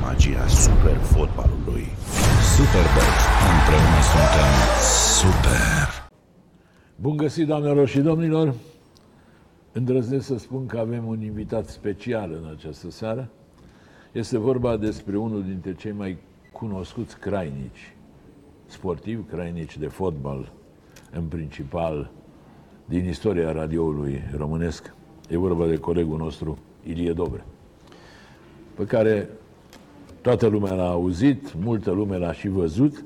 joacă 0.00 0.18
și 0.18 0.28
simte 0.28 0.36
magia 0.38 0.46
super 0.46 0.96
fotbalului. 0.96 1.86
Superbox. 2.54 3.08
Împreună 3.52 4.00
suntem 4.12 4.52
Super! 5.18 6.10
Bun 6.96 7.16
găsit, 7.16 7.46
doamnelor 7.46 7.88
și 7.88 8.00
domnilor! 8.00 8.54
Îndrăznesc 9.72 10.26
să 10.26 10.38
spun 10.38 10.66
că 10.66 10.78
avem 10.78 11.06
un 11.06 11.22
invitat 11.22 11.68
special 11.68 12.30
în 12.42 12.50
această 12.56 12.90
seară. 12.90 13.28
Este 14.12 14.38
vorba 14.38 14.76
despre 14.76 15.16
unul 15.16 15.42
dintre 15.42 15.74
cei 15.74 15.92
mai 15.92 16.18
cunoscuți 16.52 17.18
crainici 17.18 17.94
sportivi, 18.66 19.22
crainici 19.22 19.78
de 19.78 19.86
fotbal, 19.86 20.52
în 21.12 21.22
principal 21.22 22.10
din 22.84 23.08
istoria 23.08 23.52
radioului 23.52 24.22
românesc. 24.36 24.94
E 25.28 25.36
vorba 25.36 25.66
de 25.66 25.76
colegul 25.76 26.18
nostru, 26.18 26.58
Ilie 26.82 27.12
Dobre, 27.12 27.44
pe 28.74 28.84
care 28.84 29.28
toată 30.22 30.46
lumea 30.46 30.72
l-a 30.72 30.88
auzit, 30.88 31.54
multă 31.54 31.90
lume 31.90 32.16
l-a 32.16 32.32
și 32.32 32.48
văzut. 32.48 33.04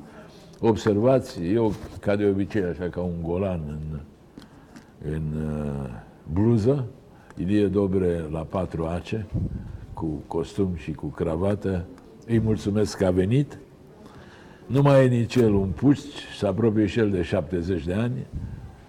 Observați, 0.61 1.42
eu, 1.45 1.73
ca 2.01 2.16
de 2.16 2.25
obicei, 2.25 2.62
așa 2.62 2.89
ca 2.89 3.01
un 3.01 3.23
golan 3.23 3.61
în, 3.69 3.98
în 5.12 5.23
uh, 5.42 5.91
bluză, 6.33 6.84
Ilie 7.37 7.66
Dobre 7.66 8.25
la 8.30 8.41
patru 8.41 8.84
ace, 8.84 9.27
cu 9.95 10.23
costum 10.27 10.75
și 10.75 10.92
cu 10.92 11.06
cravată. 11.06 11.84
Îi 12.27 12.39
mulțumesc 12.39 12.97
că 12.97 13.06
a 13.06 13.11
venit. 13.11 13.59
Nu 14.67 14.83
mai 14.83 15.05
e 15.05 15.09
nici 15.09 15.34
el 15.34 15.55
un 15.55 15.69
puști, 15.69 16.20
se 16.39 16.47
apropie 16.47 16.87
și 16.87 16.98
el 16.98 17.11
de 17.11 17.22
70 17.22 17.84
de 17.84 17.94
ani. 17.94 18.27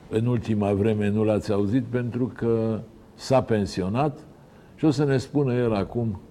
În 0.09 0.25
ultima 0.25 0.73
vreme 0.73 1.09
nu 1.09 1.23
l-ați 1.23 1.52
auzit 1.52 1.83
pentru 1.83 2.31
că 2.36 2.80
s-a 3.16 3.42
pensionat 3.42 4.20
și 4.75 4.86
o 4.86 4.92
să 4.92 5.03
ne 5.03 5.17
spună 5.17 5.53
el 5.53 5.73
acum, 5.73 6.08
uh, 6.09 6.27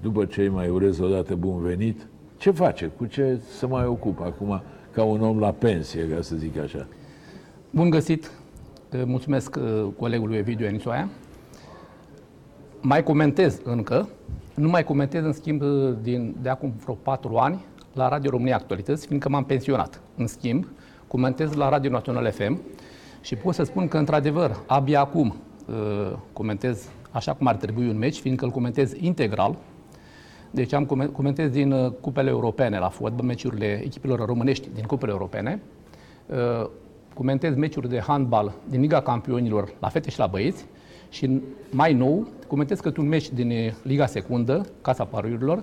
după 0.00 0.24
ce 0.24 0.40
îi 0.40 0.48
mai 0.48 0.68
urez 0.68 0.98
odată 0.98 1.34
bun 1.34 1.62
venit, 1.62 2.06
ce 2.36 2.50
face, 2.50 2.86
cu 2.86 3.06
ce 3.06 3.40
se 3.56 3.66
mai 3.66 3.86
ocupă 3.86 4.24
acum 4.24 4.62
ca 4.90 5.04
un 5.04 5.22
om 5.22 5.38
la 5.38 5.50
pensie, 5.50 6.08
ca 6.08 6.20
să 6.20 6.36
zic 6.36 6.58
așa. 6.58 6.86
Bun 7.70 7.90
găsit! 7.90 8.30
Mulțumesc 9.04 9.56
uh, 9.56 9.86
colegului 9.98 10.36
Evidiu 10.36 10.66
Enisoaia. 10.66 11.08
Mai 12.80 13.02
comentez 13.02 13.60
încă, 13.64 14.08
nu 14.54 14.68
mai 14.68 14.84
comentez 14.84 15.24
în 15.24 15.32
schimb 15.32 15.62
uh, 15.62 15.94
din, 16.02 16.36
de 16.42 16.48
acum 16.48 16.72
vreo 16.82 16.94
patru 16.94 17.36
ani 17.36 17.64
la 17.92 18.08
Radio 18.08 18.30
România 18.30 18.56
Actualități, 18.56 19.06
fiindcă 19.06 19.28
m-am 19.28 19.44
pensionat. 19.44 20.00
În 20.16 20.26
schimb, 20.26 20.66
comentez 21.08 21.52
la 21.52 21.68
Radio 21.68 21.90
Național 21.90 22.30
FM 22.30 22.60
și 23.20 23.34
pot 23.34 23.54
să 23.54 23.62
spun 23.62 23.88
că, 23.88 23.98
într-adevăr, 23.98 24.56
abia 24.66 25.00
acum 25.00 25.36
uh, 25.66 26.12
comentez 26.32 26.88
așa 27.16 27.32
cum 27.34 27.46
ar 27.46 27.56
trebui 27.56 27.88
un 27.88 27.98
meci, 27.98 28.18
fiindcă 28.18 28.44
îl 28.44 28.50
comentez 28.50 28.92
integral. 29.00 29.56
Deci 30.50 30.72
am 30.72 30.84
comen- 30.84 31.12
comentez 31.12 31.50
din 31.50 31.72
uh, 31.72 31.92
cupele 32.00 32.30
europene 32.30 32.78
la 32.78 32.88
fotbal, 32.88 33.26
meciurile 33.26 33.80
echipelor 33.84 34.24
românești 34.26 34.68
din 34.74 34.84
cupele 34.84 35.12
europene. 35.12 35.62
Uh, 36.26 36.68
comentez 37.14 37.54
meciuri 37.54 37.88
de 37.88 38.00
handbal 38.00 38.52
din 38.68 38.80
Liga 38.80 39.00
Campionilor 39.02 39.72
la 39.80 39.88
fete 39.88 40.10
și 40.10 40.18
la 40.18 40.26
băieți 40.26 40.64
și 41.10 41.40
mai 41.70 41.92
nou 41.92 42.28
comentez 42.46 42.80
câte 42.80 43.00
un 43.00 43.08
meci 43.08 43.30
din 43.30 43.50
uh, 43.50 43.72
Liga 43.82 44.06
Secundă, 44.06 44.66
Casa 44.80 45.04
Parurilor, 45.04 45.62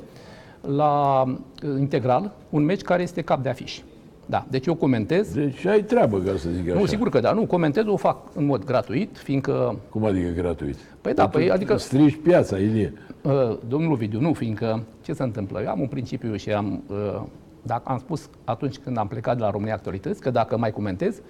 la 0.62 1.24
uh, 1.24 1.80
integral, 1.80 2.34
un 2.50 2.64
meci 2.64 2.82
care 2.82 3.02
este 3.02 3.22
cap 3.22 3.44
de 3.44 3.50
afiș. 3.50 3.80
Da, 4.26 4.46
deci 4.50 4.66
eu 4.66 4.76
comentez. 4.76 5.34
Deci 5.34 5.66
ai 5.66 5.84
treabă, 5.84 6.20
ca 6.20 6.32
să 6.38 6.50
zic 6.50 6.70
așa. 6.70 6.80
Nu, 6.80 6.86
sigur 6.86 7.10
că 7.10 7.20
da, 7.20 7.32
nu, 7.32 7.46
comentez, 7.46 7.84
o 7.88 7.96
fac 7.98 8.18
în 8.36 8.46
mod 8.46 8.64
gratuit, 8.66 9.18
fiindcă, 9.18 9.76
Cum 9.90 10.06
adică 10.06 10.30
gratuit? 10.36 10.78
Păi 11.02 11.14
da, 11.14 11.24
Tu 11.24 11.30
păi 11.30 11.52
adică- 11.52 11.78
Strici 11.78 12.20
piața, 12.24 12.58
Ilie. 12.58 12.94
uh, 13.22 13.58
domnul 13.68 13.96
Vidiu, 13.96 14.20
nu, 14.20 14.34
fiindcă, 14.34 14.84
ce 15.02 15.14
se 15.14 15.24
întâmplă? 15.24 15.62
Eu 15.62 15.70
am 15.70 15.80
un 15.80 15.88
principiu 15.88 16.36
și 16.36 16.52
am, 16.52 16.84
uh, 16.88 17.22
dacă 17.62 17.82
am 17.86 17.98
spus 17.98 18.30
atunci 18.44 18.78
când 18.78 18.98
am 18.98 19.08
plecat 19.08 19.36
de 19.38 19.42
la 19.44 19.50
România 19.50 19.74
Actualități, 19.74 20.22
că 20.22 20.30
dacă 20.30 20.58
mai 20.58 20.72
comentez, 20.72 21.22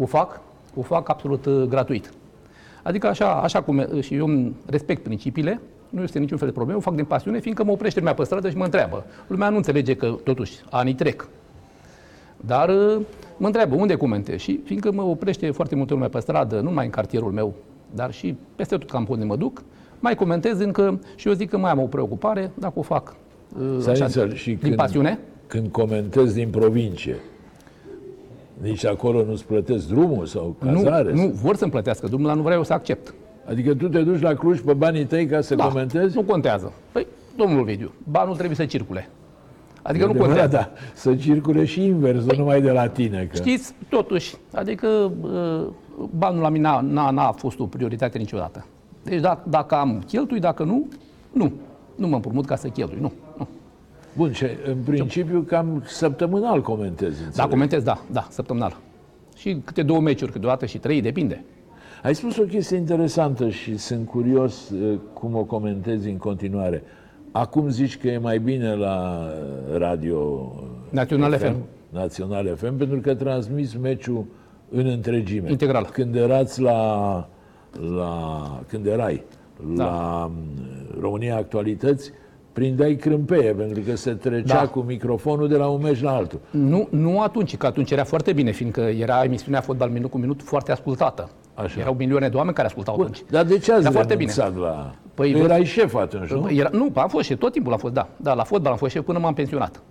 o 0.00 0.06
fac, 0.06 0.40
o 0.74 0.82
fac 0.82 1.08
absolut 1.08 1.46
uh, 1.46 1.62
gratuit. 1.68 2.10
Adică 2.82 3.06
așa, 3.06 3.32
așa 3.32 3.62
cum, 3.62 3.78
uh, 3.78 4.02
și 4.02 4.14
eu 4.14 4.26
îmi 4.26 4.54
respect 4.66 5.02
principiile, 5.02 5.60
nu 5.88 6.02
este 6.02 6.18
niciun 6.18 6.38
fel 6.38 6.48
de 6.48 6.54
problemă, 6.54 6.78
o 6.78 6.82
fac 6.82 6.94
din 6.94 7.04
pasiune, 7.04 7.38
fiindcă 7.40 7.64
mă 7.64 7.70
oprește 7.72 7.98
lumea 7.98 8.14
pe 8.14 8.24
stradă 8.24 8.50
și 8.50 8.56
mă 8.56 8.64
întreabă. 8.64 9.04
Lumea 9.26 9.48
nu 9.48 9.56
înțelege 9.56 9.94
că, 9.94 10.14
totuși, 10.24 10.52
anii 10.70 10.94
trec. 10.94 11.28
Dar 12.46 12.68
uh, 12.68 13.00
mă 13.36 13.46
întreabă 13.46 13.74
unde 13.74 13.94
comentez 13.96 14.38
și 14.38 14.60
fiindcă 14.64 14.92
mă 14.92 15.02
oprește 15.02 15.50
foarte 15.50 15.74
multă 15.74 15.94
lume 15.94 16.08
pe 16.08 16.20
stradă, 16.20 16.56
nu 16.56 16.62
numai 16.62 16.84
în 16.84 16.90
cartierul 16.90 17.32
meu, 17.32 17.54
dar 17.94 18.12
și 18.12 18.36
peste 18.56 18.76
tot 18.76 18.90
cam 18.90 19.04
pe 19.04 19.12
unde 19.12 19.24
mă 19.24 19.36
duc, 19.36 19.62
mai 19.98 20.14
comentez 20.14 20.60
încă 20.60 21.00
și 21.14 21.28
eu 21.28 21.34
zic 21.34 21.50
că 21.50 21.58
mai 21.58 21.70
am 21.70 21.78
o 21.78 21.86
preocupare, 21.86 22.50
dacă 22.54 22.78
o 22.78 22.82
fac 22.82 23.16
uh, 23.58 23.86
așa, 23.88 24.08
Săniță, 24.08 24.34
și 24.34 24.48
din 24.48 24.58
când, 24.60 24.74
pasiune. 24.74 25.18
Când 25.46 25.68
comentezi 25.68 26.34
din 26.34 26.48
provincie, 26.48 27.16
nici 28.60 28.86
acolo 28.86 29.24
nu-ți 29.24 29.44
plătesc 29.44 29.88
drumul 29.88 30.26
sau 30.26 30.56
Nu, 30.58 30.82
cazare? 30.82 31.12
nu, 31.12 31.26
vor 31.26 31.56
să-mi 31.56 31.70
plătească 31.70 32.06
drumul, 32.06 32.26
dar 32.26 32.36
nu 32.36 32.42
vreau 32.42 32.58
eu 32.58 32.64
să 32.64 32.72
accept. 32.72 33.14
Adică 33.44 33.74
tu 33.74 33.88
te 33.88 34.02
duci 34.02 34.20
la 34.20 34.34
Cluj 34.34 34.60
pe 34.60 34.72
banii 34.72 35.04
tăi 35.04 35.26
ca 35.26 35.40
să 35.40 35.56
comentezi? 35.56 36.16
Nu 36.16 36.22
contează. 36.22 36.72
Păi, 36.92 37.06
domnul 37.36 37.64
Vidiu, 37.64 37.92
banul 38.10 38.34
trebuie 38.34 38.56
să 38.56 38.64
circule. 38.64 39.08
Adică 39.82 40.04
nu 40.04 40.10
Adevărat, 40.10 40.36
contează. 40.36 40.70
Da, 40.74 40.80
să 40.94 41.14
circule 41.14 41.64
și 41.64 41.84
invers, 41.84 42.24
nu 42.24 42.36
numai 42.36 42.60
de 42.60 42.70
la 42.70 42.88
tine. 42.88 43.28
Că... 43.30 43.36
Știți, 43.36 43.74
totuși, 43.88 44.34
adică 44.54 45.12
uh, 45.20 45.66
banul 46.18 46.40
la 46.40 46.48
mine 46.48 46.68
n-a, 46.68 46.80
n-a, 46.80 47.10
n-a 47.10 47.32
fost 47.32 47.58
o 47.58 47.66
prioritate 47.66 48.18
niciodată. 48.18 48.66
Deci 49.02 49.20
dacă, 49.20 49.48
dacă 49.48 49.74
am 49.74 50.02
cheltui, 50.06 50.40
dacă 50.40 50.64
nu, 50.64 50.88
nu. 51.32 51.52
Nu 51.96 52.08
mă 52.08 52.14
împrumut 52.14 52.46
ca 52.46 52.56
să 52.56 52.68
cheltui, 52.68 52.98
nu. 53.00 53.12
nu. 53.38 53.48
Bun, 54.16 54.32
și 54.32 54.44
în 54.66 54.76
principiu 54.84 55.40
cam 55.40 55.82
săptămânal 55.86 56.62
comentezi, 56.62 57.20
Da, 57.20 57.26
înțeleg. 57.26 57.50
comentez, 57.50 57.82
da, 57.82 58.00
da, 58.10 58.26
săptămânal. 58.30 58.76
Și 59.36 59.56
câte 59.64 59.82
două 59.82 60.00
meciuri, 60.00 60.32
câteodată 60.32 60.66
și 60.66 60.78
trei, 60.78 61.00
depinde. 61.00 61.44
Ai 62.02 62.14
spus 62.14 62.36
o 62.36 62.42
chestie 62.42 62.76
interesantă 62.76 63.48
și 63.48 63.76
sunt 63.76 64.08
curios 64.08 64.70
uh, 64.70 64.98
cum 65.12 65.34
o 65.34 65.44
comentezi 65.44 66.08
în 66.08 66.16
continuare. 66.16 66.82
Acum 67.32 67.68
zici 67.68 67.98
că 67.98 68.08
e 68.08 68.18
mai 68.18 68.38
bine 68.38 68.74
la 68.74 69.26
uh, 69.70 69.76
radio 69.78 70.52
Național 70.90 71.38
FM. 71.38 71.56
Național 71.88 72.56
FM, 72.56 72.76
pentru 72.76 73.00
că 73.00 73.14
transmis 73.14 73.74
meciul 73.74 74.24
în 74.70 74.86
întregime. 74.86 75.50
Integral. 75.50 75.88
Când 75.92 76.14
erați 76.14 76.60
la, 76.60 77.28
la 77.94 78.62
când 78.68 78.86
erai 78.86 79.24
Da. 79.74 79.84
la 79.84 80.30
mm, 80.32 81.00
România 81.00 81.36
Actualități, 81.36 82.10
prindeai 82.52 82.94
crâmpeie, 82.94 83.52
pentru 83.52 83.82
că 83.86 83.96
se 83.96 84.12
trecea 84.12 84.60
Da. 84.60 84.68
cu 84.68 84.80
microfonul 84.80 85.48
de 85.48 85.56
la 85.56 85.66
un 85.66 85.80
meci 85.82 86.02
la 86.02 86.14
altul. 86.14 86.40
Nu, 86.50 86.88
nu 86.90 87.20
atunci, 87.20 87.56
că 87.56 87.66
atunci 87.66 87.90
era 87.90 88.04
foarte 88.04 88.32
bine, 88.32 88.50
fiindcă 88.50 88.80
era 88.80 89.24
emisiunea 89.24 89.60
Fotbal 89.60 89.90
Minut 89.90 90.10
cu 90.10 90.18
Minut 90.18 90.42
foarte 90.42 90.72
ascultată. 90.72 91.30
Așa. 91.62 91.80
Erau 91.80 91.94
milioane 91.98 92.28
de 92.28 92.36
oameni 92.36 92.54
care 92.54 92.66
ascultau 92.66 92.94
Bun, 92.96 93.04
atunci. 93.04 93.22
dar 93.30 93.44
de 93.44 93.58
ce 93.58 93.72
ați 93.72 93.82
Dar 93.82 93.92
foarte 93.92 94.12
renunțat 94.14 94.56
la... 94.56 94.94
Păi, 95.14 95.32
tu 95.32 95.38
vă- 95.38 95.44
erai 95.44 95.64
șef 95.64 95.94
atunci, 95.94 96.30
nu? 96.30 96.50
Era, 96.50 96.68
nu, 96.72 96.92
am 96.94 97.08
fost 97.08 97.24
și 97.24 97.36
tot 97.36 97.52
timpul 97.52 97.72
am 97.72 97.78
fost, 97.78 97.94
da. 97.94 98.08
Da, 98.16 98.34
la 98.34 98.44
fotbal 98.44 98.72
am 98.72 98.78
fost 98.78 98.92
șef 98.92 99.04
până 99.04 99.18
m-am 99.18 99.34
pensionat. 99.34 99.82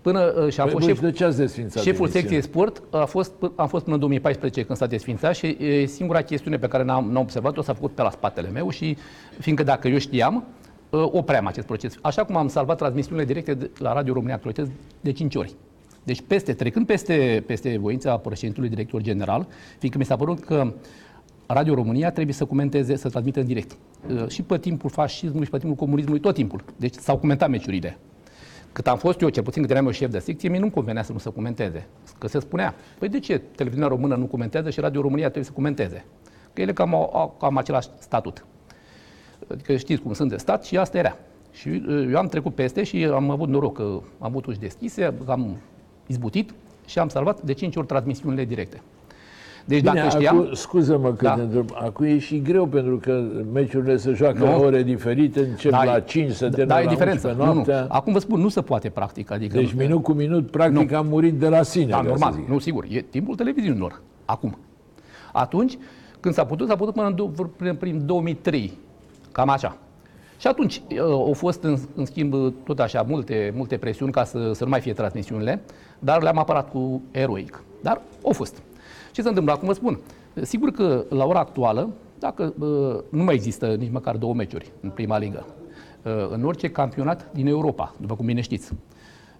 Până 0.00 0.20
uh, 0.44 0.52
și 0.52 0.60
am 0.60 0.66
Păi, 0.66 0.74
fost 0.74 0.84
băi, 0.86 0.94
șef, 0.94 1.00
de 1.00 1.10
ce 1.10 1.24
ați 1.24 1.36
desfințat 1.36 1.82
șeful 1.82 2.04
emisiunea? 2.04 2.20
secției 2.20 2.42
sport, 2.42 2.82
a 2.90 3.04
fost, 3.04 3.32
am 3.56 3.66
fost 3.68 3.82
până 3.82 3.94
în 3.94 4.00
2014 4.00 4.62
când 4.64 4.78
s-a 4.78 4.86
desfințat 4.86 5.34
și 5.34 5.56
e, 5.60 5.86
singura 5.86 6.22
chestiune 6.22 6.56
pe 6.58 6.66
care 6.68 6.84
n-am, 6.84 7.04
n-am 7.10 7.22
observat-o 7.22 7.62
s-a 7.62 7.72
făcut 7.74 7.92
pe 7.94 8.02
la 8.02 8.10
spatele 8.10 8.48
meu 8.48 8.70
și 8.70 8.96
fiindcă 9.38 9.64
dacă 9.64 9.88
eu 9.88 9.98
știam, 9.98 10.44
uh, 10.90 11.08
opream 11.12 11.46
acest 11.46 11.66
proces. 11.66 11.94
Așa 12.00 12.24
cum 12.24 12.36
am 12.36 12.48
salvat 12.48 12.76
transmisiunile 12.76 13.24
directe 13.24 13.54
de, 13.54 13.70
la 13.78 13.92
Radio 13.92 14.12
România 14.12 14.34
Actualități 14.34 14.70
de 15.00 15.12
5 15.12 15.34
ori. 15.34 15.54
Deci 16.02 16.22
peste, 16.26 16.52
trecând 16.52 16.86
peste, 16.86 17.42
peste 17.46 17.78
voința 17.80 18.16
președintelui 18.16 18.68
director 18.68 19.00
general, 19.02 19.46
fiindcă 19.78 19.98
mi 20.00 20.04
s-a 20.06 20.16
părut 20.16 20.44
că 20.44 20.72
Radio 21.46 21.74
România 21.74 22.10
trebuie 22.10 22.34
să 22.34 22.44
comenteze, 22.44 22.96
să 22.96 23.08
transmită 23.08 23.40
în 23.40 23.46
direct. 23.46 23.76
Uh, 24.10 24.28
Și 24.28 24.42
pe 24.42 24.58
timpul 24.58 24.90
fascismului 24.90 25.44
și 25.44 25.50
pe 25.50 25.58
timpul 25.58 25.76
comunismului, 25.76 26.20
tot 26.20 26.34
timpul. 26.34 26.64
Deci 26.76 26.94
s-au 26.94 27.18
comentat 27.18 27.48
meciurile. 27.48 27.98
Cât 28.72 28.86
am 28.86 28.98
fost 28.98 29.20
eu, 29.20 29.28
cel 29.28 29.42
puțin 29.42 29.62
cât 29.62 29.70
eram 29.70 29.84
eu 29.84 29.90
șef 29.90 30.10
de 30.10 30.18
secție, 30.18 30.48
mie 30.48 30.58
nu-mi 30.58 30.70
convenea 30.70 31.02
să 31.02 31.12
nu 31.12 31.18
se 31.18 31.30
comenteze. 31.30 31.86
Că 32.18 32.28
se 32.28 32.38
spunea, 32.38 32.74
păi 32.98 33.08
de 33.08 33.18
ce 33.18 33.38
televiziunea 33.38 33.88
română 33.88 34.16
nu 34.16 34.24
comentează 34.24 34.70
și 34.70 34.80
Radio 34.80 35.00
România 35.00 35.24
trebuie 35.24 35.44
să 35.44 35.52
comenteze? 35.52 36.04
Că 36.52 36.60
ele 36.60 36.72
cam 36.72 36.94
au, 36.94 37.10
au 37.12 37.36
cam 37.38 37.56
același 37.56 37.88
statut. 37.98 38.44
Adică 39.50 39.76
știți 39.76 40.02
cum 40.02 40.12
sunt 40.12 40.30
de 40.30 40.36
stat 40.36 40.64
și 40.64 40.76
asta 40.76 40.98
era. 40.98 41.16
Și 41.52 41.68
uh, 41.68 42.06
eu 42.10 42.18
am 42.18 42.26
trecut 42.26 42.54
peste 42.54 42.82
și 42.82 43.04
am 43.04 43.30
avut 43.30 43.48
noroc 43.48 43.76
că 43.76 43.82
am 43.82 44.02
avut 44.18 44.46
uși 44.46 44.58
deschise, 44.58 45.14
am 45.26 45.56
izbutit 46.06 46.54
și 46.86 46.98
am 46.98 47.08
salvat 47.08 47.42
de 47.42 47.52
5 47.52 47.76
ori 47.76 47.86
transmisiunile 47.86 48.44
directe. 48.44 48.80
Deci 49.64 49.80
Bine, 49.80 49.92
dacă 49.94 50.08
știam... 50.08 50.38
acu, 50.40 50.54
scuză-mă 50.54 51.12
că 51.12 51.24
Da. 51.24 51.34
te 51.34 51.40
întreb, 51.40 51.68
acum 51.74 52.04
e 52.04 52.18
și 52.18 52.42
greu 52.42 52.66
pentru 52.66 52.96
că 52.96 53.22
meciurile 53.52 53.96
se 53.96 54.12
joacă 54.12 54.38
Nu. 54.38 54.44
la 54.44 54.56
ore 54.56 54.82
diferite, 54.82 55.40
încep 55.40 55.70
Da, 55.70 55.84
la 55.84 55.96
e- 55.96 56.02
5, 56.06 56.32
se 56.32 56.48
da, 56.48 56.54
termină 56.56 56.74
da, 56.74 56.80
e 56.80 56.84
la 56.84 56.90
diferență. 56.90 57.26
11 57.28 57.38
Nu, 57.38 57.46
nu. 57.46 57.54
noaptea. 57.54 57.86
Acum 57.96 58.12
vă 58.12 58.18
spun, 58.18 58.40
nu 58.40 58.48
se 58.48 58.60
poate 58.60 58.88
practic. 58.88 59.30
Adică, 59.30 59.56
Deci 59.56 59.72
minut 59.72 60.02
cu 60.02 60.12
minut, 60.12 60.50
practic, 60.50 60.90
Nu. 60.90 60.96
am 60.96 61.06
murit 61.06 61.34
de 61.34 61.48
la 61.48 61.62
sine. 61.62 61.86
Da, 61.90 61.96
ca 61.96 62.02
să 62.02 62.08
normal, 62.08 62.32
zic. 62.32 62.48
nu, 62.48 62.58
sigur. 62.58 62.84
E 62.88 63.00
timpul 63.00 63.34
televiziunilor. 63.34 64.00
Acum. 64.24 64.58
Atunci, 65.32 65.78
când 66.20 66.34
s-a 66.34 66.44
putut, 66.44 66.68
s-a 66.68 66.76
putut 66.76 66.94
până 66.94 67.06
în, 67.06 67.14
do- 67.14 67.56
prin, 67.56 67.74
prin 67.74 68.06
2003. 68.06 68.72
Cam 69.32 69.48
așa. 69.48 69.76
Și 70.34 70.40
Și 70.40 70.46
atunci 70.46 70.82
uh, 70.90 70.98
au 71.00 71.32
fost, 71.32 71.62
în, 71.62 71.76
în 71.94 72.04
schimb, 72.04 72.34
tot 72.64 72.78
așa, 72.78 73.04
multe, 73.08 73.52
multe 73.56 73.76
presiuni 73.76 74.12
ca 74.12 74.24
să, 74.24 74.50
să 74.54 74.64
nu 74.64 74.70
mai 74.70 74.80
fie 74.80 74.92
transmisiunile, 74.92 75.60
dar 75.98 76.22
le-am 76.22 76.38
apărat 76.38 76.70
cu 76.70 77.02
eroic. 77.10 77.62
Dar 77.82 78.00
au 78.24 78.32
fost. 78.32 78.62
Ce 79.14 79.22
se 79.22 79.28
întâmplă? 79.28 79.52
Acum 79.52 79.66
vă 79.66 79.74
spun. 79.74 80.00
Sigur 80.42 80.70
că, 80.70 81.04
la 81.08 81.24
ora 81.24 81.38
actuală, 81.38 81.90
dacă 82.18 82.54
uh, 82.58 83.02
nu 83.08 83.24
mai 83.24 83.34
există 83.34 83.74
nici 83.74 83.90
măcar 83.90 84.16
două 84.16 84.34
meciuri 84.34 84.72
în 84.80 84.90
prima 84.90 85.18
ligă, 85.18 85.46
uh, 86.02 86.12
în 86.30 86.44
orice 86.44 86.70
campionat 86.70 87.32
din 87.32 87.46
Europa, 87.46 87.94
după 88.00 88.14
cum 88.14 88.26
bine 88.26 88.40
știți, 88.40 88.72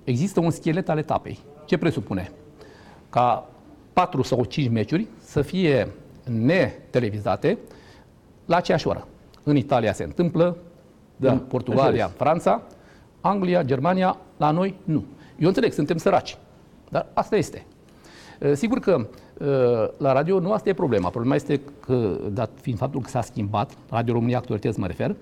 există 0.04 0.40
un 0.40 0.50
schelet 0.50 0.88
al 0.88 0.98
etapei. 0.98 1.38
Ce 1.64 1.76
presupune? 1.76 2.32
Ca 3.10 3.48
patru 3.92 4.22
sau 4.22 4.44
cinci 4.44 4.70
meciuri 4.70 5.06
să 5.20 5.42
fie 5.42 5.88
netelevizate 6.24 7.58
la 8.44 8.56
aceeași 8.56 8.88
oră. 8.88 9.06
În 9.42 9.56
Italia 9.56 9.92
se 9.92 10.04
întâmplă, 10.04 10.56
Da, 11.16 11.30
în 11.30 11.34
așa 11.34 11.44
Portugalia, 11.48 12.04
este. 12.04 12.16
Franța, 12.16 12.62
Anglia, 13.20 13.62
Germania, 13.62 14.16
la 14.36 14.50
noi 14.50 14.78
nu. 14.84 15.04
Eu 15.38 15.48
înțeleg, 15.48 15.72
suntem 15.72 15.96
săraci, 15.96 16.36
dar 16.90 17.06
asta 17.14 17.36
este. 17.36 17.64
Uh, 18.40 18.52
Sigur 18.52 18.78
că 18.78 18.96
uh, 18.98 19.06
la 19.96 20.12
radio 20.12 20.40
nu 20.40 20.52
asta 20.52 20.68
e 20.68 20.72
problema. 20.72 21.08
Problema 21.08 21.34
este 21.34 21.60
că, 21.80 22.18
dat 22.32 22.50
fiind 22.60 22.78
faptul 22.78 23.00
că 23.00 23.08
s-a 23.08 23.20
schimbat, 23.20 23.72
Radio 23.90 24.12
România 24.12 24.38
Actualități 24.38 24.78
mă 24.78 24.86
refer, 24.86 25.16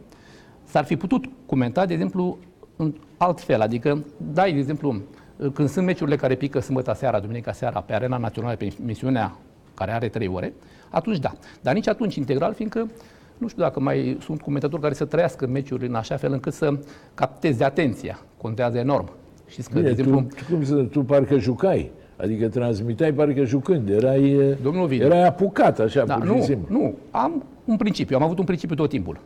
s-ar 0.65 0.85
fi 0.85 0.97
putut 0.97 1.25
comenta, 1.47 1.87
de 1.87 1.93
exemplu, 1.93 2.39
în 2.77 2.95
alt 3.17 3.41
fel. 3.41 3.61
Adică, 3.61 4.05
dai, 4.33 4.53
de 4.53 4.59
exemplu, 4.59 5.03
uh, 5.37 5.51
când 5.53 5.69
sunt 5.69 5.87
meciurile 5.87 6.17
care 6.17 6.35
pică 6.35 6.61
sâmbătă 6.61 6.93
seara, 6.97 7.21
duminica 7.21 7.53
seara, 7.53 7.81
pe 7.81 7.95
Arena 7.95 8.17
Națională, 8.17 8.57
pe 8.57 8.73
emisiunea 8.83 9.37
care 9.75 9.93
are 9.93 10.09
trei 10.09 10.29
ore, 10.29 10.53
atunci 10.91 11.19
da. 11.19 11.33
Dar 11.61 11.75
nici 11.75 11.89
atunci 11.89 12.15
integral, 12.15 12.55
fiindcă 12.55 12.91
nu 13.39 13.49
știu 13.49 13.63
dacă 13.63 13.81
mai 13.81 14.19
sunt 14.21 14.41
comentatori 14.41 14.83
care 14.83 14.95
să 14.95 15.05
trăiască 15.05 15.47
meciuri 15.47 15.87
în 15.87 15.95
așa 15.95 16.17
fel 16.17 16.33
încât 16.33 16.53
să 16.53 16.79
capteze 17.15 17.65
atenția. 17.65 18.19
Contează 18.37 18.79
enorm. 18.79 19.11
Știți 19.47 19.69
că, 19.69 19.75
Bine, 19.79 19.93
de 19.93 20.01
exemplu, 20.01 20.21
tu, 20.21 20.55
cum 20.55 20.65
să, 20.65 20.75
tu 20.75 21.03
parcă 21.03 21.39
jucai. 21.39 21.91
Adică 22.17 22.49
transmiteai 22.49 23.13
parcă 23.13 23.45
jucând. 23.45 23.89
Erai, 23.89 24.31
e, 24.31 24.57
Domnul 24.63 24.83
Ovidiu. 24.83 25.07
erai 25.07 25.27
apucat 25.27 25.79
așa, 25.79 26.05
Da, 26.05 26.15
pur 26.15 26.25
nu, 26.27 26.35
și 26.37 26.43
simplu. 26.43 26.79
nu, 26.79 26.95
am 27.11 27.45
un 27.65 27.77
principiu, 27.77 28.17
am 28.17 28.23
avut 28.23 28.39
un 28.39 28.45
principiu 28.45 28.75
tot 28.77 28.89
timpul. 28.89 29.19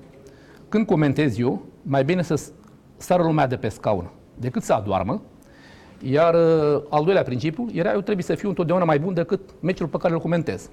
Când 0.69 0.87
comentez 0.87 1.39
eu, 1.39 1.63
mai 1.83 2.05
bine 2.05 2.23
să 2.23 2.35
s- 2.35 2.53
sară 2.97 3.23
lumea 3.23 3.47
de 3.47 3.57
pe 3.57 3.69
scaun 3.69 4.11
decât 4.39 4.63
să 4.63 4.73
adoarmă, 4.73 5.23
iar 6.03 6.35
uh, 6.35 6.83
al 6.89 7.05
doilea 7.05 7.23
principiu 7.23 7.67
era 7.73 7.93
eu 7.93 8.01
trebuie 8.01 8.25
să 8.25 8.35
fiu 8.35 8.49
întotdeauna 8.49 8.85
mai 8.85 8.99
bun 8.99 9.15
decât 9.15 9.41
meciul 9.61 9.87
pe 9.87 9.97
care 9.97 10.13
îl 10.15 10.21
comentez. 10.21 10.71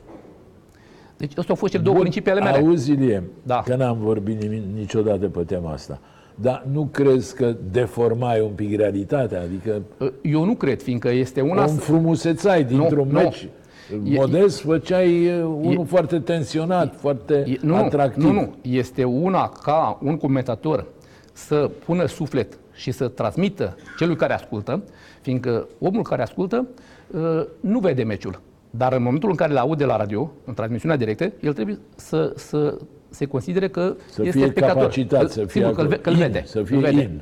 Deci 1.18 1.30
astea 1.30 1.46
au 1.50 1.56
fost 1.56 1.72
cele 1.72 1.84
două 1.84 2.00
principii 2.00 2.32
ale 2.32 2.40
mele. 2.42 2.58
Auzi, 2.58 2.92
Ilie, 2.92 3.24
Da. 3.44 3.62
că 3.66 3.76
n-am 3.76 3.98
vorbit 3.98 4.42
nimic, 4.42 4.64
niciodată 4.76 5.28
pe 5.28 5.44
tema 5.44 5.72
asta. 5.72 6.00
Dar 6.36 6.66
nu 6.72 6.88
crezi 6.92 7.36
că 7.36 7.56
deformai 7.72 8.42
un 8.42 8.52
pic 8.56 8.76
realitatea? 8.78 9.42
Adică 9.42 9.82
Uh, 9.98 10.12
Eu 10.22 10.44
nu 10.46 10.54
cred, 10.54 10.82
fiindcă 10.82 11.10
este 11.12 11.42
una... 11.42 11.64
o 11.64 11.68
să- 11.68 11.72
înfrumusețai 11.74 12.64
dintr-un 12.64 13.08
nu. 13.08 13.14
meci. 13.20 13.48
E- 13.92 14.16
Modest, 14.18 14.60
făceai 14.62 15.24
e, 15.24 15.44
unul 15.44 15.86
foarte 15.86 16.20
tensionat, 16.20 16.96
foarte 16.96 17.44
E- 17.48 17.58
nu, 17.62 17.76
atractiv. 17.76 18.24
Nu, 18.24 18.32
nu. 18.32 18.54
Este 18.62 19.04
una 19.04 19.50
ca 19.64 20.00
un 20.04 20.18
comentator 20.18 20.86
să 21.34 21.70
pună 21.86 22.06
suflet 22.06 22.58
și 22.74 22.92
să 22.92 23.08
transmită 23.08 23.76
celui 23.98 24.16
care 24.16 24.34
ascultă, 24.34 24.84
fiindcă 25.22 25.68
omul 25.80 26.02
care 26.02 26.22
ascultă 26.22 26.68
uh, 27.12 27.44
nu 27.60 27.80
vede 27.80 28.04
meciul. 28.04 28.42
Dar 28.70 28.94
în 28.94 29.04
momentul 29.04 29.30
în 29.30 29.36
care 29.36 29.52
îl 29.52 29.58
aude 29.58 29.86
la 29.86 29.98
radio, 29.98 30.32
în 30.46 30.54
transmisiunea 30.54 30.98
directă, 30.98 31.32
el 31.42 31.54
trebuie 31.54 31.78
să, 31.96 32.34
să 32.36 32.78
se 33.14 33.26
considere 33.26 33.68
că 33.70 33.96
Să 34.10 34.22
este 34.24 34.38
fie 34.40 34.48
spectator. 34.50 34.78
capacitat, 34.82 35.22
Că- 35.22 35.28
să 35.28 35.46
fie 35.46 35.62
sigur 35.62 35.76
că 35.76 35.82
îl, 35.82 35.88
ve- 35.88 35.98
că 36.00 36.10
îl 36.10 36.16
in, 36.16 36.22
vede. 36.22 36.44
să 36.46 36.64
fie 36.64 36.76
îl 36.76 36.82
vede. 36.82 37.02
in. 37.02 37.22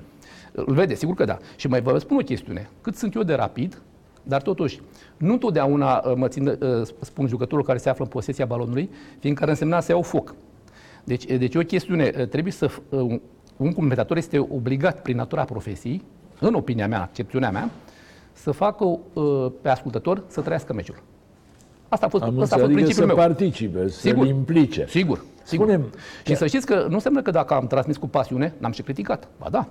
Îl 0.51 0.73
vede, 0.73 0.93
sigur 0.95 1.15
că 1.15 1.25
da. 1.25 1.37
Și 1.55 1.67
mai 1.67 1.81
vă 1.81 1.97
spun 1.97 2.17
o 2.17 2.23
chestiune. 2.23 2.69
Cât 2.81 2.95
sunt 2.95 3.15
eu 3.15 3.23
de 3.23 3.33
rapid, 3.33 3.81
dar 4.23 4.41
totuși, 4.41 4.79
nu 5.17 5.37
totdeauna 5.37 6.03
uh, 6.05 6.13
mă 6.15 6.27
țin, 6.27 6.47
uh, 6.47 6.57
spun 7.01 7.27
jucătorul 7.27 7.65
care 7.65 7.77
se 7.77 7.89
află 7.89 8.03
în 8.03 8.09
posesia 8.09 8.45
balonului, 8.45 8.89
fiindcă 9.19 9.43
ar 9.43 9.49
însemna 9.49 9.79
să 9.79 9.91
iau 9.91 10.01
foc. 10.01 10.35
Deci, 11.03 11.25
e- 11.27 11.37
deci 11.37 11.53
e 11.55 11.59
o 11.59 11.61
chestiune, 11.61 12.11
uh, 12.19 12.27
trebuie 12.27 12.53
să, 12.53 12.67
f- 12.69 12.81
uh, 12.89 12.99
un- 12.99 13.21
un 13.57 13.71
comentator 13.73 14.17
este 14.17 14.39
obligat 14.39 15.01
prin 15.01 15.15
natura 15.15 15.43
profesiei, 15.43 16.01
în 16.39 16.53
opinia 16.53 16.87
mea, 16.87 17.01
accepțiunea 17.01 17.51
mea, 17.51 17.69
să 18.33 18.51
facă 18.51 18.85
uh, 19.13 19.51
pe 19.61 19.69
ascultător 19.69 20.23
să 20.27 20.41
trăiască 20.41 20.73
meciul. 20.73 20.95
Asta 21.93 22.05
a 22.05 22.09
fost, 22.09 22.23
Am 22.23 22.39
asta 22.39 22.55
a 22.55 22.59
înțeles, 22.59 22.59
fost 22.59 22.63
adică 22.63 22.79
să 22.79 22.83
principiul 22.83 23.05
meu. 23.05 23.15
participe, 23.15 23.79
să-l 23.79 24.11
Sigur. 24.11 24.25
implice. 24.27 24.85
Sigur, 24.87 25.23
sigur. 25.43 25.65
Spune-mi, 25.67 25.89
și 26.25 26.35
să 26.35 26.47
știți 26.47 26.65
că 26.65 26.85
nu 26.87 26.93
înseamnă 26.93 27.21
că 27.21 27.31
dacă 27.31 27.53
am 27.53 27.67
transmis 27.67 27.97
cu 27.97 28.07
pasiune, 28.07 28.53
n-am 28.57 28.71
și 28.71 28.81
criticat. 28.81 29.27
Ba 29.39 29.47
da. 29.51 29.67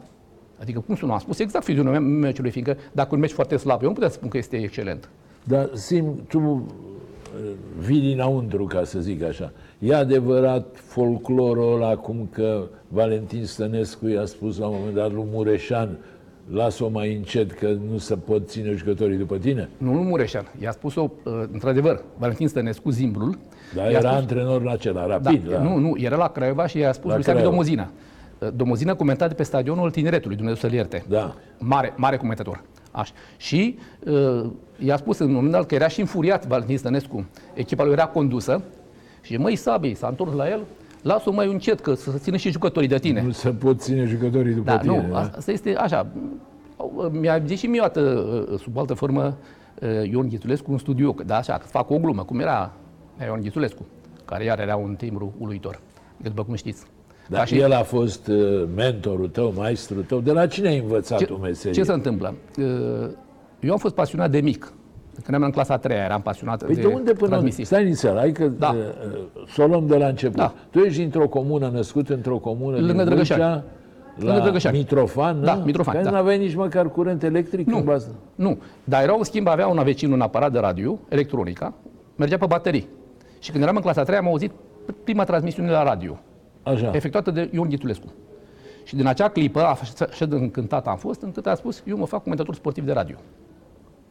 Adică 0.61 0.81
cum 0.87 0.96
să 0.96 1.05
nu 1.05 1.12
am 1.12 1.19
spus 1.19 1.38
exact 1.38 1.64
fizionomia 1.64 2.00
meciului, 2.00 2.50
fiindcă 2.50 2.76
dacă 2.93 3.08
un 3.14 3.20
meci 3.20 3.31
foarte 3.31 3.56
slab, 3.56 3.82
eu 3.82 3.87
nu 3.88 3.93
puteam 3.93 4.11
să 4.11 4.17
spun 4.17 4.28
că 4.28 4.37
este 4.37 4.56
excelent. 4.56 5.08
Dar 5.44 5.70
sim, 5.75 6.22
tu 6.28 6.38
uh, 6.38 7.50
vii 7.78 8.00
dinăuntru, 8.00 8.64
ca 8.64 8.84
să 8.84 8.99
zic 9.00 9.23
așa. 9.23 9.52
E 9.78 9.94
adevărat 9.94 10.66
folclorul 10.75 11.75
ăla, 11.75 11.96
cum 11.96 12.28
că 12.32 12.62
Valentin 12.88 13.44
Stănescu 13.44 14.06
i-a 14.08 14.25
spus 14.25 14.58
la 14.58 14.66
un 14.66 14.75
moment 14.78 14.94
dat 14.96 15.12
lui 15.12 15.25
Mureșan, 15.32 15.99
lasă-o 16.52 16.88
mai 16.88 17.14
încet 17.14 17.52
că 17.52 17.76
nu 17.91 17.99
se 17.99 18.14
pot 18.17 18.49
ține 18.49 18.73
jucătorii 18.73 19.17
după 19.17 19.37
tine? 19.37 19.69
Nu, 19.76 19.93
nu 19.93 20.02
Mureșan. 20.02 20.47
I-a 20.61 20.70
spus-o, 20.70 21.11
uh, 21.25 21.32
într-adevăr, 21.52 22.02
Valentin 22.19 22.49
Stănescu, 22.49 22.91
Zimbrul. 22.91 23.38
Dar 23.75 23.85
i-a 23.85 23.91
era 23.99 24.08
spus- 24.11 24.20
antrenorul 24.20 24.69
acela, 24.69 25.00
da, 25.00 25.06
rapid. 25.06 25.50
la- 25.50 25.62
Nu, 25.62 25.76
nu, 25.76 25.94
era 25.99 26.17
la 26.17 26.29
Craiova 26.29 26.67
și 26.67 26.79
i-a 26.79 26.93
spus 26.93 27.08
La 27.08 27.14
lui 27.14 27.25
Sami 27.25 27.37
Craiova. 27.37 27.55
Domozină. 27.56 27.91
Uh, 28.38 28.49
Domozină 28.55 28.94
comentat 28.94 29.29
de 29.29 29.35
pe 29.35 29.43
stadionul 29.43 29.91
tineretului, 29.91 30.37
Dumnezeu 30.37 30.61
să-l 30.61 30.73
ierte. 30.73 31.05
Da. 31.08 31.35
Mare, 31.58 31.93
mare 31.97 32.17
comentator. 32.17 32.62
Așa. 32.91 33.12
Și 33.37 33.79
uh, 34.06 34.44
i-a 34.79 34.97
spus 34.97 35.19
în 35.19 35.26
momentul 35.26 35.50
dat 35.50 35.67
că 35.67 35.75
era 35.75 35.88
și 35.88 36.00
înfuriat 36.00 36.47
Valentin 36.47 36.79
Stănescu. 36.79 37.25
Echipa 37.55 37.82
lui 37.85 37.93
era 37.93 38.06
condusă 38.06 38.62
și 39.23 39.37
măi 39.37 39.56
Sabi, 39.56 39.94
s-a 39.94 40.08
întors 40.08 40.32
la 40.32 40.49
el, 40.49 40.61
lasă-o 41.02 41.32
mai 41.32 41.47
încet 41.50 41.81
că 41.81 41.94
să 41.94 42.11
se 42.11 42.19
țină 42.19 42.37
și 42.37 42.50
jucătorii 42.50 42.88
de 42.88 42.99
tine. 42.99 43.23
Nu 43.23 43.31
se 43.31 43.50
pot 43.50 43.81
ține 43.81 44.05
jucătorii 44.05 44.55
după 44.55 44.70
Da, 44.70 44.79
tine. 44.79 45.06
nu, 45.06 45.12
da? 45.12 45.19
asta 45.19 45.50
este 45.52 45.75
așa. 45.76 46.07
Mi-a 47.11 47.42
zis 47.47 47.59
și 47.59 47.66
mie 47.66 47.80
o 47.80 47.83
dată, 47.83 48.00
uh, 48.50 48.59
sub 48.59 48.78
altă 48.78 48.95
formă, 48.95 49.37
uh, 49.83 50.11
Ion 50.11 50.28
Ghitulescu 50.28 50.73
în 50.73 50.78
studio, 50.78 51.12
că 51.12 51.25
da, 51.25 51.37
așa, 51.37 51.52
că 51.52 51.66
fac 51.66 51.90
o 51.90 51.99
glumă, 51.99 52.23
cum 52.23 52.40
era 52.40 52.73
Ion 53.26 53.40
Ghitulescu, 53.40 53.87
care 54.25 54.45
iar 54.45 54.61
era 54.61 54.76
un 54.76 54.95
timbru 54.95 55.33
uluitor, 55.38 55.80
adică 56.14 56.28
după 56.28 56.45
cum 56.45 56.54
știți. 56.54 56.83
Dar 57.28 57.47
Ca 57.49 57.57
el 57.57 57.73
a 57.73 57.83
fost 57.83 58.26
uh, 58.26 58.64
mentorul 58.75 59.28
tău, 59.28 59.52
maestrul 59.57 60.02
tău. 60.02 60.21
De 60.21 60.33
la 60.33 60.47
cine 60.47 60.69
ai 60.69 60.78
învățat 60.78 61.19
ce, 61.19 61.25
tu 61.25 61.37
meserie? 61.37 61.73
ce 61.73 61.83
se 61.85 61.92
întâmplă? 61.92 62.35
Uh, 62.59 62.64
Eu 63.61 63.73
am 63.73 63.78
fost 63.78 63.95
pasionat 63.95 64.30
de 64.30 64.40
mic. 64.40 64.73
Când 65.23 65.29
eram 65.37 65.43
în 65.43 65.50
clasa 65.50 65.75
a 65.75 65.77
treia, 65.77 66.03
eram 66.05 66.21
pasionat 66.23 66.65
Păi 66.65 66.75
de 66.75 66.87
unde 66.87 67.12
până... 67.12 67.29
transmisii. 67.29 67.65
Stai 67.65 67.85
nițel, 67.85 68.17
hai 68.17 68.33
că 68.33 68.45
Da. 68.47 68.55
da. 68.59 68.75
să 69.55 69.62
o 69.62 69.67
luăm 69.67 69.87
de 69.87 69.97
la 69.97 70.07
început. 70.07 70.37
Da. 70.37 70.55
Tu 70.71 70.79
ești 70.79 70.99
dintr-o 71.00 71.29
comună, 71.29 71.69
născut 71.73 72.09
într-o 72.09 72.39
comună 72.39 72.77
Lângă 72.77 72.93
din 72.93 73.05
Drăgășani. 73.05 73.41
Vâlcea, 73.41 73.65
Lângă 74.17 74.37
la 74.37 74.43
Drăgășani. 74.43 74.77
Mitrofan, 74.77 75.43
Da, 75.45 75.55
nu? 75.55 75.65
Mitrofani, 75.65 75.97
Care 75.97 76.09
da. 76.09 76.15
nu 76.15 76.21
aveai 76.23 76.39
nici 76.39 76.55
măcar 76.55 76.91
curent 76.91 77.23
electric 77.23 77.67
Nu. 77.67 77.77
în 77.77 77.85
bază. 77.85 78.15
Nu, 78.35 78.59
dar 78.85 79.03
era 79.03 79.15
în 79.19 79.23
schimb, 79.25 79.47
avea 79.47 79.67
un 79.67 79.81
vecin 79.85 80.12
un 80.12 80.21
aparat 80.21 80.53
de 80.53 80.59
radio, 80.59 80.99
electronica, 81.09 81.73
mergea 82.17 82.37
pe 82.39 82.47
baterii. 82.47 82.89
Și 83.39 83.50
când 83.50 83.62
eram 83.62 83.77
în 83.77 83.83
clasa 83.83 84.00
a 84.00 84.05
treia, 84.05 84.21
am 84.21 84.27
auzit 84.27 84.50
prima 85.05 85.25
transmisiune 85.25 85.71
la 85.71 85.83
radio. 85.83 86.19
Așa. 86.62 86.91
efectuată 86.95 87.31
de 87.31 87.49
Ion 87.53 87.69
Ghitulescu. 87.69 88.07
Și 88.85 88.97
din 88.97 89.07
acea 89.07 89.29
clipă, 89.29 89.61
așa 90.11 90.27
de 90.27 90.37
încântat 90.37 90.87
am 90.87 90.97
fost, 90.97 91.23
încât 91.23 91.47
a 91.47 91.55
spus, 91.55 91.83
eu 91.87 91.97
mă 91.97 92.07
fac 92.07 92.23
comentator 92.23 92.55
sportiv 92.55 92.85
de 92.85 92.93
radio. 92.93 93.17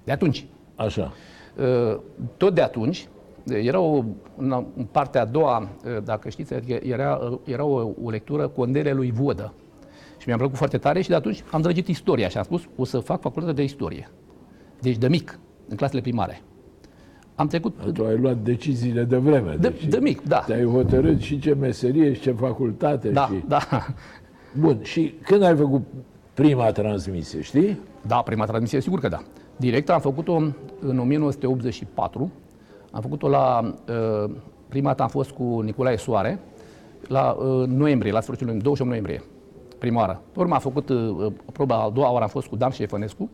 De 0.03 0.11
atunci. 0.11 0.45
Așa. 0.79 1.13
Uh, 1.57 1.99
Tot 2.37 2.53
de 2.53 2.61
atunci, 2.61 3.07
era 3.47 3.79
o, 3.79 4.03
în 4.37 4.65
în 4.77 4.83
partea 4.91 5.21
a 5.21 5.25
doua, 5.25 5.69
uh, 5.85 6.03
dacă 6.03 6.29
știți, 6.29 6.53
adică 6.53 6.79
era, 6.87 7.15
uh, 7.31 7.39
era 7.43 7.63
o, 7.63 7.93
o 8.03 8.09
lectură 8.09 8.47
Condele 8.47 8.91
lui 8.91 9.11
Vodă. 9.11 9.53
Și 10.17 10.27
mi-a 10.27 10.37
plăcut 10.37 10.57
foarte 10.57 10.77
tare 10.77 11.01
și 11.01 11.09
de 11.09 11.15
atunci 11.15 11.43
am 11.51 11.61
drăgit 11.61 11.87
istoria 11.87 12.27
și 12.27 12.37
am 12.37 12.43
spus, 12.43 12.61
o 12.75 12.85
să 12.85 12.99
fac 12.99 13.21
facultatea 13.21 13.55
de 13.55 13.63
istorie. 13.63 14.09
Deci 14.79 14.97
de 14.97 15.07
mic, 15.07 15.39
în 15.67 15.75
clasele 15.75 16.01
primare. 16.01 16.41
Am 17.35 17.47
trecut 17.47 17.91
Tu 17.93 18.05
ai 18.05 18.17
luat 18.17 18.37
deciziile 18.37 19.03
de 19.03 19.17
vreme. 19.17 19.55
de, 19.59 19.69
deci 19.69 19.85
de 19.85 19.97
mic, 20.01 20.21
da. 20.23 20.39
Te-ai 20.39 20.65
hotărât 20.65 21.19
și 21.19 21.39
ce 21.39 21.53
meserie 21.53 22.13
și 22.13 22.21
ce 22.21 22.31
facultate. 22.31 23.09
Da, 23.09 23.25
și... 23.25 23.43
da. 23.47 23.59
Bun, 24.59 24.79
și 24.81 25.13
când 25.21 25.43
ai 25.43 25.55
făcut 25.55 25.81
prima 26.33 26.71
transmisie, 26.71 27.41
știi? 27.41 27.79
Da, 28.07 28.15
prima 28.15 28.45
transmisie, 28.45 28.81
sigur 28.81 28.99
că 28.99 29.07
da. 29.07 29.21
Direct 29.59 29.89
am 29.89 29.99
făcut-o 29.99 30.33
în 30.79 30.99
1984. 30.99 32.31
Am 32.91 33.01
făcut-o 33.01 33.27
la... 33.27 33.73
uh, 34.23 34.29
Prima 34.69 34.87
dată 34.87 35.01
am 35.01 35.07
fost 35.09 35.31
cu 35.31 35.59
Nicolae 35.63 35.95
Soare, 35.95 36.39
la 37.07 37.31
uh, 37.31 37.67
noiembrie, 37.67 38.11
la 38.11 38.21
sfârșitul 38.21 38.47
lui 38.51 38.61
28 38.61 38.89
noiembrie, 38.89 39.23
prima 39.77 39.99
oară. 39.99 40.21
Pe 40.33 40.39
urmă 40.39 40.53
am 40.53 40.59
făcut 40.59 40.89
uh, 40.89 41.31
proba 41.53 41.83
a 41.83 41.89
doua 41.89 42.11
oară, 42.11 42.23
am 42.23 42.29
fost 42.29 42.47
cu 42.47 42.55
Dan 42.55 42.69
Șefănescu, 42.69 43.29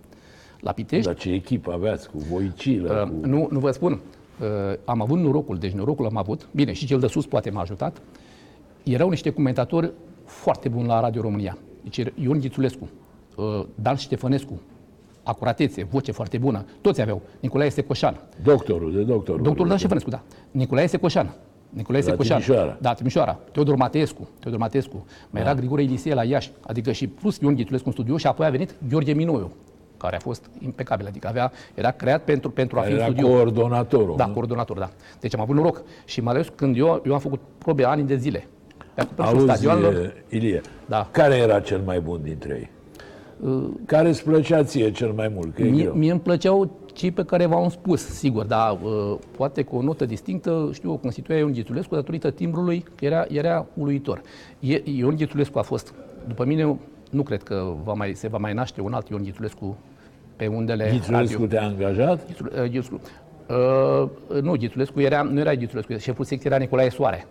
la 0.59 0.71
Pitești. 0.71 1.05
Dar 1.05 1.15
ce 1.15 1.31
echipă 1.31 1.71
aveați 1.73 2.09
cu 2.09 2.17
Voicilă, 2.17 3.01
Uh, 3.03 3.09
cu... 3.21 3.27
nu, 3.27 3.47
nu 3.51 3.59
vă 3.59 3.71
spun. 3.71 3.91
Uh, 3.91 4.47
am 4.85 5.01
avut 5.01 5.19
norocul, 5.19 5.57
deci 5.57 5.71
norocul 5.71 6.05
am 6.05 6.17
avut. 6.17 6.47
Bine, 6.51 6.73
și 6.73 6.85
cel 6.85 6.99
de 6.99 7.07
sus 7.07 7.25
poate 7.25 7.49
m-a 7.49 7.61
ajutat. 7.61 8.01
Erau 8.83 9.09
niște 9.09 9.29
comentatori 9.29 9.91
foarte 10.25 10.69
bun 10.69 10.85
la 10.85 10.99
Radio 10.99 11.21
România. 11.21 11.57
Deci 11.83 12.03
Ion 12.15 12.39
Ghițulescu, 12.39 12.89
uh, 13.35 13.65
Dan 13.75 13.95
Ștefănescu, 13.95 14.61
acuratețe, 15.25 15.83
voce 15.83 16.11
foarte 16.11 16.37
bună, 16.37 16.65
toți 16.81 17.01
aveau. 17.01 17.21
Nicolae 17.39 17.69
Secoșan, 17.69 18.19
Doctorul, 18.43 18.91
de 18.93 19.01
doctorul. 19.01 19.41
Doctorul 19.41 19.67
Dan 19.67 19.77
Ștefănescu, 19.77 20.09
da. 20.09 20.21
Nicolae 20.51 20.87
Secoșan. 20.87 21.33
Nicolae 21.69 22.01
La 22.01 22.09
Secoșan. 22.09 22.41
Timișoara. 22.41 22.77
Da, 22.81 22.93
Timișoara. 22.93 23.39
Teodor 23.51 23.75
Mateescu. 23.75 24.27
Teodor 24.39 24.59
Mateescu. 24.59 25.05
Mai 25.29 25.41
era 25.41 25.53
Grigore 25.53 25.83
Ilisie 25.83 26.13
la 26.13 26.23
Iași. 26.23 26.51
Adică 26.67 26.91
și 26.91 27.07
plus 27.07 27.37
Ion 27.37 27.55
Ghitulescu 27.55 27.87
în 27.87 27.93
studio 27.93 28.17
și 28.17 28.27
apoi 28.27 28.45
a 28.45 28.49
venit 28.49 28.75
Gheorghe 28.89 29.13
Minoiu, 29.13 29.51
care 29.97 30.15
a 30.15 30.19
fost 30.19 30.45
impecabil. 30.59 31.05
Adică 31.07 31.27
avea, 31.27 31.51
era 31.73 31.91
creat 31.91 32.23
pentru, 32.23 32.49
pentru 32.49 32.79
a 32.79 32.81
fi 32.81 32.91
în 32.91 32.95
Era 32.97 33.05
studio. 33.05 33.27
coordonatorul. 33.27 34.15
Da, 34.17 34.25
nu? 34.25 34.33
coordonator, 34.33 34.77
da. 34.77 34.89
Deci 35.19 35.33
am 35.35 35.41
avut 35.41 35.55
noroc. 35.55 35.83
Și 36.05 36.21
mai 36.21 36.33
ales 36.33 36.47
când 36.55 36.77
eu, 36.77 37.01
eu 37.05 37.13
am 37.13 37.19
făcut 37.19 37.39
probe 37.57 37.83
ani 37.83 38.03
de 38.03 38.15
zile. 38.15 38.47
Pe 38.93 39.01
acoperișul 39.01 39.37
Auzi, 39.49 39.61
stadionelor. 39.61 40.13
Ilie, 40.29 40.61
Da. 40.85 41.07
care 41.11 41.35
era 41.35 41.59
cel 41.59 41.81
mai 41.85 41.99
bun 41.99 42.19
dintre 42.23 42.53
ei? 42.59 42.69
Care 43.85 44.07
îți 44.09 44.23
plăcea 44.23 44.63
ție 44.63 44.91
cel 44.91 45.11
mai 45.11 45.31
mult? 45.35 45.53
Că 45.55 45.61
e 45.61 45.69
Mie, 45.69 45.81
greu. 45.83 45.93
mie 45.93 46.11
îmi 46.11 46.19
plăceau 46.19 46.71
cei 46.93 47.11
pe 47.11 47.23
care 47.23 47.45
v-am 47.45 47.69
spus, 47.69 48.05
sigur, 48.05 48.45
dar 48.45 48.77
uh, 48.83 49.17
poate 49.37 49.63
cu 49.63 49.75
o 49.75 49.81
notă 49.81 50.05
distinctă, 50.05 50.69
știu, 50.73 50.91
o 50.91 50.95
constituia 50.95 51.37
Ion 51.37 51.51
Ghitulescu 51.51 51.95
datorită 51.95 52.31
timbrului, 52.31 52.83
era, 53.01 53.25
era 53.29 53.65
uluitor. 53.73 54.21
E, 54.59 54.81
Ion 54.83 55.15
Ghitulescu 55.15 55.57
a 55.57 55.61
fost, 55.61 55.93
după 56.27 56.45
mine, 56.45 56.77
nu 57.09 57.23
cred 57.23 57.43
că 57.43 57.73
va 57.83 57.93
mai, 57.93 58.13
se 58.13 58.27
va 58.27 58.37
mai 58.37 58.53
naște 58.53 58.81
un 58.81 58.93
alt 58.93 59.09
Ion 59.09 59.23
Ghitulescu 59.23 59.77
pe 60.35 60.47
undele 60.47 60.89
Ghițulescu 60.91 61.45
te-a 61.45 61.63
angajat? 61.63 62.25
Ghițul- 62.25 62.51
uh, 62.55 62.61
Ghițulescu. 62.69 62.99
Uh, 63.49 64.41
nu, 64.41 64.51
Ghițulescu 64.51 64.99
era, 64.99 65.21
nu 65.21 65.39
era 65.39 65.53
Ghițulescu, 65.53 65.97
șeful 65.97 66.25
secției 66.25 66.51
era 66.51 66.61
Nicolae 66.61 66.89
Soare, 66.89 67.27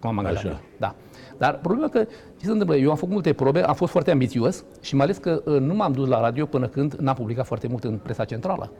cum 0.00 0.10
am 0.10 0.18
angajat. 0.18 0.44
Așa. 0.44 0.48
eu. 0.48 0.60
Da. 0.78 0.94
Dar 1.38 1.58
problema 1.58 1.88
că, 1.88 2.04
ce 2.36 2.44
se 2.44 2.50
întâmplă? 2.50 2.76
Eu 2.76 2.90
am 2.90 2.96
făcut 2.96 3.12
multe 3.12 3.32
probe, 3.32 3.62
am 3.62 3.74
fost 3.74 3.92
foarte 3.92 4.10
ambițios 4.10 4.64
și 4.80 4.94
mai 4.94 5.04
ales 5.04 5.16
că 5.16 5.42
uh, 5.44 5.60
nu 5.60 5.74
m-am 5.74 5.92
dus 5.92 6.08
la 6.08 6.20
radio 6.20 6.46
până 6.46 6.66
când 6.66 6.94
n-am 6.94 7.14
publicat 7.14 7.46
foarte 7.46 7.66
mult 7.68 7.84
în 7.84 7.98
presa 8.02 8.24
centrală. 8.24 8.72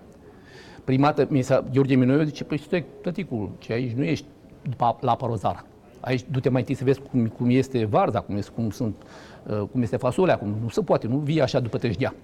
Prima 0.85 1.07
dată, 1.07 1.27
mi 1.31 1.43
s-a, 1.43 1.65
Gheorghe 1.73 1.95
Minoiu 1.95 2.23
zice, 2.23 2.45
păi 2.45 2.59
stai, 2.59 2.85
tăticul, 3.03 3.51
ce 3.59 3.73
aici 3.73 3.93
nu 3.93 4.03
ești 4.03 4.27
după, 4.63 4.99
la 5.01 5.17
parozar. 5.17 5.65
Aici 6.01 6.25
du-te 6.31 6.49
mai 6.49 6.61
întâi 6.61 6.75
să 6.75 6.85
vezi 6.85 7.01
cum, 7.11 7.27
cum 7.27 7.51
este 7.51 7.85
varza, 7.85 8.21
cum, 8.21 8.37
este, 8.37 8.51
cum, 8.55 8.71
sunt, 8.71 8.95
uh, 9.47 9.63
cum 9.73 9.83
este 9.83 9.97
fasolea, 9.97 10.39
cum 10.39 10.57
nu 10.63 10.69
se 10.69 10.81
poate, 10.81 11.07
nu 11.07 11.17
vii 11.17 11.41
așa 11.41 11.61
după 11.61 11.79
trejdea. 11.79 12.15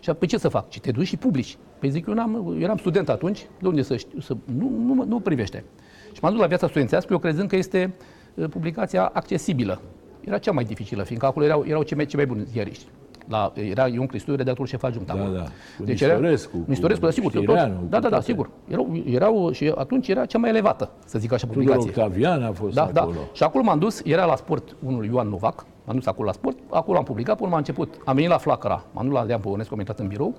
Și 0.00 0.10
apoi 0.10 0.28
ce 0.28 0.38
să 0.38 0.48
fac? 0.48 0.68
Ce 0.68 0.80
te 0.80 0.90
duci 0.90 1.06
și 1.06 1.16
publici? 1.16 1.58
Păi 1.78 1.90
zic, 1.90 2.06
eu 2.06 2.14
n-am, 2.14 2.56
eram 2.60 2.76
student 2.76 3.08
atunci, 3.08 3.46
de 3.60 3.68
unde 3.68 3.82
să 3.82 3.96
știu, 3.96 4.20
să, 4.20 4.36
nu, 4.44 4.72
nu, 4.86 4.94
mă- 4.94 5.04
nu 5.04 5.20
privește. 5.20 5.64
Și 6.12 6.18
m-am 6.22 6.32
dus 6.32 6.40
la 6.40 6.46
viața 6.46 6.66
studențească, 6.66 7.12
eu 7.12 7.18
crezând 7.18 7.48
că 7.48 7.56
este 7.56 7.94
uh, 7.98 8.04
publicația 8.50 9.10
accesibilă. 9.12 9.80
Era 10.20 10.38
cea 10.38 10.52
mai 10.52 10.64
dificilă, 10.64 11.02
fiindcă 11.02 11.26
acolo 11.26 11.44
erau, 11.44 11.64
erau 11.68 11.82
cei 11.82 11.96
mai, 11.96 12.06
cei 12.06 12.16
mai 12.18 12.26
buni 12.26 12.44
ziariști. 12.44 12.84
La, 13.28 13.52
era 13.54 13.86
Ion 13.88 14.06
Cristu, 14.06 14.30
redactorul 14.34 14.66
șef 14.66 14.82
adjunct 14.82 15.06
Da, 15.06 15.12
acolo. 15.12 15.34
da. 15.36 15.42
Cu 15.78 15.84
Deci 15.84 16.00
era, 16.00 16.12
Nistorescu, 16.12 16.56
cu 16.56 16.64
Nistorescu, 16.66 17.04
da, 17.04 17.10
sigur, 17.10 17.30
Știreanu, 17.30 17.68
toți, 17.72 17.80
cu 17.82 17.84
da, 17.88 17.96
da, 17.96 18.02
da, 18.02 18.08
toate. 18.08 18.24
sigur. 18.24 18.50
Erau, 18.68 19.02
erau, 19.10 19.50
și 19.50 19.72
atunci 19.76 20.08
era 20.08 20.24
cea 20.26 20.38
mai 20.38 20.48
elevată, 20.50 20.90
să 21.06 21.18
zic 21.18 21.32
așa, 21.32 21.46
Tudor 21.46 21.62
publicație. 21.62 21.90
Octavian 22.02 22.42
a 22.42 22.52
fost 22.52 22.74
Da, 22.74 22.88
da. 22.92 23.00
acolo. 23.00 23.16
Și 23.32 23.42
acolo 23.42 23.64
m-am 23.64 23.78
dus, 23.78 24.02
era 24.04 24.24
la 24.24 24.36
sport 24.36 24.76
unul 24.84 25.04
Ioan 25.04 25.28
Novac, 25.28 25.66
m-am 25.84 25.96
dus 25.96 26.06
acolo 26.06 26.26
la 26.26 26.32
sport, 26.32 26.58
acolo 26.70 26.98
am 26.98 27.04
publicat, 27.04 27.36
până 27.36 27.48
m-a 27.50 27.56
început, 27.56 27.94
am 28.04 28.14
venit 28.14 28.30
la 28.30 28.38
Flacăra, 28.38 28.84
m-am 28.92 29.04
dus 29.04 29.14
la 29.14 29.24
Dean 29.24 29.40
Păunescu, 29.40 29.72
am 29.72 29.78
intrat 29.78 29.98
în 29.98 30.06
birou 30.06 30.34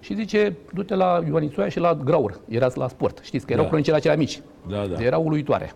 și 0.00 0.14
zice, 0.14 0.56
du-te 0.72 0.94
la 0.94 1.20
Ioan 1.28 1.42
Ițoia 1.42 1.68
și 1.68 1.78
la 1.78 1.94
Graur, 1.94 2.40
erați 2.48 2.78
la 2.78 2.88
sport. 2.88 3.18
Știți 3.22 3.46
că 3.46 3.52
erau 3.52 3.64
Da. 3.64 3.70
cronicele 3.70 3.96
acelea 3.96 4.16
mici. 4.16 4.40
Da, 4.68 4.84
da. 4.86 5.02
Erau 5.04 5.24
uluitoare. 5.24 5.72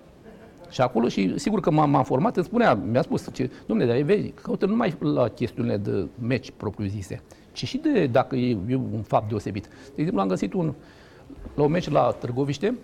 Și 0.70 0.80
acolo, 0.80 1.08
și 1.08 1.38
sigur 1.38 1.60
că 1.60 1.70
m-am, 1.70 1.90
m-am 1.90 2.04
format, 2.04 2.36
îmi 2.36 2.44
spunea, 2.44 2.74
mi-a 2.74 3.02
spus, 3.02 3.28
ce, 3.32 3.50
domnule, 3.66 3.92
dar 3.92 4.02
vezi, 4.02 4.28
caută 4.28 4.66
numai 4.66 4.94
la 4.98 5.28
chestiunile 5.28 5.76
de 5.76 6.06
meci 6.20 6.52
propriu-zise, 6.56 7.22
ci 7.52 7.64
și 7.66 7.76
de 7.76 8.06
dacă 8.06 8.36
e, 8.36 8.58
e 8.68 8.74
un 8.74 9.02
fapt 9.02 9.28
deosebit. 9.28 9.66
De 9.66 9.92
exemplu, 9.96 10.20
am 10.20 10.28
găsit 10.28 10.52
un, 10.52 10.74
la 11.54 11.62
un 11.62 11.70
meci 11.70 11.90
la 11.90 12.16
Târgoviște, 12.20 12.74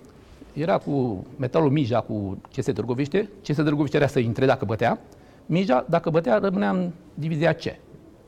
era 0.52 0.78
cu 0.78 1.26
metalul 1.36 1.70
Mija 1.70 2.00
cu 2.00 2.38
CS 2.56 2.64
Târgoviște, 2.64 3.28
CS 3.42 3.54
Târgoviște 3.54 3.96
era 3.96 4.06
să 4.06 4.18
intre 4.18 4.46
dacă 4.46 4.64
bătea, 4.64 5.00
Mija, 5.46 5.86
dacă 5.88 6.10
bătea, 6.10 6.38
rămânea 6.38 6.70
în 6.70 6.90
divizia 7.14 7.52
C. 7.52 7.62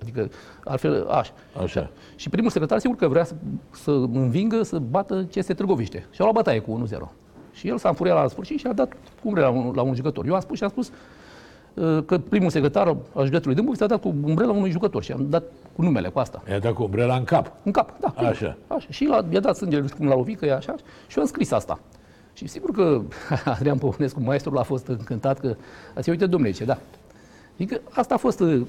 Adică, 0.00 0.30
altfel, 0.64 1.06
așa. 1.08 1.32
Așa. 1.62 1.90
Și 2.16 2.28
primul 2.28 2.50
secretar, 2.50 2.78
sigur 2.78 2.96
că 2.96 3.08
vrea 3.08 3.24
să, 3.24 3.34
să 3.70 3.90
învingă, 3.90 4.62
să 4.62 4.78
bată 4.78 5.28
CS 5.34 5.46
Târgoviște. 5.46 5.98
Și 6.10 6.20
au 6.20 6.30
luat 6.30 6.34
bătaie 6.34 6.58
cu 6.58 6.86
1-0. 6.86 7.23
Și 7.54 7.68
el 7.68 7.78
s-a 7.78 7.88
înfuriat 7.88 8.16
la 8.16 8.28
sfârșit 8.28 8.58
și 8.58 8.66
a 8.66 8.72
dat 8.72 8.92
umbrela 9.22 9.48
la 9.48 9.52
un, 9.52 9.72
la 9.74 9.82
un 9.82 9.94
jucător. 9.94 10.26
Eu 10.26 10.34
am 10.34 10.40
spus 10.40 10.56
și 10.56 10.64
am 10.64 10.70
spus 10.70 10.90
uh, 11.74 12.04
că 12.06 12.18
primul 12.18 12.50
secretar 12.50 12.96
al 13.14 13.24
județului 13.24 13.54
Dâmbovița 13.54 13.84
a 13.84 13.88
dat 13.88 14.00
cu 14.00 14.14
umbrela 14.24 14.52
unui 14.52 14.70
jucător 14.70 15.02
și 15.02 15.12
am 15.12 15.26
dat 15.28 15.42
cu 15.76 15.82
numele 15.82 16.08
cu 16.08 16.18
asta. 16.18 16.42
I-a 16.50 16.58
dat 16.58 16.72
cu 16.72 16.82
umbrela 16.82 17.16
în 17.16 17.24
cap. 17.24 17.52
În 17.62 17.72
cap, 17.72 18.00
da. 18.00 18.08
sigur. 18.16 18.28
Așa. 18.28 18.56
așa. 18.66 18.86
Și 18.90 19.04
la, 19.04 19.24
i-a 19.30 19.40
dat 19.40 19.56
sângele, 19.56 19.80
nu 19.80 19.86
știu 19.86 19.98
cum 19.98 20.08
l-a 20.08 20.14
lovit, 20.14 20.38
că 20.38 20.46
e 20.46 20.52
așa. 20.52 20.74
Și 21.06 21.16
eu 21.16 21.22
am 21.22 21.28
scris 21.28 21.50
asta. 21.50 21.80
Și 22.32 22.46
sigur 22.46 22.70
că 22.70 23.00
Adrian 23.54 23.78
Păunescu, 23.78 24.20
maestrul, 24.20 24.58
a 24.58 24.62
fost 24.62 24.86
încântat 24.86 25.40
că 25.40 25.56
a 25.94 26.00
zis, 26.00 26.06
uite, 26.06 26.26
domnule, 26.26 26.52
ce 26.52 26.64
da. 26.64 26.78
Adică 27.54 27.80
asta 27.90 28.14
a 28.14 28.16
fost, 28.16 28.40
uh, 28.40 28.66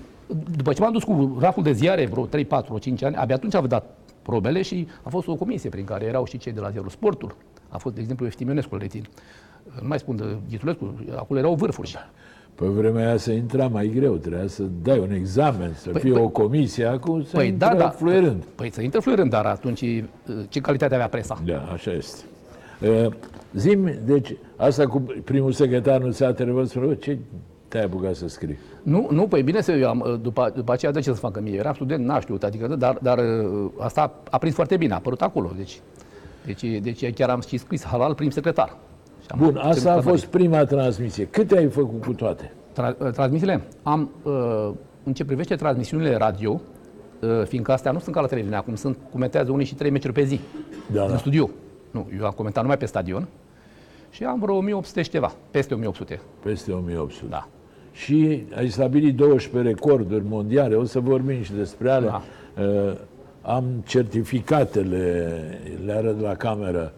după 0.58 0.74
ce 0.74 0.82
m-am 0.82 0.92
dus 0.92 1.04
cu 1.04 1.38
raful 1.40 1.64
de 1.64 1.72
ziare, 1.72 2.06
vreo 2.06 2.26
3, 2.26 2.46
4, 2.46 2.78
5 2.78 3.04
ani, 3.04 3.16
abia 3.16 3.36
atunci 3.36 3.54
am 3.54 3.66
dat 3.66 3.98
probele 4.22 4.62
și 4.62 4.88
a 5.04 5.10
fost 5.10 5.28
o 5.28 5.36
comisie 5.36 5.70
prin 5.70 5.86
care 5.86 6.06
erau 6.06 6.26
și 6.26 6.38
cei 6.38 6.52
de 6.52 6.60
la 6.60 6.70
Ziarul 6.70 6.90
Sportul. 6.90 7.36
A 7.70 7.78
fost, 7.78 7.96
de 7.96 8.02
exemplu, 8.02 8.26
Eftimionescu, 8.26 8.74
îl 8.74 8.80
rețin. 8.80 9.06
Nu 9.82 9.88
mai 9.88 10.00
spun 10.00 10.16
de 10.16 10.24
Ghitulescu, 10.50 10.94
acolo 11.16 11.40
erau 11.40 11.54
vârfuri. 11.56 11.96
Pe 12.56 12.66
vremea 12.66 13.08
aia 13.08 13.18
să 13.18 13.32
intra 13.32 13.68
mai 13.68 13.88
greu, 13.96 14.16
trebuia 14.16 14.48
să 14.48 14.64
dai 14.84 15.00
un 15.00 15.12
examen, 15.12 15.74
să 15.76 15.90
Păi- 15.90 16.02
fie 16.02 16.14
păi- 16.14 16.22
o 16.22 16.28
comisie, 16.28 16.86
acum 16.86 17.24
să 17.24 17.36
Păi 17.36 17.48
intre 17.48 17.68
da, 17.68 17.76
da. 17.76 17.90
fluierând. 17.90 18.44
Păi 18.56 18.72
să 18.72 18.82
intră 18.82 19.00
fluierând, 19.00 19.30
dar 19.30 19.46
atunci 19.46 19.82
uh, 19.82 20.04
ce 20.50 20.60
calitate 20.60 20.94
avea 20.94 21.08
presa? 21.08 21.42
Da, 21.46 21.62
așa 21.74 21.92
este. 21.92 22.24
Uh, 23.06 23.12
Zim, 23.54 23.90
deci, 24.06 24.36
asta 24.56 24.88
cu 24.88 25.04
primul 25.24 25.52
secretar 25.52 26.02
nu 26.02 26.12
ți-a 26.12 26.28
întrebat 26.28 26.68
să 26.68 26.80
"Bă, 26.80 26.94
ce 26.94 27.18
te-ai 27.68 27.84
apucat 27.84 28.16
să 28.16 28.28
scrii? 28.28 28.58
Nu, 28.84 29.08
nu, 29.12 29.28
păi 29.28 29.42
bine 29.44 29.62
să 29.62 29.72
eu 29.72 29.90
am, 29.90 30.20
după, 30.22 30.52
după 30.56 30.72
aceea 30.72 30.92
de 30.92 31.00
ce 31.00 31.10
să 31.14 31.20
facă 31.20 31.42
mie? 31.42 31.56
Eram 31.58 31.74
student, 31.74 32.06
n-a 32.06 32.20
știut, 32.20 32.44
adică, 32.44 32.68
dar, 32.68 32.98
dar 33.02 33.18
uh, 33.18 33.72
asta 33.80 34.14
a 34.30 34.38
prins 34.38 34.56
foarte 34.56 34.78
bine, 34.78 34.94
a 34.94 34.96
apărut 34.96 35.22
acolo, 35.22 35.52
deci, 35.58 35.80
deci, 36.46 36.64
deci 36.82 37.14
chiar 37.14 37.30
am 37.30 37.42
și 37.48 37.58
scris 37.58 37.84
halal 37.86 38.14
prim 38.16 38.30
secretar. 38.30 38.78
Și 39.22 39.28
am 39.28 39.38
Bun, 39.40 39.48
ținut 39.48 39.64
asta 39.64 39.92
a 39.92 39.96
la 39.96 40.02
fost 40.02 40.26
prima 40.26 40.64
transmisie. 40.66 41.26
Câte 41.26 41.58
ai 41.58 41.68
făcut 41.68 42.02
cu 42.06 42.14
toate? 42.14 42.52
Tra- 42.74 42.98
uh, 42.98 43.12
transmisiile? 43.12 43.62
Am, 43.84 44.10
uh, 44.24 44.70
în 45.04 45.14
ce 45.14 45.26
privește 45.26 45.56
transmisiunile 45.56 46.16
radio, 46.16 46.62
uh, 47.22 47.30
fiindcă 47.48 47.72
astea 47.72 47.92
nu 47.92 48.00
sunt 48.00 48.16
ca 48.16 48.22
la 48.22 48.28
televiziune, 48.28 48.58
acum 48.60 48.76
sunt, 48.76 48.98
comentează 49.12 49.52
unii 49.52 49.66
și 49.66 49.76
trei 49.76 49.90
meciuri 49.92 50.14
pe 50.14 50.24
zi, 50.24 50.40
Da, 50.94 51.02
în 51.04 51.10
da. 51.10 51.18
studio. 51.18 51.50
Nu, 51.92 52.08
eu 52.20 52.26
am 52.26 52.32
comentat 52.36 52.62
numai 52.62 52.78
pe 52.78 52.86
stadion 52.86 53.28
și 54.10 54.24
am 54.24 54.40
vreo 54.40 54.56
1800 54.56 55.02
și 55.02 55.10
ceva, 55.10 55.34
peste 55.52 55.74
1800, 55.74 56.20
Peste 56.44 56.72
1800. 56.72 57.26
da. 57.30 57.48
Și 57.92 58.44
ai 58.56 58.70
stabilit 58.70 59.16
12 59.16 59.70
recorduri 59.72 60.24
mondiale, 60.28 60.76
o 60.76 60.84
să 60.84 61.00
vorbim 61.00 61.42
și 61.42 61.54
despre 61.54 61.90
ale. 61.90 62.06
Da. 62.06 62.22
Uh, 62.62 62.94
am 63.46 63.84
certificatele, 63.86 65.34
le 65.86 65.92
arăt 65.92 66.20
la 66.22 66.36
cameră. 66.36 66.94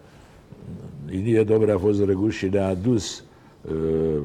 Ilie 1.11 1.43
Dobre 1.43 1.71
a 1.71 1.77
fost 1.77 2.03
răguș 2.03 2.35
și 2.37 2.45
le-a 2.45 2.67
adus. 2.67 3.23
Uh, 3.71 4.21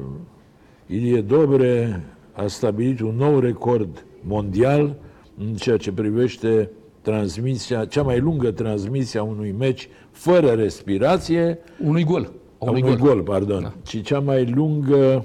Ilie 0.87 1.21
Dobre 1.21 2.03
a 2.33 2.47
stabilit 2.47 2.99
un 2.99 3.15
nou 3.15 3.39
record 3.39 4.05
mondial 4.21 4.95
în 5.37 5.53
ceea 5.53 5.77
ce 5.77 5.91
privește 5.91 6.69
transmisia, 7.01 7.85
cea 7.85 8.01
mai 8.01 8.19
lungă 8.19 8.51
transmisie 8.51 9.19
a 9.19 9.23
unui 9.23 9.55
meci 9.57 9.89
fără 10.11 10.51
respirație, 10.51 11.59
Unui 11.85 12.03
gol. 12.03 12.31
a 12.57 12.69
unui 12.69 12.81
gol, 12.81 12.95
gol 12.95 13.21
pardon, 13.21 13.61
da. 13.61 13.73
ci 13.83 14.01
cea 14.01 14.19
mai 14.19 14.45
lungă 14.45 14.95
uh, 14.95 15.15
uh, 15.15 15.23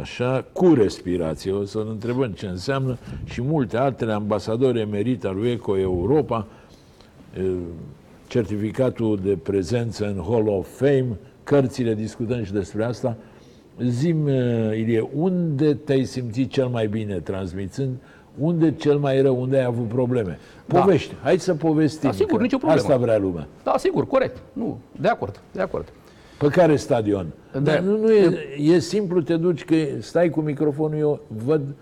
așa, 0.00 0.44
cu 0.52 0.74
respirație. 0.74 1.52
O 1.52 1.64
să 1.64 1.82
ne 1.84 1.90
întrebăm 1.90 2.30
ce 2.30 2.46
înseamnă 2.46 2.98
și 3.24 3.42
multe 3.42 3.76
altele, 3.76 4.12
ambasadori 4.12 4.80
emerit 4.80 5.24
al 5.24 5.36
lui 5.36 5.50
Eco 5.50 5.78
Europa, 5.78 6.46
uh, 7.38 7.56
certificatul 8.26 9.20
de 9.22 9.36
prezență 9.42 10.06
în 10.06 10.22
Hall 10.28 10.48
of 10.48 10.68
Fame, 10.76 11.18
cărțile, 11.44 11.94
discutăm 11.94 12.44
și 12.44 12.52
despre 12.52 12.84
asta. 12.84 13.16
Zim, 13.82 14.24
uh, 14.24 14.32
Ilie, 14.76 15.08
unde 15.14 15.74
te-ai 15.74 16.04
simțit 16.04 16.50
cel 16.50 16.66
mai 16.66 16.86
bine 16.86 17.14
transmițând? 17.14 17.96
Unde 18.38 18.74
cel 18.74 18.98
mai 18.98 19.20
rău? 19.20 19.40
Unde 19.40 19.56
ai 19.56 19.64
avut 19.64 19.88
probleme? 19.88 20.38
Da. 20.66 20.80
Povești. 20.80 21.14
Hai 21.22 21.38
să 21.38 21.54
povestim. 21.54 22.10
Da, 22.10 22.14
sigur, 22.16 22.36
că 22.36 22.42
nicio 22.42 22.56
problemă. 22.56 22.82
Asta 22.82 22.96
vrea 22.96 23.18
lumea. 23.18 23.46
Da, 23.62 23.74
sigur, 23.78 24.06
corect. 24.06 24.36
Nu, 24.52 24.78
de 25.00 25.08
acord, 25.08 25.40
de 25.52 25.60
acord. 25.60 25.92
Pe 26.40 26.48
care 26.48 26.76
stadion? 26.76 27.26
Da. 27.52 27.58
Dar 27.58 27.78
nu, 27.78 27.98
nu 27.98 28.12
e, 28.12 28.38
e 28.56 28.78
simplu, 28.78 29.20
te 29.20 29.36
duci, 29.36 29.64
că 29.64 29.74
stai 29.98 30.30
cu 30.30 30.40
microfonul, 30.40 30.98
eu 30.98 31.20
văd 31.44 31.74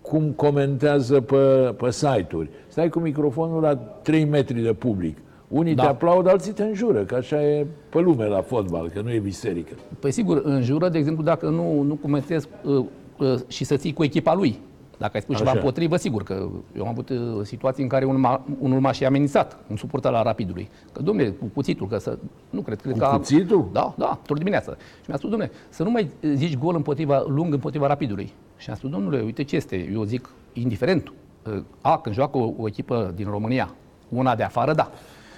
cum 0.00 0.30
comentează 0.30 1.20
pe, 1.20 1.36
pe 1.76 1.90
site-uri. 1.90 2.50
Stai 2.68 2.88
cu 2.88 2.98
microfonul 2.98 3.62
la 3.62 3.74
3 3.76 4.24
metri 4.24 4.60
de 4.60 4.72
public. 4.72 5.16
Unii 5.48 5.74
Da. 5.74 5.82
te 5.82 5.88
aplaudă, 5.88 6.28
alții 6.28 6.52
te 6.52 6.62
înjură, 6.62 7.02
că 7.04 7.14
așa 7.14 7.42
e 7.42 7.66
pe 7.88 7.98
lume 8.00 8.26
la 8.26 8.40
fotbal, 8.40 8.88
că 8.88 9.00
nu 9.00 9.12
e 9.12 9.18
biserică. 9.18 9.72
Păi 9.98 10.10
sigur, 10.10 10.40
în 10.44 10.62
jură, 10.62 10.88
de 10.88 10.98
exemplu, 10.98 11.22
dacă 11.24 11.48
nu, 11.48 11.82
nu 11.82 11.94
comentez 11.94 12.48
uh, 12.64 12.84
uh, 13.18 13.34
și 13.48 13.64
să 13.64 13.76
ții 13.76 13.92
cu 13.92 14.04
echipa 14.04 14.34
lui. 14.34 14.58
Dacă 15.00 15.12
ai 15.14 15.20
spus 15.20 15.36
ceva 15.36 15.50
Așa. 15.50 15.58
împotrivă, 15.58 15.96
sigur 15.96 16.22
că 16.22 16.48
eu 16.76 16.82
am 16.82 16.88
avut 16.88 17.08
uh, 17.08 17.16
situații 17.42 17.82
în 17.82 17.88
care 17.88 18.04
unul 18.04 18.18
m-a, 18.20 18.42
unul 18.58 18.80
m-a 18.80 18.92
și 18.92 19.04
amenințat, 19.04 19.58
un 19.70 19.76
suporter 19.76 20.10
la 20.12 20.22
Rapidului. 20.22 20.68
Că, 20.92 21.02
domne, 21.02 21.28
cu 21.28 21.44
cuțitul, 21.54 21.86
că 21.86 21.98
să... 21.98 22.18
Nu 22.50 22.60
cred, 22.60 22.80
cred 22.80 22.92
Cu 22.92 22.98
că... 22.98 23.04
a- 23.04 23.16
cuțitul? 23.16 23.68
Da, 23.72 23.94
da, 23.98 24.18
tot 24.26 24.36
dimineața. 24.38 24.72
Și 24.72 25.04
mi-a 25.08 25.16
spus, 25.16 25.30
domne, 25.30 25.50
să 25.68 25.82
nu 25.82 25.90
mai 25.90 26.10
zici 26.34 26.56
gol 26.58 26.74
împotriva, 26.74 27.24
lung 27.28 27.52
împotriva 27.52 27.86
Rapidului. 27.86 28.32
Și 28.56 28.70
am 28.70 28.76
spus, 28.76 28.90
domnule, 28.90 29.20
uite 29.20 29.42
ce 29.44 29.56
este, 29.56 29.90
eu 29.92 30.02
zic, 30.04 30.28
indiferent. 30.52 31.12
Uh, 31.46 31.62
A, 31.80 31.98
când 31.98 32.14
joacă 32.14 32.38
o, 32.38 32.52
o 32.58 32.66
echipă 32.66 33.12
din 33.14 33.26
România, 33.30 33.74
una 34.08 34.34
de 34.34 34.42
afară, 34.42 34.72
da. 34.74 34.90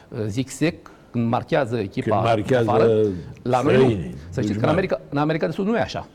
Uh, 0.08 0.18
Zic 0.26 0.48
sec, 0.48 0.90
când 1.10 1.28
marchează 1.28 1.76
echipa 1.78 2.14
Când 2.16 2.26
marchează 2.28 2.64
de 2.64 2.70
afară, 2.70 2.86
la 3.42 3.62
noi 3.62 3.74
nu. 3.74 3.80
străinii, 3.80 4.14
Să 4.30 4.40
știți 4.40 4.58
că 4.58 4.66
în 4.66 4.72
dușmani. 4.72 4.72
America, 4.72 5.00
în 5.08 5.18
America 5.18 5.46
de 5.46 5.52
Sud 5.52 5.66
nu 5.66 5.76
e 5.76 5.80
așa. 5.80 6.06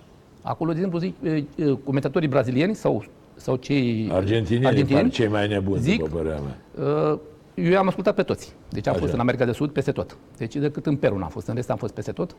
Acolo, 0.42 0.70
de 0.72 0.76
exemplu, 0.76 1.00
zic, 1.00 1.14
e, 1.24 1.30
e, 1.30 1.44
comentatorii 1.84 2.28
brazilieni 2.28 2.76
sau, 2.76 3.04
sau 3.38 3.56
cei 3.56 4.10
Argentinienii 4.12 4.86
par 4.86 5.10
cei 5.10 5.28
mai 5.28 5.48
nebuni, 5.48 5.82
zic, 5.82 6.00
după 6.00 6.16
părerea 6.16 6.40
mea. 6.40 6.86
Uh, 7.12 7.20
eu 7.56 7.72
i-am 7.72 7.88
ascultat 7.88 8.16
pe 8.16 8.24
toți. 8.24 8.54
Deci 8.70 8.88
am 8.88 8.92
Așa. 8.94 9.02
fost 9.02 9.14
în 9.14 9.20
America 9.20 9.46
de 9.46 9.52
Sud 9.52 9.70
peste 9.70 9.92
tot. 9.92 10.18
Deci 10.38 10.56
decât 10.56 10.86
în 10.86 10.96
Peru 10.96 11.18
n-am 11.18 11.30
fost, 11.30 11.48
în 11.48 11.56
rest 11.56 11.70
am 11.70 11.78
fost 11.78 11.94
peste 11.94 12.12
tot. 12.12 12.36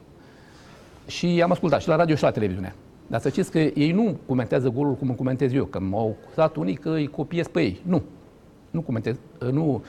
Și 1.06 1.34
i-am 1.34 1.50
ascultat 1.50 1.80
și 1.80 1.88
la 1.88 1.96
radio 1.96 2.14
și 2.14 2.22
la 2.22 2.30
televiziune. 2.30 2.74
Dar 3.06 3.20
să 3.20 3.28
știți 3.28 3.50
că 3.50 3.58
ei 3.58 3.92
nu 3.92 4.16
comentează 4.26 4.68
golul 4.68 4.94
cum 4.94 5.08
îl 5.08 5.14
comentez 5.14 5.52
eu, 5.52 5.64
că 5.64 5.80
m-au 5.80 6.16
acuzat 6.24 6.56
unii 6.56 6.74
că 6.74 6.90
îi 6.90 7.06
copiez 7.06 7.46
pe 7.46 7.60
ei. 7.60 7.80
Nu. 7.82 8.02
Nu 8.70 8.80
comentez. 8.80 9.16
uh, 9.42 9.48
Nu. 9.50 9.82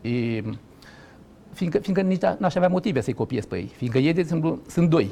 E, 0.00 0.42
fiindcă, 1.52 1.78
fiindcă 1.78 2.00
nici 2.02 2.24
a- 2.24 2.36
n-aș 2.40 2.54
avea 2.54 2.68
motive 2.68 3.00
să-i 3.00 3.12
copiez 3.12 3.44
pe 3.44 3.56
ei. 3.56 3.70
Fiindcă 3.76 3.98
ei, 3.98 4.12
de 4.12 4.20
exemplu, 4.20 4.58
sunt 4.68 4.88
doi. 4.90 5.08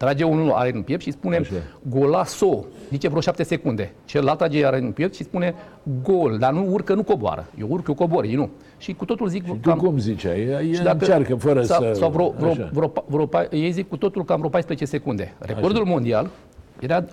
Trage 0.00 0.24
unul 0.24 0.50
are 0.50 0.70
în 0.74 0.82
piept 0.82 1.02
și 1.02 1.10
spune 1.10 1.36
Așa. 1.36 1.52
golaso, 1.88 2.64
zice 2.90 3.08
vreo 3.08 3.20
șapte 3.20 3.42
secunde. 3.42 3.92
Celălalt 4.04 4.38
trage 4.38 4.66
are 4.66 4.78
în 4.78 4.92
piept 4.92 5.14
și 5.14 5.22
spune 5.22 5.54
gol, 6.02 6.36
dar 6.38 6.52
nu 6.52 6.72
urcă, 6.72 6.94
nu 6.94 7.02
coboară. 7.02 7.46
Eu 7.58 7.66
urc, 7.70 7.88
eu 7.88 7.94
cobor, 7.94 8.24
ei 8.24 8.34
nu. 8.34 8.50
Și 8.78 8.92
cu 8.94 9.04
totul 9.04 9.28
zic 9.28 9.44
Și 9.44 9.54
tu 9.60 9.74
cum 9.74 9.98
ziceai? 9.98 10.40
El 10.42 10.72
și 10.74 10.82
dacă- 10.82 10.96
încearcă 11.00 11.34
fără 11.34 11.62
sau, 11.62 11.82
să... 11.82 11.92
Sau 11.94 12.10
vreo, 12.10 12.30
vreo, 12.38 12.50
Așa. 12.50 12.70
vreo, 12.72 12.88
pa- 12.88 13.04
vreo, 13.06 13.26
pa- 13.26 13.48
ei 13.50 13.70
zic 13.70 13.88
cu 13.88 13.96
totul 13.96 14.24
cam 14.24 14.36
vreo 14.38 14.50
14 14.50 14.84
secunde. 14.86 15.34
Recordul 15.38 15.84
mondial 15.84 16.30
era, 16.80 17.04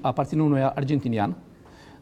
aparține 0.00 0.42
unui 0.42 0.62
argentinian 0.62 1.36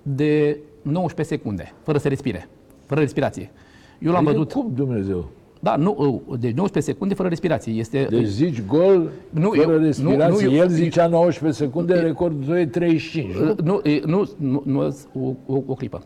de 0.03 0.59
19 0.83 1.35
secunde, 1.37 1.73
fără 1.83 1.99
să 1.99 2.09
respire, 2.09 2.49
fără 2.87 3.01
respirație. 3.01 3.51
Eu 3.99 4.13
l-am 4.13 4.27
Adică 4.27 4.33
văzut, 4.43 4.53
Cum, 4.53 4.73
Dumnezeu? 4.75 5.29
Da, 5.67 5.77
nu, 5.77 6.23
de 6.41 6.53
19 6.55 6.81
secunde 6.81 7.15
fără 7.15 7.29
respirație. 7.29 7.73
Este, 7.73 8.07
Deci 8.11 8.25
zici 8.27 8.63
gol 8.67 9.11
Nu, 9.31 9.51
fără 9.51 9.73
eu- 9.73 9.79
respirație. 9.79 10.27
nu, 10.29 10.35
nu, 10.35 10.41
eu- 10.55 10.61
El 10.63 10.69
zicea 10.69 11.07
19 11.07 11.63
secunde, 11.63 11.95
recordul 11.95 12.45
tău 12.45 12.59
e 12.59 12.67
35. 12.67 13.35
nu? 13.35 13.51
Uh, 13.51 13.57
Nu, 13.65 13.81
e, 13.91 14.01
nu, 14.07 14.29
nu, 14.37 14.63
nu 14.67 14.97
o, 15.15 15.33
o, 15.55 15.63
o 15.67 15.75
clipă. 15.75 16.03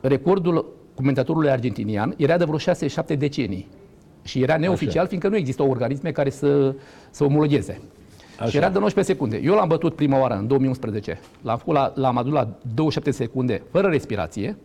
Recordul 0.00 0.66
comentatorului 0.94 1.50
argentinian 1.50 2.14
era 2.16 2.36
de 2.36 2.44
vreo 2.44 2.58
6-7 3.14 3.18
decenii. 3.18 3.66
Și 4.24 4.42
era 4.42 4.56
neoficial, 4.56 5.06
fiindcă 5.06 5.28
nu 5.28 5.36
există 5.36 5.62
organisme 5.62 6.10
care 6.10 6.30
să, 6.30 6.74
să 7.10 7.24
omologheze. 7.24 7.80
Așa. 8.38 8.48
Și 8.50 8.56
era 8.56 8.68
de 8.70 8.78
19 8.78 9.12
secunde. 9.12 9.40
Eu 9.44 9.54
l-am 9.54 9.68
bătut 9.68 9.94
prima 9.94 10.18
oară 10.20 10.34
în 10.34 10.46
2011. 10.46 11.18
L-am, 11.42 11.58
făcut 11.58 11.74
la, 11.74 11.92
l-am 11.94 12.16
adus 12.18 12.32
la 12.32 12.48
27 12.74 13.10
secunde 13.10 13.62
fără 13.70 13.88
respirație, 13.88 14.56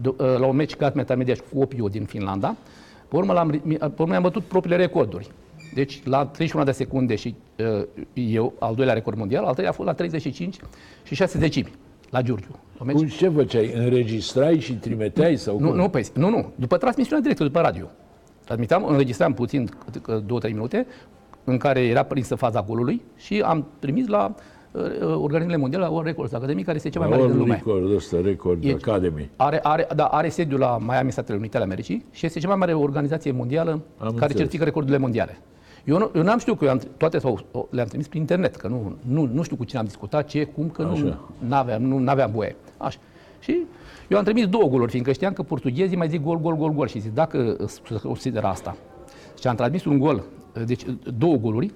do- 0.00 0.16
uh, 0.18 0.38
la 0.38 0.46
un 0.46 0.56
meci 0.56 0.74
cat 0.74 0.94
metamediaș 0.94 1.38
cu 1.52 1.60
Opio 1.60 1.88
din 1.88 2.04
Finlanda. 2.04 2.56
Pe 3.14 3.20
urmă, 3.20 3.32
l-am, 3.32 3.60
mi- 3.64 3.76
pe 3.78 4.02
urmă 4.02 4.14
am 4.14 4.22
bătut 4.22 4.42
propriile 4.44 4.76
recorduri. 4.76 5.30
Deci 5.74 6.00
la 6.04 6.26
31 6.26 6.64
de 6.64 6.70
secunde 6.72 7.14
și 7.14 7.34
uh, 7.58 7.84
eu, 8.14 8.52
al 8.58 8.74
doilea 8.74 8.94
record 8.94 9.18
mondial, 9.18 9.44
al 9.44 9.50
treilea 9.52 9.70
a 9.70 9.74
fost 9.74 9.88
la 9.88 9.94
35 9.94 10.56
și 11.02 11.14
6 11.14 11.38
decimi 11.38 11.72
la 12.10 12.22
Giurgiu. 12.22 12.58
La 12.78 12.84
meci. 12.84 12.96
Cum 12.96 13.06
ce 13.06 13.28
făceai? 13.28 13.72
Înregistrai 13.74 14.58
și 14.60 14.72
trimiteai 14.74 15.36
sau 15.36 15.58
Nu, 15.60 15.66
cum? 15.68 15.76
nu, 15.76 15.88
păi, 15.88 16.04
nu, 16.14 16.28
nu, 16.28 16.52
după 16.56 16.76
transmisiunea 16.76 17.22
directă, 17.22 17.44
după 17.44 17.60
radio. 17.60 17.86
Transmiteam, 18.44 18.84
înregistram 18.86 19.32
puțin, 19.34 19.68
cât- 19.84 20.02
cât 20.02 20.26
două, 20.26 20.40
trei 20.40 20.52
minute, 20.52 20.86
în 21.44 21.56
care 21.56 21.80
era 21.80 22.02
prinsă 22.02 22.34
faza 22.34 22.62
golului 22.62 23.02
și 23.16 23.40
am 23.40 23.66
trimis 23.78 24.06
la 24.06 24.24
uh, 24.36 24.42
organismele 25.14 25.56
mondiale, 25.58 25.84
la 25.84 25.90
World 25.90 26.06
Records 26.06 26.32
Academy, 26.32 26.62
care 26.62 26.76
este 26.76 26.88
cea 26.88 26.98
mai 27.00 27.08
mare 27.08 27.20
din 27.22 27.30
World 27.30 27.46
lume. 27.46 27.62
Record, 27.64 27.94
ăsta, 27.94 28.16
Record 28.22 28.64
E- 28.64 28.72
Academy. 28.72 29.30
Are, 29.36 29.60
are, 29.62 29.86
da, 29.96 30.04
are 30.04 30.28
sediul 30.28 30.58
la 30.60 30.78
Miami, 30.80 31.12
Statele 31.12 31.38
Unite 31.38 31.56
ale 31.56 31.64
Americii 31.64 32.04
și 32.10 32.26
este 32.26 32.38
cea 32.38 32.48
mai 32.48 32.56
mare 32.56 32.72
organizație 32.74 33.30
mondială 33.32 33.70
Am 33.70 33.80
care 33.98 34.08
înțeles. 34.10 34.36
certifică 34.36 34.64
recordurile 34.64 34.98
mondiale. 34.98 35.38
Eu, 35.84 35.98
nu, 35.98 36.10
eu 36.14 36.22
n-am 36.22 36.38
știut 36.38 36.58
că 36.58 36.64
eu 36.64 36.70
am, 36.70 36.80
toate 36.96 37.18
sau, 37.18 37.40
o- 37.52 37.66
le-am 37.70 37.86
trimis 37.86 38.08
prin 38.08 38.20
internet, 38.20 38.56
că 38.56 38.68
nu, 38.68 38.96
nu, 39.08 39.30
nu 39.32 39.42
știu 39.42 39.56
cu 39.56 39.64
cine 39.64 39.78
am 39.80 39.84
discutat, 39.86 40.26
ce, 40.26 40.44
cum, 40.44 40.68
că 40.68 40.82
nu 40.82 40.90
Așa. 40.90 41.18
aveam, 41.48 41.82
nu 41.82 42.10
aveam 42.10 42.30
voie. 42.34 42.56
Așa. 42.76 42.98
Și 43.40 43.56
eu 44.08 44.18
am 44.18 44.24
trimis 44.24 44.46
două 44.46 44.64
goluri, 44.68 44.90
fiindcă 44.90 45.12
știam 45.12 45.32
că 45.32 45.42
portughezii 45.42 45.96
mai 45.96 46.08
zic 46.08 46.22
gol, 46.22 46.38
gol, 46.40 46.56
gol, 46.56 46.70
gol 46.72 46.86
și 46.86 47.00
zic 47.00 47.14
dacă 47.14 47.56
se 47.66 47.80
consideră 48.02 48.46
asta. 48.46 48.76
Și 49.40 49.46
am 49.46 49.54
transmis 49.54 49.84
un 49.84 49.98
gol, 49.98 50.22
deci 50.66 50.82
două 51.18 51.36
goluri, 51.36 51.66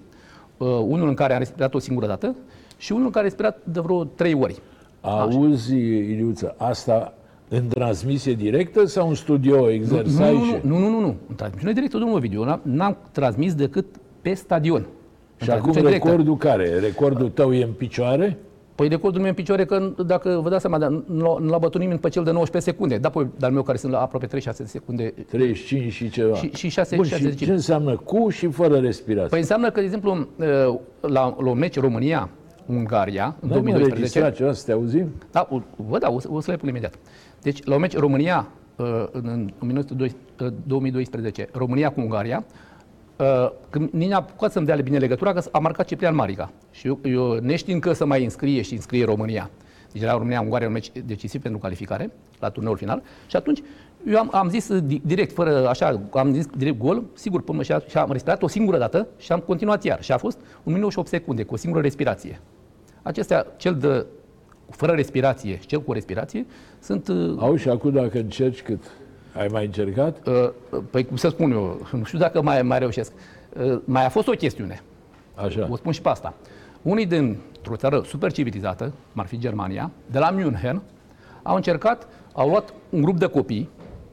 uh, 0.57 0.67
unul 0.69 1.09
în 1.09 1.15
care 1.15 1.33
am 1.33 1.39
respirat 1.39 1.75
o 1.75 1.79
singură 1.79 2.07
dată 2.07 2.37
și 2.79 2.93
unul 2.93 3.05
în 3.05 3.11
care 3.11 3.25
am 3.25 3.31
respirat 3.31 3.59
de 3.65 3.81
vreo 3.81 4.05
trei 4.05 4.35
ori. 4.35 4.59
Auzi, 5.01 5.77
Iliuță, 5.77 6.55
asta 6.59 7.13
în 7.49 7.69
transmisie 7.69 8.33
directă 8.33 8.85
sau 8.87 9.09
în 9.09 9.15
studio 9.15 9.71
exersai 9.71 10.35
Nu, 10.37 10.45
și... 10.45 10.55
nu, 10.63 10.79
nu, 10.79 10.89
nu, 10.89 11.01
nu. 11.01 11.15
În 11.29 11.35
transmisiune 11.37 11.73
directă, 11.75 11.99
domnul 11.99 12.17
Ovidiu, 12.17 12.39
eu 12.41 12.45
n-am, 12.47 12.61
n-am 12.63 12.97
transmis 13.13 13.55
decât 13.55 13.87
pe 14.23 14.35
stadion. 14.35 14.81
În 14.81 14.87
Și 15.47 15.51
acum 15.51 15.73
transmisiune 15.73 15.87
directă. 15.89 16.09
recordul 16.09 16.37
care? 16.37 16.79
Recordul 16.79 17.29
tău 17.29 17.53
e 17.55 17.63
în 17.63 17.73
picioare? 17.73 18.37
Păi 18.75 18.89
recordul 18.89 19.21
meu 19.21 19.29
în 19.29 19.35
picioare, 19.35 19.65
că 19.65 19.93
dacă 20.07 20.41
vă 20.43 20.49
dați 20.49 20.61
seama, 20.61 20.79
dar 20.79 20.91
nu 20.91 21.23
l-a- 21.25 21.39
nu 21.41 21.49
l-a 21.51 21.59
bătut 21.59 21.81
nimeni 21.81 21.99
pe 21.99 22.09
cel 22.09 22.25
de 22.25 22.31
19 22.31 22.71
secunde. 22.71 22.99
Da, 22.99 23.09
păi, 23.09 23.27
dar 23.39 23.51
meu 23.51 23.63
care 23.63 23.79
sunt 23.79 23.93
la 23.93 24.01
aproape 24.01 24.27
36 24.27 24.63
de 24.63 24.69
secunde. 24.69 25.15
35 25.29 25.93
și 25.93 26.11
ceva. 26.11 26.35
Și- 26.37 26.51
și 26.55 26.69
șase- 26.69 26.97
Bun, 26.97 27.05
șase 27.05 27.21
și 27.23 27.29
zecimi. 27.29 27.47
ce 27.49 27.53
înseamnă 27.55 27.97
cu 27.97 28.29
și 28.29 28.47
fără 28.47 28.77
respirație? 28.77 29.29
Păi 29.29 29.39
înseamnă 29.39 29.71
că, 29.71 29.79
de 29.81 29.85
exemplu, 29.87 30.13
uh, 30.37 30.47
la, 31.01 31.37
la 31.41 31.51
un 31.51 31.59
meci 31.59 31.77
România-Ungaria, 32.69 33.37
în 33.41 33.49
N-ai 33.49 33.59
mă 33.59 33.65
2012, 33.65 33.95
înregistrat 33.95 34.35
ceva 34.35 34.53
să 34.53 34.65
te 34.65 34.73
auzim? 34.73 35.13
Da, 35.31 35.49
o- 35.51 35.63
vă 35.77 35.99
da, 35.99 36.11
o, 36.11 36.19
să- 36.21 36.29
o 36.31 36.41
să 36.41 36.51
le 36.51 36.57
pun 36.57 36.69
imediat. 36.69 36.95
Deci, 37.43 37.65
la 37.65 37.75
un 37.75 37.81
meci 37.81 37.97
România, 37.97 38.49
uh, 38.77 39.05
în, 39.11 39.51
în 39.59 39.85
2012, 40.67 41.49
România 41.53 41.91
cu 41.93 42.01
Ungaria, 42.01 42.45
uh, 43.17 43.51
când 43.71 43.91
nici 43.93 44.09
n-a 44.09 44.17
apucat 44.17 44.53
să-mi 44.53 44.67
dea 44.67 44.77
bine 44.77 44.99
legătura, 44.99 45.33
că 45.33 45.43
a 45.53 45.59
marcat 45.59 45.87
Ciprian 45.87 46.15
Marica. 46.15 46.51
Și 46.71 46.87
eu, 46.87 46.99
eu 47.03 47.35
neștiind 47.35 47.81
că 47.81 47.93
să 47.93 48.07
mai 48.07 48.25
înscrie 48.25 48.63
și 48.63 48.75
înscrie 48.75 49.05
România. 49.05 49.51
Deci 49.93 50.03
era 50.03 50.13
România-Ungaria 50.13 50.67
un 50.67 50.73
meci 50.73 50.91
decisiv 51.07 51.43
pentru 51.43 51.59
calificare, 51.61 52.11
la 52.41 52.49
turneul 52.49 52.77
final. 52.77 53.03
Și 53.27 53.37
atunci 53.37 53.63
eu 54.09 54.19
am, 54.19 54.29
am 54.33 54.49
zis 54.49 54.73
di- 54.81 55.01
direct, 55.05 55.33
fără 55.35 55.69
așa, 55.69 56.01
am 56.13 56.33
zis 56.33 56.47
direct 56.57 56.79
gol, 56.79 57.03
sigur, 57.15 57.43
până 57.43 57.63
și, 57.63 57.73
a, 57.73 57.79
și 57.89 57.97
am 57.97 58.13
respirat 58.13 58.43
o 58.43 58.49
singură 58.49 58.79
dată 58.79 59.07
și 59.19 59.33
am 59.33 59.41
continuat 59.41 59.85
iar. 59.85 60.03
Și 60.03 60.13
a 60.13 60.17
fost 60.17 60.39
un 60.63 60.73
minut 60.73 60.91
și 60.91 60.99
8 60.99 61.09
secunde, 61.09 61.43
cu 61.43 61.55
o 61.55 61.57
singură 61.57 61.83
respirație. 61.83 62.41
Acestea, 63.03 63.47
cel 63.57 63.75
de 63.75 64.07
fără 64.71 64.93
respirație 64.93 65.59
și 65.61 65.67
cel 65.67 65.81
cu 65.83 65.93
respirație 65.93 66.47
sunt, 66.81 67.09
uh, 67.09 67.35
Au 67.39 67.57
și 67.57 67.69
acum 67.69 67.91
dacă 67.93 68.19
încerci 68.19 68.63
cât? 68.63 68.85
Ai 69.37 69.49
mai 69.51 69.65
încercat? 69.65 70.27
uh, 70.27 70.51
păi 70.91 71.05
cum 71.05 71.17
să 71.17 71.29
spun 71.29 71.51
eu, 71.51 71.87
nu 71.93 72.05
știu 72.05 72.19
dacă 72.19 72.43
mai, 72.43 72.63
mai 72.63 72.79
reușesc. 72.79 73.13
Uh, 73.65 73.81
mai 73.85 74.05
a 74.05 74.09
fost 74.09 74.29
o 74.29 74.33
chestiune, 74.33 74.83
Așa. 75.35 75.69
o 75.71 75.77
spun 75.77 75.93
și 75.93 76.01
pe 76.01 76.09
asta. 76.09 76.35
Unii 76.83 77.07
dintr-o 77.07 77.77
țară 77.77 78.03
super 78.05 78.33
civilizată, 78.33 78.85
cum 79.13 79.21
ar 79.21 79.27
fi 79.27 79.39
Germania, 79.39 79.91
de 80.11 80.19
la 80.19 80.31
München, 80.31 80.83
au 81.43 81.57
încercat, 81.57 82.09
au 82.33 82.49
luat 82.49 82.75
un 82.91 83.03
grup 83.03 83.19
de 83.19 83.27
copii, 83.27 83.69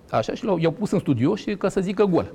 așa, 0.09 0.33
și 0.33 0.45
l-au, 0.45 0.57
i-au 0.57 0.71
pus 0.71 0.91
în 0.91 0.99
studio 0.99 1.35
și 1.35 1.55
ca 1.55 1.69
să 1.69 1.81
zică 1.81 2.03
gol. 2.03 2.31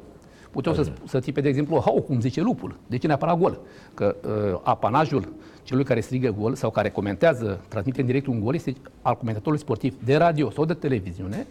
Puteau 0.51 0.75
să, 0.75 0.91
sp- 0.91 1.05
să 1.07 1.21
țipe, 1.21 1.41
de 1.41 1.49
exemplu, 1.49 1.83
hau, 1.85 2.01
cum 2.03 2.21
zice 2.21 2.41
lupul. 2.41 2.77
De 2.87 2.97
ce 2.99 3.07
neapărat 3.07 3.39
gol? 3.39 3.61
Că 3.95 4.17
uh, 4.25 4.61
apanajul 4.63 5.33
celui 5.71 5.85
care 5.85 6.01
strigă 6.01 6.35
gol 6.39 6.55
sau 6.55 6.71
care 6.71 6.89
comentează, 6.89 7.61
transmite 7.69 8.01
în 8.01 8.07
direct 8.07 8.27
un 8.27 8.41
gol, 8.41 8.55
este 8.55 8.75
al 9.03 9.17
comentatorului 9.17 9.61
sportiv 9.61 9.95
de 10.05 10.17
radio 10.17 10.51
sau 10.51 10.65
de 10.65 10.75
televiziune, 10.75 11.47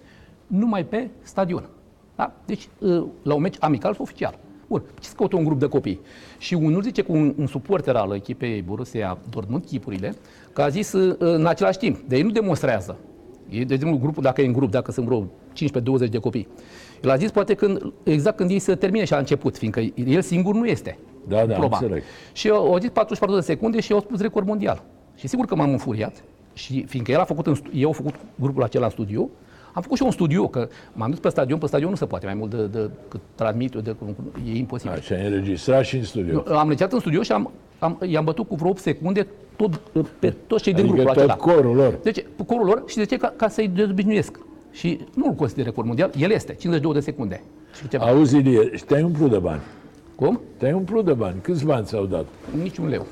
numai 0.47 0.85
pe 0.85 1.09
stadion. 1.21 1.69
Da? 2.15 2.33
Deci, 2.45 2.69
uh, 2.79 3.03
la 3.23 3.33
un 3.33 3.41
meci 3.41 3.55
amical 3.59 3.93
sau 3.93 4.03
oficial. 4.03 4.39
Bun, 4.67 4.83
ce 4.99 5.07
să 5.07 5.15
caută 5.15 5.35
un 5.35 5.43
grup 5.43 5.59
de 5.59 5.67
copii? 5.67 5.99
Și 6.37 6.53
unul 6.53 6.81
zice 6.81 7.01
cu 7.01 7.13
un, 7.13 7.33
un 7.37 7.47
suporter 7.47 7.95
al 7.95 8.15
echipei 8.15 8.61
Borussia 8.61 9.17
Dortmund, 9.29 9.65
chipurile, 9.65 10.15
că 10.53 10.61
a 10.61 10.69
zis 10.69 10.93
uh, 10.93 11.15
în 11.19 11.45
același 11.45 11.77
timp, 11.77 11.99
de 12.07 12.15
ei 12.15 12.21
nu 12.21 12.29
demonstrează. 12.29 12.97
E, 13.49 13.63
de 13.63 13.73
exemplu, 13.73 13.97
grupul, 13.97 14.23
dacă 14.23 14.41
e 14.41 14.45
în 14.45 14.53
grup, 14.53 14.71
dacă 14.71 14.91
sunt 14.91 15.05
vreo 15.05 15.27
15-20 16.07 16.09
de 16.09 16.17
copii. 16.17 16.47
El 17.03 17.09
a 17.09 17.15
zis 17.15 17.31
poate 17.31 17.53
când, 17.53 17.93
exact 18.03 18.37
când 18.37 18.49
ei 18.49 18.59
să 18.59 18.75
termine 18.75 19.05
și 19.05 19.13
a 19.13 19.17
început, 19.17 19.57
fiindcă 19.57 19.79
el 19.95 20.21
singur 20.21 20.55
nu 20.55 20.65
este. 20.65 20.97
Da, 21.27 21.45
da, 21.45 21.53
proba. 21.55 21.77
înțeleg. 21.81 22.03
Și 22.33 22.49
au 22.49 22.71
au 22.71 22.77
zis 22.77 22.89
44 22.89 23.35
de 23.35 23.41
secunde 23.41 23.79
și 23.79 23.91
au 23.93 23.99
spus 23.99 24.21
record 24.21 24.47
mondial. 24.47 24.83
Și 25.15 25.27
sigur 25.27 25.45
că 25.45 25.55
m-am 25.55 25.69
înfuriat. 25.69 26.23
Și 26.53 26.83
fiindcă 26.87 27.11
el 27.11 27.19
a 27.19 27.23
făcut 27.23 27.47
în, 27.47 27.55
stu- 27.55 27.69
eu 27.73 27.87
au 27.87 27.93
făcut 27.93 28.13
grupul 28.35 28.63
acela 28.63 28.85
în 28.85 28.91
studio, 28.91 29.29
am 29.73 29.81
făcut 29.81 29.95
și 29.97 30.01
eu 30.01 30.07
un 30.07 30.13
studio, 30.13 30.47
că 30.47 30.67
m-am 30.93 31.09
dus 31.09 31.19
pe 31.19 31.29
stadion, 31.29 31.57
pe 31.59 31.65
stadion 31.67 31.89
nu 31.89 31.95
se 31.95 32.05
poate 32.05 32.25
mai 32.25 32.35
mult 32.35 32.49
de, 32.55 32.65
de 32.65 32.89
cât 33.07 33.19
transmit 33.35 33.73
eu, 33.73 33.81
de, 33.81 33.95
e 34.53 34.57
imposibil. 34.57 34.95
Așa, 34.97 35.15
ai 35.15 35.25
înregistrat 35.25 35.85
și 35.85 35.95
în 35.97 36.03
studio. 36.03 36.33
Eu 36.33 36.39
Am 36.55 36.59
înregistrat 36.59 36.91
în 36.93 36.99
studio 36.99 37.21
și 37.21 37.31
am, 37.31 37.51
am, 37.79 37.99
i-am 38.07 38.23
bătut 38.25 38.47
cu 38.47 38.55
vreo 38.55 38.69
8 38.69 38.81
secunde 38.81 39.27
tot, 39.55 39.75
pe 40.19 40.33
toți 40.47 40.63
cei 40.63 40.73
din 40.73 40.83
Adică 40.83 40.97
grupul 40.97 41.13
tot 41.21 41.29
acela. 41.29 41.53
corul 41.53 41.75
lor. 41.75 41.99
De 42.03 42.11
ce? 42.11 42.25
Corul 42.45 42.65
lor 42.65 42.83
și 42.87 42.95
de 42.97 43.05
ce? 43.05 43.17
Ca, 43.17 43.33
ca 43.35 43.47
să-i 43.47 43.67
dezbinuiesc. 43.67 44.39
Și 44.71 44.99
nu-l 45.15 45.31
consider 45.33 45.65
record 45.65 45.87
mondial, 45.87 46.11
el 46.17 46.31
este, 46.31 46.53
52 46.53 46.93
de 46.93 46.99
secunde. 46.99 47.43
Și 47.81 47.87
ceva. 47.87 48.05
Auzi, 48.05 48.35
Ilie, 48.37 48.69
și 48.75 48.83
te-ai 48.83 49.03
umplut 49.03 49.29
de 49.29 49.37
bani. 49.37 49.61
Cum? 50.19 50.41
Te-ai 50.57 50.73
umplut 50.73 51.05
de 51.05 51.13
bani. 51.13 51.35
Câți 51.41 51.65
bani 51.65 51.85
ți-au 51.85 52.05
dat? 52.05 52.25
Niciun 52.61 52.87
leu. 52.89 53.05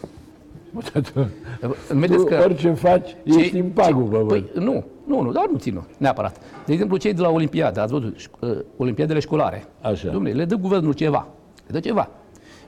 Tu, 1.14 1.28
Vedeți 1.94 2.26
că... 2.26 2.42
orice 2.44 2.72
faci, 2.72 3.16
ești 3.24 3.58
în 3.58 3.70
pagubă, 3.70 4.18
Păi, 4.18 4.46
bă. 4.54 4.60
nu, 4.60 4.84
nu, 5.06 5.22
nu, 5.22 5.32
dar 5.32 5.48
nu 5.52 5.58
țin 5.58 5.82
neapărat. 5.98 6.38
De 6.66 6.72
exemplu, 6.74 6.98
cei 6.98 7.14
de 7.14 7.22
la 7.22 7.30
Olimpiade, 7.30 7.80
ați 7.80 7.92
văzut, 7.94 8.16
ș- 8.22 8.40
uh, 8.40 8.58
Olimpiadele 8.78 9.20
școlare. 9.20 9.66
Așa. 9.82 10.10
Dom'le, 10.12 10.34
le 10.34 10.46
dă 10.46 10.56
guvernul 10.56 10.94
ceva. 10.94 11.28
Le 11.68 11.72
dă 11.72 11.80
ceva. 11.80 12.10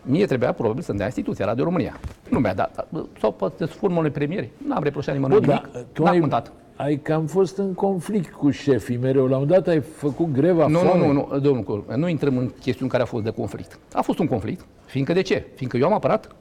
Mie 0.02 0.26
trebuia 0.26 0.52
probabil 0.52 0.82
să-mi 0.82 0.98
dea 0.98 1.06
instituția, 1.06 1.46
Radio 1.46 1.64
România. 1.64 2.00
Nu 2.30 2.40
mi-a 2.40 2.54
dat. 2.54 2.88
uh, 2.92 3.04
Sau 3.20 3.32
poate 3.32 3.66
sub 3.66 3.78
formă 3.80 4.00
unei 4.00 4.12
premieri. 4.12 4.50
N-am 4.68 4.84
reproșat 4.84 5.16
nimănui 5.16 5.40
Bă, 5.40 5.46
nimic. 5.46 5.72
dar 5.72 5.84
tu 5.92 6.04
N-am 6.04 6.14
ai, 6.14 6.20
contat. 6.20 6.52
Ai 6.82 6.98
cam 6.98 7.26
fost 7.26 7.58
în 7.58 7.74
conflict 7.74 8.34
cu 8.34 8.50
șefii 8.50 8.98
mereu. 8.98 9.28
La 9.28 9.38
un 9.38 9.48
dat 9.48 9.68
ai 9.68 9.80
făcut 9.80 10.32
greva 10.32 10.68
Nu, 10.68 10.78
foame. 10.78 11.06
nu, 11.08 11.12
nu, 11.14 11.28
nu, 11.32 11.40
domnul 11.40 11.64
Col, 11.64 11.84
nu 11.96 12.08
intrăm 12.08 12.38
în 12.38 12.52
chestiuni 12.60 12.90
care 12.92 13.02
au 13.02 13.08
fost 13.08 13.24
de 13.24 13.30
conflict. 13.30 13.80
A 13.94 14.02
fost 14.02 14.20
un 14.20 14.28
conflict, 14.28 14.66
fiindcă 14.86 15.14
de 15.14 15.22
ce? 15.22 15.46
Fiindcă 15.56 15.78
eu 15.78 15.86
am 15.86 15.94
apărat 15.94 16.36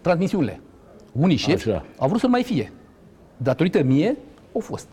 transmisiunile. 0.00 0.60
Unii 1.12 1.36
șefi 1.36 1.68
Așa. 1.70 1.84
au 1.98 2.08
vrut 2.08 2.20
să 2.20 2.26
mai 2.28 2.42
fie. 2.42 2.72
Datorită 3.36 3.82
mie, 3.82 4.16
au 4.54 4.60
fost. 4.60 4.88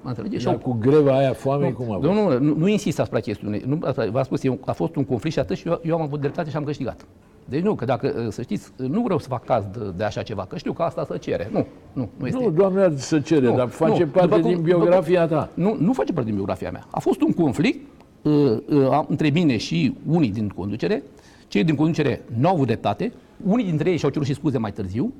Mă 0.00 0.08
înțelegeți? 0.08 0.38
Și 0.40 0.44
Dar 0.46 0.54
au 0.54 0.60
cu 0.60 0.72
greva 0.80 1.16
aia 1.16 1.32
foame, 1.32 1.70
cum 1.70 1.92
a 1.92 1.98
nu, 1.98 2.12
fost? 2.12 2.18
nu, 2.18 2.38
nu, 2.38 2.54
nu 2.54 2.68
insist 2.68 2.98
asupra 3.00 3.20
chestiunii. 3.20 3.62
Nu, 3.66 3.78
asta, 3.82 4.06
v-am 4.10 4.22
spus, 4.22 4.44
eu, 4.44 4.58
a 4.64 4.72
fost 4.72 4.96
un 4.96 5.04
conflict 5.04 5.34
și 5.34 5.40
atât 5.40 5.56
și 5.56 5.68
eu, 5.68 5.80
eu 5.84 5.94
am 5.96 6.02
avut 6.02 6.20
dreptate 6.20 6.50
și 6.50 6.56
am 6.56 6.64
câștigat. 6.64 7.06
Deci 7.48 7.62
nu, 7.62 7.74
că 7.74 7.84
dacă, 7.84 8.28
să 8.30 8.42
știți, 8.42 8.72
nu 8.76 9.02
vreau 9.02 9.18
să 9.18 9.28
fac 9.28 9.44
caz 9.44 9.64
de, 9.72 9.78
de 9.96 10.04
așa 10.04 10.22
ceva, 10.22 10.44
că 10.48 10.56
știu 10.56 10.72
că 10.72 10.82
asta 10.82 11.06
se 11.10 11.18
cere. 11.18 11.48
Nu, 11.52 11.66
nu, 11.92 12.08
nu 12.16 12.26
este. 12.26 12.42
Nu, 12.42 12.50
doamne, 12.50 12.80
ar 12.82 12.92
să 12.96 13.20
cere, 13.20 13.46
Nu, 13.46 13.56
dar 13.56 13.68
face 13.68 14.02
nu. 14.02 14.06
parte 14.10 14.28
După 14.28 14.40
cum- 14.40 14.50
din 14.50 14.62
după 14.62 14.70
cum- 14.70 14.80
biografia 14.80 15.26
ta. 15.26 15.48
Nu, 15.54 15.76
nu 15.80 15.92
face 15.92 16.12
parte 16.12 16.26
din 16.28 16.34
biografia 16.34 16.70
mea. 16.70 16.86
A 16.90 16.98
fost 17.00 17.20
un 17.22 17.32
conflict 17.32 17.80
uh, 18.22 18.32
uh, 18.68 18.88
am- 18.90 19.06
între 19.08 19.28
mine 19.30 19.56
și 19.56 19.94
unii 20.06 20.30
din 20.30 20.48
conducere. 20.48 21.02
Cei 21.48 21.64
din 21.64 21.74
conducere 21.74 22.22
nu 22.38 22.48
au 22.48 22.54
avut 22.54 22.66
dreptate. 22.66 23.12
Unii 23.46 23.64
dintre 23.64 23.90
ei 23.90 23.96
și-au 23.96 24.10
cerut 24.10 24.26
și 24.26 24.34
scuze 24.34 24.58
mai 24.58 24.72
târziu. 24.72 25.12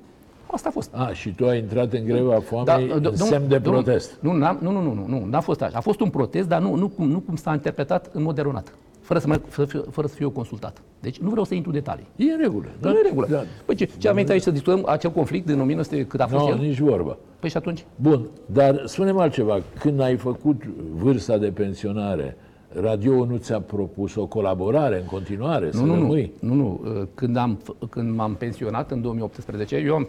Asta 0.50 0.68
a 0.68 0.72
fost. 0.72 0.94
A, 0.94 1.10
și 1.12 1.34
tu 1.34 1.46
ai 1.46 1.58
intrat 1.58 1.92
în 1.92 2.04
greva 2.04 2.38
foamei 2.40 2.84
uh, 2.84 2.94
în 2.94 3.02
domnul- 3.02 3.14
semn 3.26 3.48
de 3.48 3.58
domnul- 3.58 3.82
protest. 3.82 4.16
Nu, 4.20 4.32
n-am- 4.32 4.58
nu, 4.60 4.70
nu, 4.70 4.80
nu, 4.82 4.92
nu, 4.94 5.04
nu, 5.06 5.26
n-a 5.30 5.40
fost 5.40 5.62
așa. 5.62 5.76
A 5.78 5.80
fost 5.80 6.00
un 6.00 6.08
protest, 6.10 6.48
dar 6.48 6.60
nu, 6.60 6.74
nu, 6.74 6.88
cum, 6.88 7.08
nu 7.10 7.18
cum 7.18 7.36
s-a 7.36 7.52
interpretat 7.52 8.10
în 8.12 8.22
mod 8.22 8.38
eronat. 8.38 8.74
Fără 9.08 9.20
să, 9.20 9.26
mă, 9.26 9.34
fără, 9.48 9.84
fără 9.90 10.06
să 10.06 10.14
fiu 10.14 10.30
consultat. 10.30 10.82
Deci 11.00 11.18
nu 11.18 11.28
vreau 11.30 11.44
să 11.44 11.54
intru 11.54 11.70
în 11.70 11.76
detalii. 11.76 12.06
E 12.16 12.32
în 12.32 12.38
regulă. 12.40 12.66
Nu 12.80 12.88
e 12.88 12.92
în 12.92 13.02
regulă. 13.04 13.26
Da. 13.30 13.42
Păi 13.64 13.74
ce, 13.74 13.88
ce 13.98 14.08
am 14.08 14.14
venit 14.14 14.30
aici 14.30 14.42
să 14.42 14.50
discutăm 14.50 14.82
acel 14.86 15.10
conflict 15.10 15.46
din 15.46 15.60
1900 15.60 16.04
cât 16.06 16.20
a 16.20 16.26
fost 16.26 16.44
Nu, 16.44 16.50
el? 16.50 16.58
nici 16.58 16.78
vorba. 16.78 17.16
Păi 17.40 17.48
și 17.50 17.56
atunci? 17.56 17.84
Bun, 17.96 18.26
dar 18.46 18.82
spune-mi 18.86 19.18
altceva. 19.20 19.60
Când 19.80 20.00
ai 20.00 20.16
făcut 20.16 20.62
vârsta 20.96 21.38
de 21.38 21.46
pensionare, 21.46 22.36
radio 22.80 23.24
nu 23.24 23.36
ți-a 23.36 23.60
propus 23.60 24.14
o 24.14 24.26
colaborare 24.26 24.98
în 25.00 25.06
continuare? 25.06 25.70
să 25.72 25.78
Nu, 25.80 25.84
nu, 25.86 25.94
nu, 25.94 26.00
rămâi? 26.00 26.32
nu, 26.40 26.54
nu. 26.54 26.80
Când, 27.14 27.36
am, 27.36 27.58
f- 27.62 27.88
când 27.90 28.14
m-am 28.16 28.34
pensionat 28.34 28.90
în 28.90 29.00
2018, 29.02 29.76
eu 29.76 29.94
am, 29.94 30.08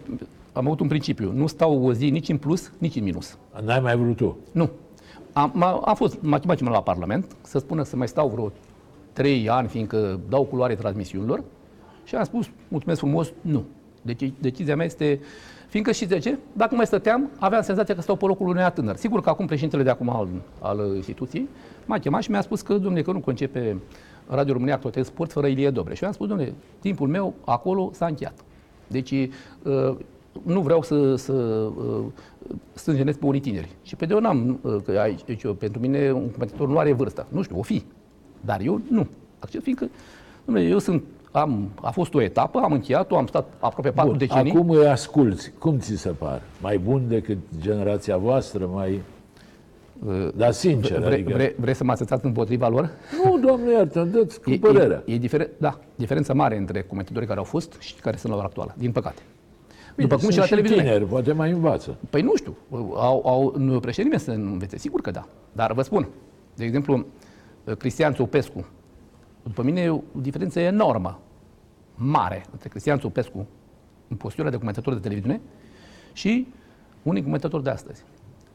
am 0.53 0.65
avut 0.65 0.79
un 0.79 0.88
principiu. 0.88 1.31
Nu 1.35 1.47
stau 1.47 1.83
o 1.83 1.93
zi 1.93 2.09
nici 2.09 2.29
în 2.29 2.38
plus, 2.38 2.71
nici 2.77 2.95
în 2.95 3.03
minus. 3.03 3.38
N-ai 3.65 3.79
mai 3.79 3.97
vrut 3.97 4.15
tu. 4.15 4.38
Nu. 4.51 4.69
Am, 5.33 5.51
m-a- 5.55 5.81
am 5.85 5.95
fost 5.95 6.17
matematic 6.21 6.67
la 6.69 6.81
Parlament, 6.81 7.25
să 7.41 7.59
spună 7.59 7.83
să 7.83 7.95
mai 7.95 8.07
stau 8.07 8.27
vreo 8.27 8.51
trei 9.19 9.49
ani, 9.49 9.67
fiindcă 9.67 10.19
dau 10.29 10.43
culoare 10.43 10.75
transmisiunilor, 10.75 11.43
și 12.03 12.15
am 12.15 12.23
spus, 12.23 12.49
mulțumesc 12.67 12.99
frumos, 12.99 13.32
nu. 13.41 13.63
Deci 14.01 14.34
decizia 14.39 14.75
mea 14.75 14.86
este, 14.86 15.19
fiindcă 15.67 15.91
știți 15.91 16.10
de 16.10 16.17
ce? 16.17 16.38
Dacă 16.53 16.75
mai 16.75 16.86
stăteam, 16.86 17.29
aveam 17.39 17.62
senzația 17.62 17.95
că 17.95 18.01
stau 18.01 18.15
pe 18.15 18.25
locul 18.25 18.47
unui 18.47 18.62
alt 18.62 18.73
tânăr. 18.73 18.95
Sigur 18.95 19.21
că 19.21 19.29
acum 19.29 19.45
președintele 19.45 19.84
de 19.84 19.89
acum 19.89 20.10
al, 20.10 20.27
al 20.60 20.95
instituției 20.95 21.47
m-a 21.86 21.99
chemat 21.99 22.21
și 22.21 22.32
mi-a 22.32 22.41
spus 22.41 22.62
că, 22.62 22.73
domnule, 22.73 23.01
că 23.01 23.12
nu 23.12 23.19
concepe 23.19 23.77
Radio 24.27 24.53
România 24.53 24.73
Actualitate 24.73 25.08
Sport 25.08 25.32
fără 25.32 25.47
Ilie 25.47 25.69
Dobre. 25.69 25.93
Și 25.95 26.01
eu 26.01 26.08
am 26.08 26.15
spus, 26.15 26.27
domnule, 26.27 26.53
timpul 26.79 27.08
meu 27.08 27.34
acolo 27.45 27.89
s-a 27.93 28.05
încheiat. 28.05 28.39
Deci 28.88 29.12
uh, 29.12 29.95
nu 30.43 30.62
vreau 30.62 30.82
să, 30.82 31.15
să 31.15 31.34
uh, 31.34 32.03
stânjenesc 32.73 33.19
pe 33.19 33.25
unii 33.25 33.39
tineri. 33.39 33.69
Și 33.84 33.95
pe 33.95 34.05
de 34.05 34.13
eu 34.13 34.19
n-am, 34.19 34.60
uh, 34.62 34.75
că 34.86 34.91
aici, 34.91 35.23
deci 35.25 35.43
eu, 35.43 35.53
pentru 35.53 35.82
mine 35.82 36.12
un 36.12 36.29
competitor 36.29 36.67
nu 36.67 36.77
are 36.77 36.93
vârstă. 36.93 37.27
Nu 37.29 37.41
știu, 37.41 37.60
o 37.60 37.62
fi. 37.62 37.84
Dar 38.41 38.62
eu 38.62 38.82
nu. 38.89 39.08
Accept 39.39 39.63
fiindcă, 39.63 39.89
domnule, 40.45 40.67
eu 40.67 40.78
sunt, 40.80 41.04
am, 41.32 41.69
a 41.82 41.89
fost 41.91 42.13
o 42.13 42.21
etapă, 42.21 42.60
am 42.60 42.71
încheiat-o, 42.71 43.17
am 43.17 43.28
stat 43.28 43.54
aproape 43.60 43.89
patru 43.89 44.10
Bun, 44.10 44.17
decenii. 44.19 44.52
acum 44.52 44.69
îi 44.69 44.88
asculți. 44.88 45.52
Cum 45.60 45.78
ți 45.80 45.95
se 45.95 46.10
par? 46.10 46.41
Mai 46.62 46.78
bun 46.78 47.02
decât 47.08 47.38
generația 47.60 48.17
voastră? 48.17 48.69
Mai... 48.73 49.02
Da, 50.36 50.52
sincer, 50.52 50.99
Vre, 50.99 51.13
adică... 51.13 51.32
vre, 51.34 51.56
vreți 51.60 51.78
să 51.78 51.84
mă 51.84 51.91
asestați 51.91 52.25
împotriva 52.25 52.67
lor? 52.69 52.89
Nu, 53.23 53.39
doamne, 53.39 53.71
iartă, 53.71 54.04
dă-ți 54.04 54.41
cu 54.41 54.49
E, 54.52 54.58
părerea. 54.58 55.04
e, 55.06 55.13
e 55.13 55.17
diferen, 55.17 55.47
da, 55.58 55.80
diferența 55.95 56.34
mare 56.34 56.58
între 56.58 56.82
comentatorii 56.82 57.28
care 57.28 57.39
au 57.39 57.45
fost 57.45 57.75
și 57.80 57.95
care 57.95 58.17
sunt 58.17 58.32
la 58.32 58.38
ora 58.38 58.47
actuală, 58.47 58.75
din 58.78 58.91
păcate. 58.91 59.21
Bine, 59.95 60.08
După 60.08 60.13
cum 60.15 60.23
sunt 60.23 60.34
și 60.34 60.39
la 60.39 60.45
televiziune. 60.45 60.82
tineri, 60.84 61.06
poate 61.06 61.32
mai 61.32 61.52
învață. 61.52 61.97
Păi 62.10 62.21
nu 62.21 62.36
știu, 62.36 62.56
au, 62.95 63.21
au, 63.25 63.54
nu 63.58 63.75
oprește 63.75 64.02
nimeni 64.02 64.21
să 64.21 64.32
învețe, 64.32 64.78
sigur 64.78 65.02
că 65.02 65.12
da. 65.12 65.28
Dar 65.52 65.73
vă 65.73 65.82
spun, 65.82 66.08
de 66.56 66.63
exemplu, 66.65 67.06
Cristian 67.75 68.13
Țopescu, 68.13 68.65
după 69.43 69.62
mine 69.62 69.82
e 69.82 69.89
o 69.89 70.01
diferență 70.12 70.60
enormă, 70.60 71.19
mare, 71.95 72.45
între 72.51 72.69
Cristian 72.69 72.99
Țopescu 72.99 73.47
în 74.08 74.15
postura 74.15 74.49
de 74.49 74.58
comentator 74.58 74.93
de 74.93 74.99
televiziune 74.99 75.41
și 76.13 76.47
unii 77.03 77.23
comentatori 77.23 77.63
de 77.63 77.69
astăzi. 77.69 78.03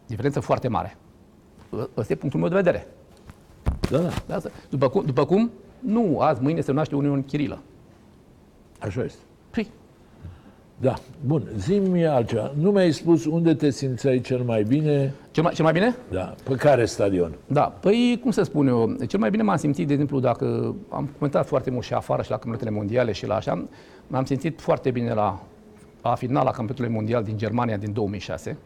Diferență 0.07 0.41
foarte 0.41 0.69
mare. 0.69 0.97
Ăsta 1.97 2.13
e 2.13 2.17
punctul 2.17 2.41
meu 2.41 2.49
de 2.49 2.55
vedere. 2.55 2.87
Da, 3.91 3.99
da, 3.99 4.11
De 4.27 4.33
asta. 4.33 4.51
După, 4.71 4.89
cum, 4.89 5.05
după 5.05 5.25
cum, 5.25 5.51
nu 5.79 6.21
azi, 6.21 6.43
mâine 6.43 6.61
se 6.61 6.73
naște 6.73 6.95
Uniunea 6.97 7.25
Chirilă. 7.27 7.63
așa 8.79 9.05
este. 9.05 9.21
Păi, 9.51 9.71
Da, 10.85 10.95
bun, 11.27 11.43
zi-mi 11.57 12.07
altceva. 12.07 12.53
Nu 12.55 12.71
mi-ai 12.71 12.93
spus 12.93 13.25
unde 13.25 13.55
te 13.55 13.71
simțeai 13.71 14.21
cel 14.21 14.43
mai 14.43 14.63
bine, 14.63 15.15
cel 15.31 15.43
mai, 15.43 15.53
cel 15.53 15.65
mai 15.65 15.73
bine? 15.73 15.97
da, 16.11 16.35
pe 16.45 16.55
care 16.55 16.85
stadion? 16.85 17.35
Da, 17.47 17.63
păi 17.63 18.19
cum 18.23 18.31
să 18.31 18.43
spun 18.43 18.67
eu, 18.67 18.97
cel 19.07 19.19
mai 19.19 19.31
bine 19.31 19.43
m-am 19.43 19.57
simțit, 19.57 19.87
de 19.87 19.93
exemplu, 19.93 20.21
dacă 20.21 20.75
am 20.89 21.11
comentat 21.19 21.47
foarte 21.47 21.71
mult 21.71 21.85
și 21.85 21.95
afară 21.95 22.23
și 22.23 22.31
la 22.31 22.37
campionatele 22.37 22.71
mondiale 22.71 23.13
și 23.13 23.27
la 23.27 23.35
așa, 23.35 23.65
m-am 24.07 24.25
simțit 24.25 24.61
foarte 24.61 24.91
bine 24.91 25.13
la, 25.15 25.43
la 26.03 26.15
finala 26.15 26.51
campionatului 26.51 26.91
mondial 26.91 27.23
din 27.23 27.37
Germania 27.37 27.77
din 27.77 27.93
2006. 27.93 28.57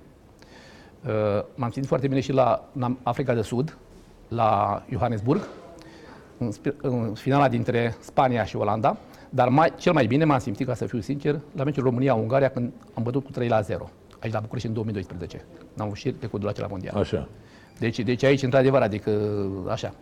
Uh, 1.04 1.10
M-am 1.54 1.70
simțit 1.70 1.88
foarte 1.88 2.08
bine 2.08 2.20
și 2.20 2.32
la 2.32 2.64
în 2.72 2.96
Africa 3.02 3.34
de 3.34 3.42
Sud, 3.42 3.76
la 4.28 4.82
Johannesburg, 4.90 5.48
în, 6.38 6.50
spe- 6.50 6.74
în 6.82 7.12
finala 7.14 7.48
dintre 7.48 7.96
Spania 8.00 8.44
și 8.44 8.56
Olanda, 8.56 8.96
dar 9.30 9.48
mai, 9.48 9.72
cel 9.76 9.92
mai 9.92 10.06
bine 10.06 10.24
m-am 10.24 10.38
simțit, 10.38 10.66
ca 10.66 10.74
să 10.74 10.84
fiu 10.86 11.00
sincer, 11.00 11.40
la 11.56 11.64
meciul 11.64 11.82
România-Ungaria 11.82 12.48
când 12.48 12.72
am 12.94 13.02
bătut 13.02 13.24
cu 13.24 13.30
3 13.30 13.48
la 13.48 13.60
0, 13.60 13.90
aici 14.20 14.32
la 14.32 14.40
București 14.40 14.68
în 14.68 14.74
2012. 14.74 15.44
N-am 15.74 15.86
avut 15.86 15.98
și 15.98 16.14
recordul 16.20 16.48
acela 16.48 16.66
mondial. 16.66 16.96
Așa. 16.96 17.28
Deci, 17.78 18.00
deci 18.00 18.22
aici, 18.22 18.42
într-adevăr, 18.42 18.80
adică 18.82 19.10
așa. 19.68 19.94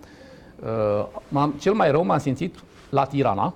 Uh, 0.63 1.07
M-am, 1.29 1.55
cel 1.59 1.73
mai 1.73 1.91
rău 1.91 2.05
m-am 2.05 2.19
simțit 2.19 2.55
la 2.91 3.05
Tirana, 3.05 3.55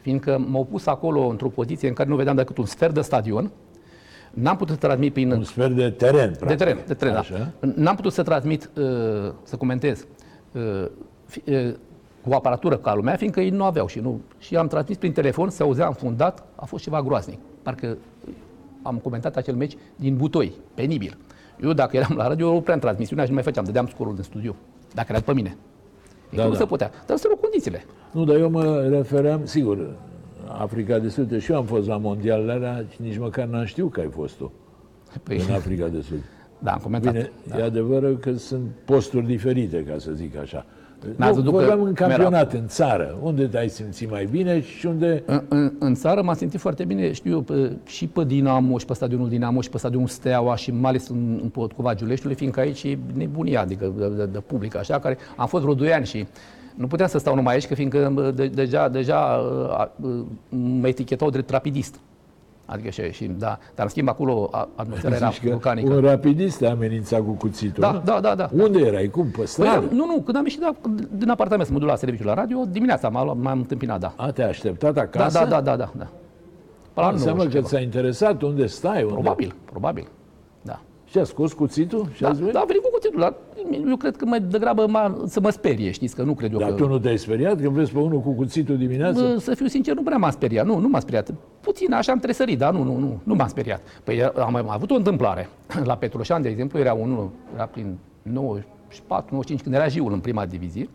fiindcă 0.00 0.44
m-au 0.48 0.64
pus 0.64 0.86
acolo 0.86 1.20
într-o 1.26 1.48
poziție 1.48 1.88
în 1.88 1.94
care 1.94 2.08
nu 2.08 2.16
vedeam 2.16 2.36
decât 2.36 2.58
un 2.58 2.64
sfert 2.66 2.94
de 2.94 3.00
stadion. 3.00 3.50
N-am 4.30 4.56
putut 4.56 4.74
să 4.74 4.86
transmit 4.86 5.12
prin... 5.12 5.30
Un 5.32 5.44
sfert 5.44 5.74
de 5.74 5.90
teren, 5.90 6.30
De 6.30 6.36
practic. 6.38 6.58
teren, 6.58 6.78
de 6.86 6.94
teren, 6.94 7.12
da. 7.14 7.18
Așa. 7.18 7.50
N-am 7.74 7.94
putut 7.96 8.12
să 8.12 8.22
transmit, 8.22 8.70
uh, 8.76 9.32
să 9.42 9.56
comentez 9.56 10.06
uh, 10.52 10.86
fi- 11.26 11.42
uh, 11.46 11.74
cu 12.26 12.34
aparatură 12.34 12.76
ca 12.76 12.94
lumea, 12.94 13.16
fiindcă 13.16 13.40
ei 13.40 13.50
nu 13.50 13.64
aveau 13.64 13.86
și 13.86 13.98
nu. 13.98 14.20
Și 14.38 14.56
am 14.56 14.66
transmis 14.66 14.96
prin 14.96 15.12
telefon, 15.12 15.50
se 15.50 15.62
auzea 15.62 15.86
înfundat, 15.86 16.44
a 16.54 16.64
fost 16.64 16.82
ceva 16.82 17.02
groaznic. 17.02 17.38
Parcă 17.62 17.96
am 18.82 18.96
comentat 18.96 19.36
acel 19.36 19.54
meci 19.54 19.76
din 19.96 20.16
butoi, 20.16 20.52
penibil. 20.74 21.18
Eu 21.62 21.72
dacă 21.72 21.96
eram 21.96 22.16
la 22.16 22.26
radio, 22.26 22.54
opream 22.54 22.78
transmisiunea 22.78 23.24
și 23.24 23.30
nu 23.30 23.36
mai 23.36 23.44
făceam, 23.44 23.64
dădeam 23.64 23.86
scorul 23.86 24.14
din 24.14 24.22
studio. 24.22 24.54
Dacă 24.94 25.12
era 25.12 25.20
pe 25.20 25.32
mine. 25.32 25.56
Da, 26.30 26.36
Da, 26.36 26.44
nu 26.44 26.50
da. 26.50 26.56
se 26.56 26.64
putea. 26.64 26.90
Dar 27.06 27.16
sunt 27.16 27.40
condițiile. 27.40 27.84
Nu, 28.12 28.24
dar 28.24 28.36
eu 28.36 28.50
mă 28.50 28.80
refeream, 28.90 29.44
sigur, 29.44 29.96
Africa 30.46 30.98
de 30.98 31.08
Sud, 31.08 31.40
și 31.40 31.50
eu 31.50 31.56
am 31.56 31.64
fost 31.64 31.86
la 31.86 31.96
mondialele 31.96 32.52
alea 32.52 32.84
și 32.90 33.02
nici 33.02 33.18
măcar 33.18 33.46
n-am 33.46 33.64
știut 33.64 33.92
că 33.92 34.00
ai 34.00 34.08
fost 34.10 34.36
tu 34.36 34.52
Păi, 35.22 35.44
în 35.48 35.54
Africa 35.54 35.86
de 35.86 36.00
Sud. 36.00 36.18
da, 36.64 36.72
am 36.72 36.78
comentat. 36.78 37.12
Bine, 37.12 37.30
e 37.58 37.62
adevărat 37.62 38.20
că 38.20 38.32
sunt 38.32 38.66
posturi 38.84 39.26
diferite, 39.26 39.84
ca 39.84 39.98
să 39.98 40.12
zic 40.12 40.36
așa. 40.36 40.66
N-ați 41.16 41.36
Nu, 41.36 41.42
văzut 41.42 41.44
că 41.44 41.50
vorbeam 41.50 41.82
în 41.82 41.94
mereu. 41.98 42.08
campionat, 42.08 42.52
în 42.52 42.66
țară. 42.66 43.18
Unde 43.22 43.46
te-ai 43.46 43.68
simțit 43.68 44.10
mai 44.10 44.28
bine 44.30 44.60
și 44.60 44.86
unde... 44.86 45.22
În, 45.26 45.42
în, 45.48 45.72
în 45.78 45.94
țară 45.94 46.22
m-am 46.22 46.34
simțit 46.34 46.60
foarte 46.60 46.84
bine, 46.84 47.12
știu 47.12 47.30
eu, 47.30 47.40
pe, 47.40 47.76
și 47.86 48.06
pe 48.06 48.24
Dinamo, 48.24 48.78
și 48.78 48.86
pe 48.86 48.94
stadionul 48.94 49.28
Dinamo, 49.28 49.60
și 49.60 49.70
pe 49.70 49.78
stadionul 49.78 50.08
Steaua, 50.08 50.56
și 50.56 50.70
mai 50.70 50.90
ales 50.90 51.08
în, 51.08 51.38
în 51.42 51.48
Potcova 51.48 51.94
Giuleștiului, 51.94 52.36
fiindcă 52.36 52.60
aici 52.60 52.82
e 52.82 52.98
nebunia, 53.14 53.60
adică 53.60 53.92
de, 53.96 54.08
de, 54.08 54.26
de 54.26 54.38
public, 54.38 54.76
așa, 54.76 54.98
care 54.98 55.18
am 55.36 55.46
fost 55.46 55.62
vreo 55.62 55.74
2 55.74 55.92
ani 55.92 56.06
și 56.06 56.26
nu 56.74 56.86
puteam 56.86 57.08
să 57.08 57.18
stau 57.18 57.34
numai 57.34 57.54
aici, 57.54 57.66
că 57.66 57.74
fiindcă 57.74 58.32
de, 58.34 58.46
deja, 58.46 58.88
deja 58.88 59.18
uh, 59.20 60.08
uh, 60.08 60.24
mă 60.48 60.88
etichetau 60.88 61.30
drept 61.30 61.50
rapidist. 61.50 62.00
Adică 62.72 62.90
și, 62.90 63.12
și 63.12 63.24
da, 63.24 63.58
dar 63.74 63.84
în 63.84 63.88
schimb 63.88 64.08
acolo 64.08 64.48
a- 64.52 64.68
atmosfera 64.74 65.14
era 65.14 65.28
Zici 65.28 65.42
că 65.42 65.48
vulcanică. 65.48 65.92
un 65.92 66.00
rapidist 66.00 66.58
te 66.58 66.66
amenința 66.66 67.16
cu 67.16 67.30
cuțitul. 67.30 67.80
Da, 67.82 67.90
nu? 67.92 68.00
da, 68.04 68.20
da, 68.20 68.34
da. 68.34 68.48
Unde 68.62 68.78
erai? 68.78 69.08
Cum? 69.08 69.24
Pe 69.24 69.36
Păi, 69.36 69.46
stradă? 69.46 69.84
nu, 69.90 70.06
nu, 70.06 70.20
când 70.20 70.36
am 70.36 70.42
ieșit 70.44 70.60
de, 70.60 71.06
din 71.12 71.28
apartament 71.30 71.66
să 71.66 71.72
mă 71.72 71.78
duc 71.78 71.88
la 71.88 71.96
serviciu 71.96 72.24
la 72.24 72.34
radio, 72.34 72.58
dimineața 72.70 73.08
m-am, 73.08 73.24
luat- 73.24 73.36
m-am 73.42 73.58
întâmpinat, 73.58 74.00
da. 74.00 74.12
A, 74.16 74.30
te-a 74.30 74.48
așteptat 74.48 74.94
Da, 74.94 75.00
acasă? 75.00 75.38
da, 75.38 75.44
da, 75.44 75.60
da, 75.60 75.76
da. 75.76 75.90
da. 75.98 76.08
Pe 76.94 77.00
la 77.00 77.08
Înseamnă 77.08 77.42
9 77.42 77.44
că 77.44 77.50
și 77.50 77.54
ceva. 77.56 77.66
ți-a 77.68 77.80
interesat 77.80 78.42
unde 78.42 78.66
stai. 78.66 79.02
Unde... 79.02 79.12
Probabil, 79.14 79.54
probabil. 79.70 80.06
Da. 81.12 81.18
Și 81.18 81.18
a 81.18 81.24
scos 81.24 81.52
cuțitul? 81.52 82.08
Și 82.12 82.22
Da, 82.22 82.28
a 82.28 82.32
zis, 82.32 82.46
da, 82.46 82.60
a 82.60 82.64
venit 82.64 82.82
cu 82.82 82.90
cuțitul, 82.92 83.20
dar 83.20 83.34
eu 83.88 83.96
cred 83.96 84.16
că 84.16 84.24
mai 84.24 84.40
degrabă 84.40 84.86
m-a, 84.86 85.22
să 85.26 85.40
mă 85.40 85.50
sperie, 85.50 85.90
știți, 85.90 86.14
că 86.14 86.22
nu 86.22 86.34
cred 86.34 86.52
eu 86.52 86.58
Dar 86.58 86.68
că... 86.68 86.74
tu 86.74 86.88
nu 86.88 86.98
te-ai 86.98 87.18
speriat 87.18 87.60
când 87.60 87.72
vezi 87.72 87.92
pe 87.92 87.98
unul 87.98 88.20
cu 88.20 88.30
cuțitul 88.30 88.76
dimineața? 88.76 89.20
Bă, 89.20 89.36
să 89.38 89.54
fiu 89.54 89.66
sincer, 89.66 89.94
nu 89.94 90.02
prea 90.02 90.16
m-a 90.16 90.30
speriat. 90.30 90.66
Nu, 90.66 90.78
nu 90.78 90.88
m-a 90.88 91.00
speriat. 91.00 91.34
Puțin 91.60 91.92
așa 91.92 92.12
am 92.12 92.18
tresărit, 92.18 92.58
dar 92.58 92.72
nu, 92.72 92.82
nu, 92.82 92.98
nu, 92.98 93.20
nu 93.22 93.34
m-a 93.34 93.46
speriat. 93.46 93.80
Păi 94.04 94.22
am 94.22 94.52
mai 94.52 94.64
avut 94.66 94.90
o 94.90 94.94
întâmplare. 94.94 95.48
La 95.84 95.96
Petroșan, 95.96 96.42
de 96.42 96.48
exemplu, 96.48 96.78
era 96.78 96.92
unul, 96.92 97.30
era 97.54 97.64
prin 97.64 97.98
94-95, 98.28 98.30
când 99.62 99.74
era 99.74 99.88
Jiul 99.88 100.12
în 100.12 100.20
prima 100.20 100.46
divizie. 100.46 100.88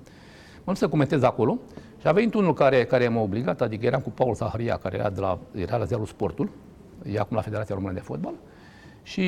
Mă 0.55 0.71
duc 0.71 0.77
să 0.77 0.87
comentez 0.87 1.23
acolo 1.23 1.57
și 1.99 2.07
a 2.07 2.11
venit 2.11 2.33
unul 2.33 2.53
care, 2.53 2.85
care 2.85 3.07
m-a 3.07 3.21
obligat, 3.21 3.61
adică 3.61 3.85
eram 3.85 3.99
cu 3.99 4.09
Paul 4.09 4.35
Saharia, 4.35 4.77
care 4.77 4.97
era, 4.97 5.09
de 5.09 5.19
la, 5.19 5.39
era 5.51 5.77
la 5.77 5.83
ziarul 5.83 6.05
Sportul, 6.05 6.49
e 7.11 7.19
acum 7.19 7.35
la 7.35 7.41
Federația 7.41 7.75
Română 7.75 7.93
de 7.93 7.99
Fotbal. 7.99 8.33
Și 9.07 9.21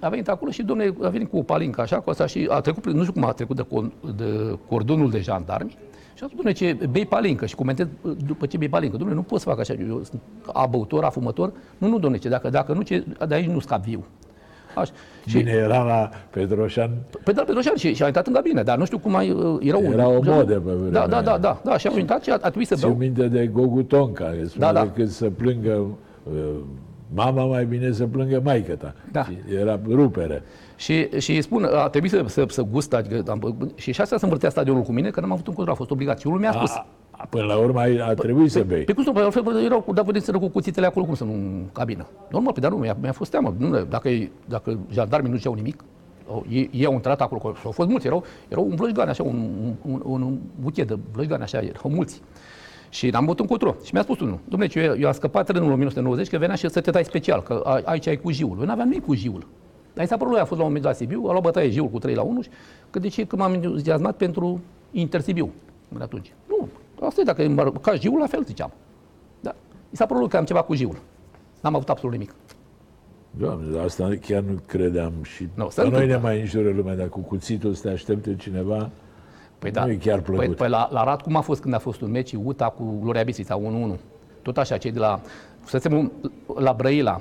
a 0.00 0.08
venit 0.08 0.28
acolo 0.28 0.50
și 0.50 0.62
domne, 0.62 0.94
a 1.02 1.08
venit 1.08 1.30
cu 1.30 1.36
o 1.36 1.42
palincă 1.42 1.80
așa, 1.80 2.00
cu 2.00 2.10
asta 2.10 2.26
și 2.26 2.46
a 2.50 2.60
trecut, 2.60 2.82
prin- 2.82 2.96
nu 2.96 3.00
știu 3.02 3.12
cum 3.12 3.24
a 3.24 3.32
trecut 3.32 3.56
de, 3.56 3.62
con- 3.62 4.14
de 4.16 4.58
cordonul 4.68 5.10
de 5.10 5.20
jandarmi 5.20 5.76
și 6.14 6.22
a 6.24 6.26
spus, 6.26 6.36
domne, 6.36 6.52
ce 6.52 6.78
bei 6.90 7.06
palincă 7.06 7.46
și 7.46 7.54
comentez 7.54 7.86
după 8.26 8.46
ce 8.46 8.56
bei 8.56 8.68
palincă. 8.68 8.96
Domne, 8.96 9.14
nu 9.14 9.22
pot 9.22 9.40
să 9.40 9.48
fac 9.48 9.58
așa, 9.58 9.74
eu 9.88 10.02
sunt 10.02 10.20
abăutor, 10.52 11.04
afumător. 11.04 11.52
Nu, 11.78 11.88
nu, 11.88 11.98
domne, 11.98 12.16
ce, 12.16 12.28
dacă, 12.28 12.48
dacă 12.50 12.72
nu, 12.72 12.82
ce, 12.82 13.04
de 13.28 13.34
aici 13.34 13.46
nu 13.48 13.58
scap 13.60 13.82
viu. 13.84 14.04
Așa. 14.76 14.92
Și, 15.26 15.36
Bine, 15.36 15.50
era 15.50 15.82
la 15.84 16.08
Petroșan. 16.30 16.90
pe 17.24 17.32
Dar 17.32 17.44
Petroșan 17.44 17.76
și, 17.76 17.94
și 17.94 18.02
a 18.02 18.06
intrat 18.06 18.26
în 18.26 18.32
cabină, 18.32 18.62
dar 18.62 18.78
nu 18.78 18.84
știu 18.84 18.98
cum 18.98 19.14
ai, 19.16 19.30
uh, 19.30 19.58
era, 19.60 19.76
un- 19.76 19.84
Era 19.92 20.08
o 20.08 20.12
modă 20.22 20.42
pe 20.54 20.58
vremea 20.72 20.90
Da, 20.90 21.06
da, 21.06 21.22
da, 21.22 21.30
aia. 21.30 21.38
da, 21.38 21.60
da, 21.64 21.76
și 21.76 21.86
am 21.86 21.98
intrat 21.98 22.22
și 22.22 22.30
a, 22.30 22.32
a 22.34 22.36
trebuit 22.38 22.66
să 22.66 22.74
Ți-o 22.74 22.86
beau. 22.86 22.98
minte 22.98 23.28
de 23.28 23.46
Gogu 23.46 23.82
Tonca, 23.82 24.24
care 24.24 24.44
spune 24.46 24.64
Da, 24.66 24.72
da. 24.72 24.82
decât 24.82 25.10
să 25.10 25.30
plângă 25.30 25.84
uh, 26.22 26.32
mama, 27.14 27.44
mai 27.44 27.64
bine 27.64 27.92
să 27.92 28.06
plângă 28.06 28.40
maică 28.44 28.74
ta. 28.74 28.94
Da. 29.12 29.24
Și 29.24 29.38
Era 29.60 29.80
rupere. 29.88 30.42
Și, 30.76 31.08
și 31.18 31.32
îi 31.34 31.42
spun, 31.42 31.64
a 31.64 31.88
trebuit 31.88 32.10
să, 32.10 32.24
să, 32.26 32.44
să 32.48 32.62
gust, 32.62 32.94
adică, 32.94 33.22
am, 33.30 33.70
și 33.74 33.92
și 33.92 34.00
asta 34.00 34.16
să 34.16 34.24
învârtea 34.24 34.50
stadionul 34.50 34.82
cu 34.82 34.92
mine, 34.92 35.10
că 35.10 35.20
n-am 35.20 35.32
avut 35.32 35.46
un 35.46 35.54
control, 35.54 35.74
a 35.74 35.78
fost 35.78 35.90
obligat. 35.90 36.20
Și 36.20 36.26
unul 36.26 36.38
mi-a 36.38 36.52
spus, 36.52 36.70
A, 36.70 36.86
a, 37.10 37.26
până 37.30 37.44
la 37.44 37.56
urmă 37.56 37.80
ai- 37.80 37.96
a 37.98 38.14
trebuit 38.14 38.50
să 38.50 38.62
bei. 38.62 38.84
Pe 38.84 38.92
cum 38.92 39.02
să 39.04 39.12
altfel 39.14 39.64
erau 39.64 39.80
cu, 39.80 39.92
dacă 39.92 40.06
vedeți 40.06 40.32
cu 40.32 40.48
cuțitele 40.48 40.86
acolo, 40.86 41.04
cum 41.04 41.14
să 41.14 41.24
nu 41.24 41.32
în 41.32 41.64
cabină? 41.72 42.06
Normal, 42.30 42.52
pe 42.52 42.60
dar 42.60 42.70
nu, 42.70 42.76
mi-a, 42.76 42.96
mi-a 43.00 43.12
fost 43.12 43.30
teamă. 43.30 43.54
Nu, 43.58 43.84
dacă, 43.84 44.08
dacă 44.48 44.78
jandarmii 44.90 45.30
nu 45.30 45.36
ziceau 45.36 45.54
nimic, 45.54 45.84
au- 46.28 46.46
ei, 46.48 46.70
ei 46.72 46.84
au 46.84 46.92
intrat 46.92 47.20
acolo, 47.20 47.54
și 47.54 47.62
au 47.64 47.70
fost 47.70 47.88
mulți, 47.88 48.06
erau, 48.06 48.24
erau 48.48 48.64
un 48.68 48.74
vlăjgan, 48.74 49.08
așa, 49.08 49.22
un, 49.22 49.48
un, 49.82 50.00
un, 50.04 50.22
un 50.22 50.38
buchet 50.60 50.86
de 50.88 50.98
vlăjgani, 51.12 51.42
așa, 51.42 51.58
erau 51.58 51.90
mulți. 51.90 52.22
Și 52.92 53.08
n-am 53.10 53.24
bătut 53.24 53.40
încotro. 53.40 53.74
Și 53.84 53.90
mi-a 53.92 54.02
spus 54.02 54.20
unul, 54.20 54.38
domnule, 54.48 54.70
ce 54.70 54.80
eu, 54.80 54.94
eu 54.98 55.06
am 55.06 55.12
scăpat 55.12 55.44
trenul 55.46 55.66
în 55.66 55.72
1990, 55.72 56.28
că 56.32 56.38
venea 56.38 56.54
și 56.56 56.68
să 56.68 56.80
te 56.80 56.90
dai 56.90 57.04
special, 57.04 57.42
că 57.42 57.60
a- 57.64 57.80
aici 57.84 58.06
ai 58.06 58.16
cu 58.16 58.30
jiul. 58.30 58.56
Eu 58.60 58.64
n-aveam 58.66 58.88
nimic 58.88 59.04
cu 59.06 59.14
jiul. 59.14 59.46
Dar 59.94 60.04
i 60.04 60.08
s-a 60.08 60.16
părut 60.16 60.32
lui, 60.32 60.40
a 60.40 60.44
fost 60.44 60.60
la 60.60 60.66
un 60.66 60.72
moment 60.72 60.82
dat 60.84 60.92
la 60.92 60.98
Sibiu, 60.98 61.24
a 61.26 61.30
luat 61.30 61.42
bătaie 61.42 61.70
jiul 61.70 61.88
cu 61.88 61.98
3 61.98 62.14
la 62.14 62.22
1 62.22 62.42
și 62.42 62.48
că 62.90 62.98
de 62.98 63.08
ce 63.08 63.24
că 63.24 63.36
m-am 63.36 63.52
entuziasmat 63.52 64.16
pentru 64.16 64.60
Inter 64.90 65.20
Sibiu 65.20 65.52
de 65.88 66.02
atunci. 66.02 66.32
Nu, 66.48 66.68
asta 67.06 67.20
e, 67.20 67.24
dacă 67.24 67.42
e 67.42 67.54
ca 67.80 67.94
jiul, 67.94 68.18
la 68.18 68.26
fel 68.26 68.44
ziceam. 68.44 68.72
Da. 69.40 69.54
I 69.90 69.96
s-a 69.96 70.06
părut 70.06 70.30
că 70.30 70.36
am 70.36 70.44
ceva 70.44 70.62
cu 70.62 70.74
jiul. 70.74 70.96
N-am 71.60 71.74
avut 71.74 71.88
absolut 71.88 72.12
nimic. 72.14 72.34
Doamne, 73.30 73.74
dar 73.74 73.84
asta 73.84 74.10
chiar 74.20 74.42
nu 74.42 74.58
credeam 74.66 75.12
și 75.22 75.48
Nu, 75.54 75.64
pe 75.64 75.70
se 75.70 75.80
noi 75.80 75.90
ne 75.90 75.96
întâmplă. 75.96 76.28
mai 76.28 76.40
înjură 76.40 76.70
lumea, 76.70 76.96
dar 76.96 77.08
cu 77.08 77.20
cuțitul 77.20 77.74
să 77.74 77.82
te 77.82 77.88
aștepte 77.88 78.36
cineva, 78.36 78.90
Păi 79.70 79.84
Nu 79.84 79.90
e 79.90 79.94
chiar 79.94 80.20
plăcut. 80.20 80.46
Păi, 80.46 80.54
păi 80.54 80.68
la, 80.68 80.88
la 80.90 81.04
Rad 81.04 81.20
cum 81.20 81.36
a 81.36 81.40
fost 81.40 81.60
când 81.60 81.74
a 81.74 81.78
fost 81.78 82.00
un 82.00 82.10
meci 82.10 82.32
UTA 82.32 82.68
cu 82.68 82.98
Gloria 83.00 83.22
Bistrița 83.22 83.60
1-1. 83.94 83.98
Tot 84.42 84.58
așa, 84.58 84.76
cei 84.76 84.90
de 84.90 84.98
la... 84.98 85.20
Fusesem 85.60 86.12
la 86.56 86.72
Brăila 86.72 87.20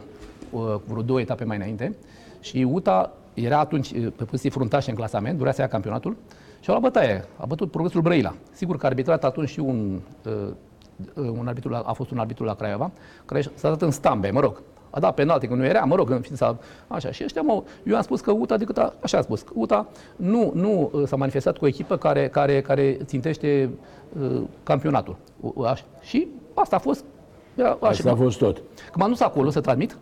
uh, 0.50 0.60
cu 0.62 0.84
vreo 0.88 1.02
două 1.02 1.20
etape 1.20 1.44
mai 1.44 1.56
înainte 1.56 1.96
și 2.40 2.68
UTA 2.72 3.12
era 3.34 3.60
atunci 3.60 3.92
uh, 3.92 4.08
pe 4.16 4.24
poziție 4.24 4.50
fruntașă 4.50 4.90
în 4.90 4.96
clasament, 4.96 5.38
durea 5.38 5.52
să 5.52 5.62
ia 5.62 5.68
campionatul 5.68 6.18
și 6.60 6.70
au 6.70 6.80
luat 6.80 6.92
bătaie. 6.94 7.26
A 7.38 7.46
bătut 7.46 7.72
progresul 7.72 8.02
Brăila. 8.02 8.34
Sigur 8.52 8.78
că 8.78 8.86
a 8.86 8.90
arbitrat 8.90 9.24
atunci 9.24 9.50
și 9.50 9.60
un, 9.60 10.00
uh, 10.26 10.34
uh, 11.16 11.30
un 11.38 11.48
arbitru, 11.48 11.70
la, 11.70 11.80
a 11.86 11.94
fost 11.94 12.12
un 12.12 12.18
arbitru 12.18 12.44
la 12.44 12.56
Craiova, 12.56 12.92
care 13.26 13.42
s-a 13.42 13.70
dat 13.70 13.82
în 13.82 13.92
stambe, 13.92 14.30
mă 14.30 14.40
rog. 14.40 14.62
A 14.92 15.00
dat 15.00 15.14
penalti, 15.14 15.48
că 15.48 15.54
nu 15.54 15.66
era, 15.66 15.80
mă 15.80 15.96
rog, 15.96 16.10
în 16.10 16.22
ființa, 16.22 16.58
așa. 16.88 17.12
Și 17.12 17.24
ăștia, 17.24 17.42
mă, 17.42 17.64
eu 17.84 17.96
am 17.96 18.02
spus 18.02 18.22
că 18.22 18.32
UTA, 18.32 18.58
decât 18.58 18.78
a, 18.78 18.94
așa 19.02 19.18
am 19.18 19.24
spus, 19.24 19.42
că 19.42 19.52
UTA 19.56 19.88
nu, 20.16 20.52
nu 20.56 20.90
uh, 20.94 21.04
s-a 21.08 21.16
manifestat 21.16 21.58
cu 21.58 21.66
o 21.66 21.68
echipă 21.68 21.98
care, 21.98 22.30
care, 22.30 22.62
care 22.62 22.98
țintește 23.04 23.70
uh, 24.22 24.42
campionatul. 24.64 25.16
Uh, 25.40 25.70
așa. 25.70 25.84
Și 26.02 26.28
asta 26.54 26.76
a 26.76 26.80
fost, 26.80 27.04
era, 27.56 27.70
așa, 27.70 27.88
asta 27.90 28.12
a 28.12 28.16
fost 28.16 28.38
tot. 28.38 28.56
Când 28.56 28.96
m-am 28.96 29.10
dus 29.10 29.20
acolo 29.20 29.50
să 29.50 29.62
transmit, 29.62 29.98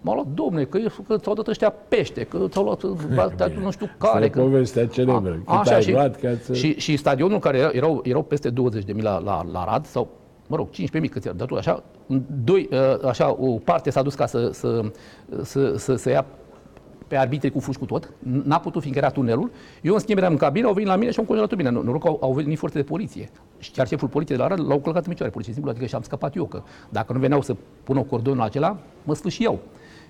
m-au 0.00 0.14
luat, 0.14 0.26
domne, 0.26 0.64
că, 0.64 0.78
că 1.08 1.16
ți-au 1.16 1.34
dat 1.34 1.46
ăștia 1.46 1.70
pește, 1.88 2.24
că 2.24 2.46
ți-au 2.48 2.64
luat 2.64 2.82
uh, 2.82 3.54
nu 3.62 3.70
știu 3.70 3.90
care. 3.98 4.12
Asta 4.12 4.24
e 4.24 4.28
Că... 4.28 4.40
povestea 4.40 4.86
celebră. 4.86 5.42
A, 5.44 5.58
Cât 5.58 5.66
așa, 5.66 5.74
ai 5.74 5.82
și, 5.82 5.92
luat 5.92 6.20
ca 6.20 6.34
să... 6.42 6.54
și, 6.54 6.78
și 6.78 6.96
stadionul 6.96 7.38
care 7.38 7.58
era, 7.58 7.70
erau, 7.72 8.00
erau 8.04 8.22
peste 8.22 8.50
20 8.50 8.84
de 8.84 8.92
mii 8.92 9.02
la, 9.02 9.18
la, 9.18 9.42
la 9.52 9.64
Rad, 9.64 9.86
sau, 9.86 10.08
mă 10.52 10.58
rog, 10.58 10.70
15 10.70 10.98
mii 10.98 11.08
câți 11.08 11.26
erau, 11.26 11.38
dar 11.38 11.46
tot 11.46 11.58
așa, 11.58 11.82
în 12.06 12.22
doi, 12.44 12.68
uh, 12.72 13.04
așa, 13.08 13.36
o 13.40 13.46
parte 13.58 13.90
s-a 13.90 14.02
dus 14.02 14.14
ca 14.14 14.26
să, 14.26 14.48
să, 14.52 14.90
să, 15.42 15.74
să, 15.76 15.94
să 15.94 16.10
ia 16.10 16.24
pe 17.06 17.16
arbitri 17.16 17.50
cu 17.50 17.60
fuși 17.60 17.78
cu 17.78 17.84
tot, 17.84 18.12
n-a 18.18 18.58
putut 18.60 18.80
fiindcă 18.80 19.00
era 19.02 19.10
tunelul. 19.12 19.50
Eu, 19.82 19.92
în 19.94 19.98
schimb, 20.00 20.18
eram 20.18 20.32
în 20.32 20.38
cabină, 20.38 20.66
au 20.66 20.72
venit 20.72 20.88
la 20.88 20.96
mine 20.96 21.10
și 21.10 21.18
au 21.18 21.24
congelat 21.24 21.48
pe 21.48 21.56
mine. 21.56 21.70
Noroc 21.70 22.02
că 22.02 22.08
au, 22.08 22.18
au 22.22 22.32
venit 22.32 22.58
forțe 22.58 22.78
de 22.78 22.84
poliție. 22.84 23.30
Și 23.58 23.70
chiar 23.70 23.86
șeful 23.86 24.08
poliției 24.08 24.36
de 24.38 24.42
la 24.44 24.48
Arad 24.52 24.66
l-au 24.68 24.78
călcat 24.80 25.04
în 25.04 25.10
picioare, 25.10 25.32
pur 25.32 25.42
și 25.42 25.52
simplu, 25.52 25.70
adică 25.70 25.86
și-am 25.86 26.02
scăpat 26.02 26.36
eu, 26.36 26.44
că 26.44 26.62
dacă 26.88 27.12
nu 27.12 27.18
veneau 27.18 27.42
să 27.42 27.56
pună 27.84 28.02
cordonul 28.02 28.42
acela, 28.42 28.76
mă 29.04 29.14
sfârșiau. 29.14 29.58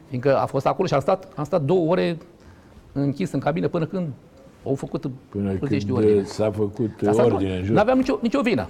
Fiindcă 0.09 0.37
a 0.39 0.47
fost 0.47 0.67
acolo 0.67 0.87
și 0.89 0.95
am 0.95 1.01
stat, 1.01 1.33
am 1.37 1.45
stat 1.45 1.63
două 1.63 1.91
ore 1.91 2.19
închis 2.93 3.33
în 3.33 3.41
cabină 3.41 3.69
până 3.69 3.87
când 3.87 4.09
au 4.67 4.75
făcut 4.75 5.07
Până 5.29 5.53
plătești 5.53 5.87
când 5.89 5.99
ordine. 5.99 6.23
s-a 6.23 6.51
făcut 6.51 6.91
Asta 7.09 7.23
nu- 7.27 7.35
ordine 7.35 7.57
în 7.57 7.65
jur. 7.65 7.75
N-aveam 7.75 7.99
nicio, 7.99 8.19
nicio 8.23 8.41
vină. 8.41 8.69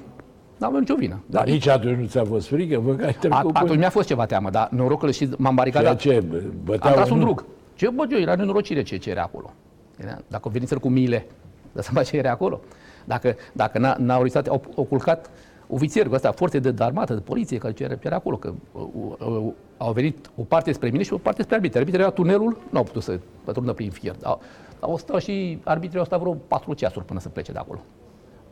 N-aveam 0.62 0.80
nicio 0.80 0.94
vină. 0.94 1.22
Dar 1.26 1.46
nici 1.46 1.66
atunci 1.68 1.98
nu 1.98 2.06
ți-a 2.06 2.24
fost 2.24 2.46
frică? 2.46 2.80
Bă, 2.84 2.94
că 2.94 3.04
ai 3.04 3.10
A, 3.10 3.12
trecut 3.20 3.40
atunci 3.54 3.66
până... 3.66 3.78
mi-a 3.78 3.90
fost 3.90 4.06
ceva 4.06 4.26
teamă, 4.26 4.50
dar 4.50 4.68
norocul 4.70 5.10
și 5.10 5.24
m-am 5.24 5.36
Ceea 5.38 5.50
baricadat. 5.52 5.96
ce? 5.98 6.14
Am 6.14 6.52
Băteau 6.64 6.94
tras 6.94 7.10
un 7.10 7.16
în- 7.18 7.22
drug. 7.24 7.44
Ce 7.74 7.88
bă, 7.90 8.04
eu, 8.10 8.18
era 8.18 8.34
nenorocire 8.34 8.82
ce, 8.82 8.96
ce 8.96 9.10
era 9.10 9.22
acolo. 9.22 9.50
Era, 9.96 10.18
dacă 10.28 10.48
veniseră 10.48 10.80
cu 10.80 10.88
miile, 10.88 11.26
dar 11.72 11.82
seama 11.82 12.02
ce 12.02 12.16
era 12.16 12.30
acolo. 12.30 12.60
Dacă, 13.04 13.36
dacă 13.52 13.78
n- 13.78 13.96
n-au 13.98 14.22
riscat, 14.22 14.46
au, 14.46 14.62
au 14.76 14.84
culcat 14.84 15.30
ofițeri 15.68 16.08
cu 16.08 16.14
astea, 16.14 16.32
forțe 16.32 16.58
de, 16.58 16.70
de 16.70 16.84
armată, 16.84 17.14
de 17.14 17.20
poliție, 17.20 17.58
care 17.58 17.72
ce 17.72 17.82
era, 17.84 17.94
ce 17.94 18.00
era 18.06 18.16
acolo, 18.16 18.36
că 18.36 18.52
uh, 18.72 18.82
uh, 19.18 19.52
au 19.76 19.92
venit 19.92 20.30
o 20.36 20.42
parte 20.42 20.72
spre 20.72 20.90
mine 20.90 21.02
și 21.02 21.12
o 21.12 21.18
parte 21.18 21.42
spre 21.42 21.54
arbitri. 21.54 21.78
Arbitrii 21.78 22.02
era 22.04 22.12
tunelul, 22.12 22.56
nu 22.70 22.78
au 22.78 22.84
putut 22.84 23.02
să 23.02 23.18
pătrundă 23.44 23.72
prin 23.72 23.90
fier. 23.90 24.14
Au, 24.22 24.40
au 24.80 24.96
stat 24.96 25.20
și 25.20 25.58
arbitrii 25.64 25.98
au 25.98 26.04
stat 26.04 26.20
vreo 26.20 26.32
patru 26.48 26.74
ceasuri 26.74 27.04
până 27.04 27.20
să 27.20 27.28
plece 27.28 27.52
de 27.52 27.58
acolo. 27.58 27.80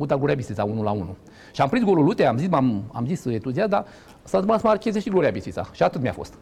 Uita 0.00 0.16
Gloria 0.16 0.34
Bistrița, 0.34 0.64
1 0.64 0.82
la 0.82 0.90
1. 0.90 1.16
Și 1.52 1.60
am 1.60 1.68
prins 1.68 1.84
golul 1.84 2.04
Lute, 2.04 2.24
am 2.24 2.36
zis, 2.36 2.48
am 2.50 2.82
am 2.92 3.06
zis 3.06 3.24
entuziast, 3.24 3.68
dar 3.68 3.84
s-a 4.22 4.38
întâmplat 4.38 4.60
să 4.60 4.66
marcheze 4.66 5.00
și 5.00 5.10
Gloria 5.10 5.30
Bistrița. 5.30 5.68
Și 5.72 5.82
atât 5.82 6.00
mi-a 6.00 6.12
fost. 6.12 6.32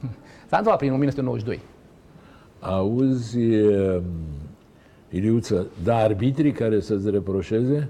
S-a 0.50 0.56
întâmplat 0.56 0.76
prin 0.78 0.92
1992. 0.92 1.60
Auzi, 2.60 3.38
um, 3.38 4.02
Iliuță, 5.10 5.66
da 5.84 5.96
arbitrii 5.96 6.52
care 6.52 6.80
să-ți 6.80 7.10
reproșeze? 7.10 7.88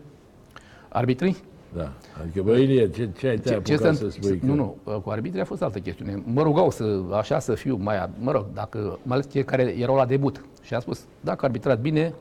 Arbitrii? 0.89 1.37
Da. 1.77 1.93
Adică, 2.23 2.43
bă, 2.43 2.57
Ilie, 2.57 2.91
ce, 2.91 3.09
ce 3.19 3.27
ai 3.29 3.37
te 3.37 3.55
apucat 3.55 3.95
se- 3.97 4.05
să 4.05 4.09
spui? 4.11 4.41
Nu, 4.43 4.55
că- 4.85 4.91
nu, 4.91 5.01
cu 5.01 5.11
arbitrii 5.11 5.43
a 5.43 5.45
fost 5.45 5.63
altă 5.63 5.79
chestiune. 5.79 6.23
Mă 6.33 6.43
rugau 6.43 6.71
să, 6.71 7.01
așa 7.13 7.39
să 7.39 7.55
fiu 7.55 7.77
mai, 7.77 8.09
mă 8.21 8.31
rog, 8.31 8.47
dacă, 8.55 8.79
mai 9.03 9.17
ales 9.17 9.31
cei 9.31 9.45
care 9.45 9.63
erau 9.79 9.97
la 9.97 10.07
debut. 10.07 10.45
Și 10.63 10.75
a 10.75 10.79
spus, 10.81 11.05
dacă 11.21 11.45
arbitrat 11.45 11.81
bine, 11.81 12.15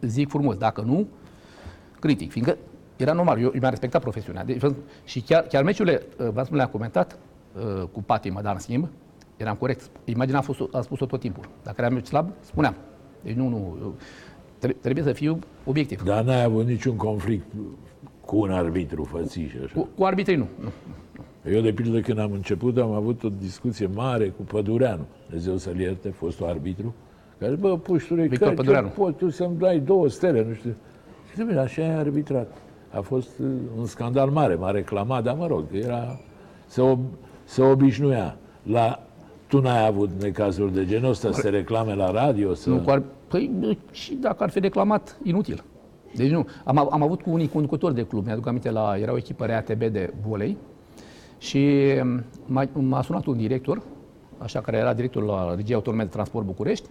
zic 0.00 0.28
frumos, 0.28 0.56
dacă 0.56 0.80
nu, 0.80 1.06
critic. 2.04 2.30
Fiindcă 2.30 2.56
era 2.96 3.12
normal, 3.12 3.38
eu, 3.38 3.44
eu 3.44 3.52
mi-am 3.58 3.70
respectat 3.70 4.00
profesiunea. 4.00 4.44
Deci, 4.44 4.60
și 5.04 5.20
chiar, 5.20 5.42
chiar 5.42 5.62
meciurile, 5.62 6.02
uh, 6.18 6.28
v-am 6.32 6.44
spus, 6.44 6.56
le-am 6.56 6.68
comentat 6.68 7.18
uh, 7.56 7.82
cu 7.92 8.02
patimă, 8.02 8.40
dar 8.42 8.52
în 8.52 8.60
schimb, 8.60 8.88
eram 9.36 9.54
corect. 9.56 9.90
Imaginea 10.04 10.38
a, 10.38 10.42
fost, 10.42 10.60
a 10.72 10.80
spus-o 10.80 11.06
tot 11.06 11.20
timpul. 11.20 11.44
Dacă 11.62 11.76
era 11.80 11.90
meci 11.90 12.06
slab, 12.06 12.28
spuneam. 12.40 12.74
Deci 13.22 13.34
nu, 13.34 13.48
nu, 13.48 13.76
eu, 13.80 13.94
tre- 14.58 14.76
trebuie 14.80 15.04
să 15.04 15.12
fiu 15.12 15.38
obiectiv. 15.64 16.02
Dar 16.02 16.24
n-ai 16.24 16.42
avut 16.42 16.66
niciun 16.66 16.96
conflict 16.96 17.46
cu 18.24 18.36
un 18.36 18.50
arbitru 18.50 19.04
fățiș, 19.04 19.52
așa. 19.64 19.74
Cu, 19.74 19.88
cu 19.96 20.04
arbitrii 20.04 20.36
nu. 20.36 20.46
nu. 20.60 20.70
Eu, 21.52 21.60
de 21.60 21.72
pildă, 21.72 22.00
când 22.00 22.18
am 22.18 22.32
început, 22.32 22.78
am 22.78 22.92
avut 22.92 23.22
o 23.22 23.28
discuție 23.28 23.86
mare 23.86 24.28
cu 24.28 24.42
Pădureanu, 24.42 25.06
Dumnezeu 25.26 25.56
să-l 25.56 25.78
ierte, 25.80 26.08
fostul 26.08 26.46
arbitru, 26.46 26.94
care, 27.38 27.54
bă, 27.54 27.78
puștule, 27.78 28.26
Victor 28.26 28.48
că, 28.48 28.54
Pădureanu. 28.54 28.86
ce 28.88 28.92
poți 28.94 29.16
tu 29.16 29.30
să-mi 29.30 29.58
dai 29.58 29.78
două 29.78 30.08
stele, 30.08 30.44
nu 30.48 30.54
știu. 30.54 30.74
Și 31.34 31.40
zic, 31.40 31.48
bine, 31.48 31.60
așa 31.60 31.82
e 31.82 31.94
arbitrat. 31.94 32.56
A 32.90 33.00
fost 33.00 33.38
uh, 33.38 33.46
un 33.78 33.86
scandal 33.86 34.30
mare, 34.30 34.54
m-a 34.54 34.70
reclamat, 34.70 35.22
dar 35.22 35.34
mă 35.34 35.46
rog, 35.46 35.64
era, 35.72 36.20
se, 36.66 36.80
ob, 36.80 36.98
se 37.44 37.62
obișnuia. 37.62 38.36
La, 38.62 39.02
tu 39.46 39.60
n-ai 39.60 39.86
avut 39.86 40.10
necazuri 40.20 40.72
de 40.72 40.86
genul 40.86 41.10
ăsta, 41.10 41.32
să 41.32 41.40
te 41.40 41.48
reclame 41.48 41.94
la 41.94 42.10
radio? 42.10 42.54
Să... 42.54 42.68
Nu, 42.68 42.78
cu 42.78 42.90
ar, 42.90 43.02
păi 43.28 43.78
și 43.90 44.14
dacă 44.14 44.42
ar 44.42 44.50
fi 44.50 44.58
reclamat, 44.58 45.18
inutil. 45.22 45.64
Deci 46.14 46.30
nu. 46.30 46.46
Am, 46.64 46.78
am 46.78 47.02
avut 47.02 47.22
cu 47.22 47.30
unii 47.30 47.48
conducători 47.48 47.94
de 47.94 48.06
club, 48.06 48.26
mi-aduc 48.26 48.46
aminte, 48.46 48.70
la, 48.70 48.96
era 48.98 49.12
o 49.12 49.16
echipă 49.16 49.46
RATB 49.46 49.84
de 49.84 50.12
volei 50.26 50.56
și 51.38 51.78
m-a, 52.46 52.68
m-a 52.72 53.02
sunat 53.02 53.26
un 53.26 53.36
director, 53.36 53.82
așa, 54.38 54.60
care 54.60 54.76
era 54.76 54.94
directorul 54.94 55.28
la 55.28 55.54
Regia 55.54 55.74
Autonome 55.74 56.02
de 56.02 56.08
Transport 56.08 56.46
București, 56.46 56.88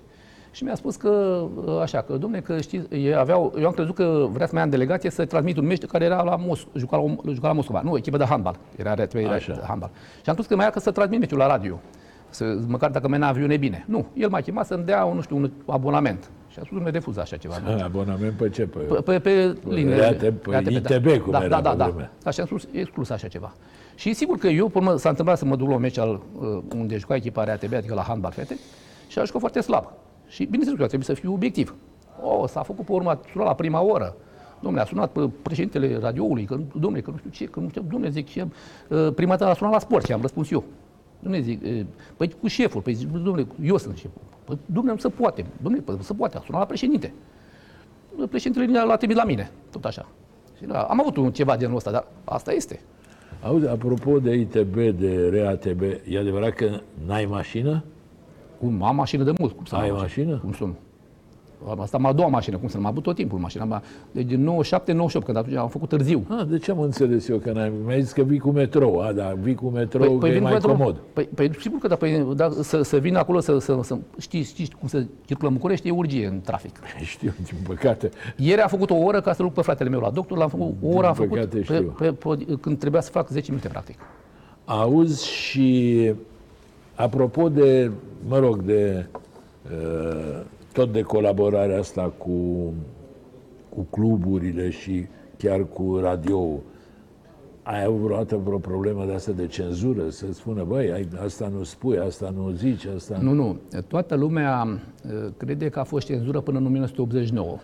și 0.53 0.63
mi-a 0.63 0.75
spus 0.75 0.95
că, 0.95 1.43
așa, 1.81 2.01
că, 2.01 2.13
domne, 2.13 2.39
că 2.39 2.61
știți, 2.61 2.95
ei 2.95 3.15
aveau, 3.15 3.53
eu 3.59 3.65
am 3.65 3.71
crezut 3.71 3.95
că 3.95 4.27
vrea 4.31 4.45
să 4.45 4.51
mai 4.51 4.61
ia 4.61 4.65
în 4.65 4.73
delegație 4.73 5.09
să 5.09 5.25
transmit 5.25 5.57
un 5.57 5.65
meci 5.65 5.85
care 5.85 6.05
era 6.05 6.21
la, 6.21 6.35
Mos- 6.35 6.67
juca 6.75 6.97
la, 6.97 7.31
juca 7.33 7.47
la 7.47 7.53
Moscova. 7.53 7.81
Nu, 7.83 7.97
echipă 7.97 8.17
de 8.17 8.25
handbal. 8.25 8.55
Era 8.75 8.93
RTB, 8.93 9.15
era 9.15 9.31
Așa. 9.31 9.53
de 9.53 9.61
handbal. 9.67 9.89
Și 9.95 10.29
am 10.29 10.33
crezut 10.33 10.47
că 10.51 10.55
mai 10.55 10.65
ia 10.65 10.71
că 10.71 10.79
să 10.79 10.91
transmit 10.91 11.19
meciul 11.19 11.37
la 11.37 11.47
radio. 11.47 11.79
Să, 12.29 12.57
măcar 12.67 12.89
dacă 12.89 13.07
mena 13.07 13.27
aviune 13.27 13.57
bine. 13.57 13.85
Nu, 13.87 14.05
el 14.13 14.29
m-a 14.29 14.41
chemat 14.41 14.65
să-mi 14.65 14.83
dea, 14.83 15.03
un, 15.03 15.15
nu 15.15 15.21
știu, 15.21 15.35
un 15.35 15.51
abonament. 15.65 16.29
Și 16.47 16.59
a 16.59 16.61
spus, 16.65 16.79
nu 16.79 16.89
refuz 16.89 17.17
așa 17.17 17.37
ceva. 17.37 17.55
A, 17.65 17.83
abonament 17.83 18.33
pe 18.33 18.49
ce? 18.49 18.65
Pe... 18.65 18.79
Pe, 18.79 19.01
pe, 19.01 19.19
pe 19.19 19.57
linie. 19.69 19.95
RATB, 19.95 20.35
pe 20.35 20.69
ITB, 20.69 21.21
cum 21.21 21.31
da, 21.31 21.43
era 21.43 21.47
da, 21.47 21.61
da, 21.61 21.69
pe 21.69 21.77
da. 21.77 21.85
vremea. 21.85 22.11
Așa 22.23 22.41
am 22.41 22.47
spus, 22.47 22.67
exclus 22.71 23.09
așa 23.09 23.27
ceva. 23.27 23.53
Și 23.95 24.13
sigur 24.13 24.37
că 24.37 24.47
eu, 24.47 24.67
până 24.67 24.97
s-a 24.97 25.09
întâmplat 25.09 25.37
să 25.37 25.45
mă 25.45 25.55
duc 25.55 25.67
la 25.67 25.73
un 25.75 25.81
meci 25.81 25.97
al, 25.97 26.21
uh, 26.39 26.63
unde 26.75 26.97
juca 26.97 27.15
echipa 27.15 27.43
RATB, 27.43 27.73
adică 27.73 27.93
la 27.93 28.01
handbal 28.01 28.31
fete, 28.31 28.57
și 29.07 29.19
a 29.19 29.23
jucat 29.23 29.39
foarte 29.39 29.61
slab. 29.61 29.91
Și 30.33 30.43
bineînțeles 30.43 30.79
că 30.79 30.85
trebuie 30.87 31.15
să 31.15 31.21
fiu 31.21 31.33
obiectiv. 31.33 31.75
O, 32.21 32.47
s-a 32.47 32.61
făcut 32.63 32.85
pe 32.85 32.91
urmă, 32.91 33.09
a 33.09 33.19
sunat 33.31 33.47
la 33.47 33.53
prima 33.55 33.81
oră. 33.81 34.15
Domnule, 34.59 34.83
a 34.83 34.85
sunat 34.85 35.11
pe 35.11 35.29
președintele 35.41 35.97
radioului, 35.97 36.45
că, 36.45 36.59
domnule, 36.79 37.01
că 37.01 37.11
nu 37.11 37.17
știu 37.17 37.29
ce, 37.29 37.45
că 37.45 37.59
nu 37.59 37.69
știu, 37.69 37.85
domnule, 37.89 38.11
zic, 38.11 38.27
și 38.27 38.39
am, 38.39 38.53
uh, 38.89 39.13
prima 39.15 39.35
dată 39.35 39.51
a 39.51 39.53
sunat 39.53 39.73
la 39.73 39.79
sport 39.79 40.05
și 40.05 40.11
am 40.11 40.21
răspuns 40.21 40.51
eu. 40.51 40.63
Domnule, 41.19 41.43
zic, 41.43 41.63
uh, 41.63 41.85
păi 42.17 42.35
cu 42.41 42.47
șeful, 42.47 42.81
păi 42.81 42.93
zic, 42.93 43.11
domnule, 43.11 43.47
eu 43.63 43.77
sunt 43.77 43.97
șeful. 43.97 44.21
Păi, 44.43 44.57
domnule, 44.65 44.93
nu 44.93 44.99
se 44.99 45.09
poate. 45.09 45.45
Domnule, 45.61 45.83
păi, 45.83 45.97
se 45.99 46.13
poate, 46.13 46.37
a 46.37 46.41
sunat 46.45 46.59
la 46.59 46.67
președinte. 46.67 47.13
Președintele 48.29 48.83
l-a 48.83 48.95
trimis 48.95 49.15
la 49.15 49.23
mine, 49.23 49.51
tot 49.71 49.85
așa. 49.85 50.05
Și 50.57 50.65
da, 50.65 50.81
am 50.81 50.99
avut 50.99 51.17
un 51.17 51.31
ceva 51.31 51.57
genul 51.57 51.75
ăsta, 51.75 51.91
dar 51.91 52.07
asta 52.23 52.51
este. 52.51 52.79
Auzi, 53.41 53.67
apropo 53.67 54.19
de 54.19 54.33
ITB, 54.33 54.75
de 54.75 55.29
RATB, 55.33 55.81
e 56.07 56.19
adevărat 56.19 56.53
că 56.53 56.79
n-ai 57.05 57.25
mașină? 57.25 57.83
Cum 58.63 58.83
am 58.83 58.95
mașină 58.95 59.23
de 59.23 59.33
mult. 59.39 59.55
Cum 59.55 59.65
să 59.65 59.75
Ai 59.75 59.89
am 59.89 59.95
mașină? 59.95 60.37
Cum 60.37 60.53
să 60.53 60.63
nu? 60.63 60.75
Asta 61.77 61.97
am 61.97 62.05
a 62.05 62.13
doua 62.13 62.27
mașină, 62.27 62.57
cum 62.57 62.67
să 62.67 62.77
nu? 62.77 62.83
Am 62.83 62.89
avut 62.89 63.03
tot 63.03 63.15
timpul 63.15 63.39
mașina. 63.39 63.63
Am, 63.63 63.81
deci 64.11 64.25
din 64.25 64.43
97, 64.43 64.91
98, 64.91 65.25
când 65.25 65.37
atunci 65.37 65.55
am 65.55 65.67
făcut 65.67 65.89
târziu. 65.89 66.25
Ah, 66.29 66.45
de 66.47 66.57
ce 66.57 66.71
am 66.71 66.79
înțeles 66.79 67.27
eu 67.27 67.37
că 67.37 67.51
n-ai... 67.51 67.71
Mi-ai 67.85 68.01
zis 68.01 68.11
că 68.11 68.21
vii 68.21 68.39
cu 68.39 68.51
metrou. 68.51 68.99
A, 68.99 69.11
da, 69.11 69.33
vii 69.41 69.55
cu 69.55 69.65
metrou, 69.65 70.17
că 70.17 70.27
e 70.27 70.31
vin 70.31 70.41
mai 70.41 70.51
cu 70.51 70.57
metrou. 70.57 70.75
comod. 70.75 70.95
Păi, 71.13 71.29
păi, 71.35 71.51
sigur 71.59 71.79
că 71.79 71.87
da, 71.87 71.95
păi, 71.95 72.33
da 72.35 72.49
să, 72.61 72.81
să 72.81 72.97
vin 72.97 73.15
acolo 73.15 73.39
să, 73.39 73.59
să, 73.59 73.79
să 73.83 73.97
știți, 74.19 74.49
știți 74.49 74.75
cum 74.79 74.87
să 74.87 75.05
circulă 75.25 75.47
în 75.47 75.55
București, 75.55 75.87
e 75.87 75.91
urgie 75.91 76.27
în 76.27 76.41
trafic. 76.41 76.79
Știu, 77.03 77.33
din 77.43 77.57
păcate. 77.67 78.09
Ieri 78.37 78.61
am 78.61 78.67
făcut 78.67 78.89
o 78.89 78.95
oră 78.95 79.21
ca 79.21 79.33
să 79.33 79.41
lupt 79.41 79.53
pe 79.53 79.61
fratele 79.61 79.89
meu 79.89 79.99
la 79.99 80.09
doctor, 80.09 80.37
l-am 80.37 80.49
făcut 80.49 80.75
o 80.81 80.95
oră 80.95 81.07
am 81.07 81.13
făcut 81.13 81.29
păcate 81.29 81.57
pe, 81.57 81.63
știu. 81.63 81.95
pe, 81.97 82.11
pe, 82.11 82.57
când 82.61 82.77
trebuia 82.77 83.01
să 83.01 83.11
fac 83.11 83.29
10 83.29 83.45
minute 83.51 83.67
practic. 83.67 83.99
Auzi 84.65 85.27
și 85.27 86.13
apropo 86.95 87.49
de, 87.49 87.91
mă 88.27 88.39
rog, 88.39 88.61
de 88.61 89.05
uh, 89.65 90.41
tot 90.73 90.91
de 90.91 91.01
colaborarea 91.01 91.79
asta 91.79 92.13
cu, 92.17 92.73
cu 93.69 93.87
cluburile 93.89 94.69
și 94.69 95.05
chiar 95.37 95.65
cu 95.65 95.97
radio 96.01 96.59
ai 97.63 97.83
avut 97.83 97.99
vreodată 97.99 98.35
vreo 98.35 98.57
problemă 98.57 99.05
de 99.05 99.13
asta 99.13 99.31
de 99.31 99.47
cenzură? 99.47 100.09
Să 100.09 100.33
spună, 100.33 100.63
băi, 100.63 100.91
ai, 100.91 101.07
asta 101.23 101.51
nu 101.57 101.63
spui, 101.63 101.97
asta 101.97 102.33
nu 102.35 102.49
zici, 102.49 102.85
asta... 102.85 103.17
Nu, 103.21 103.31
nu. 103.31 103.59
Toată 103.87 104.15
lumea 104.15 104.81
uh, 105.05 105.31
crede 105.37 105.69
că 105.69 105.79
a 105.79 105.83
fost 105.83 106.05
cenzură 106.05 106.41
până 106.41 106.57
în 106.57 106.65
1989. 106.65 107.57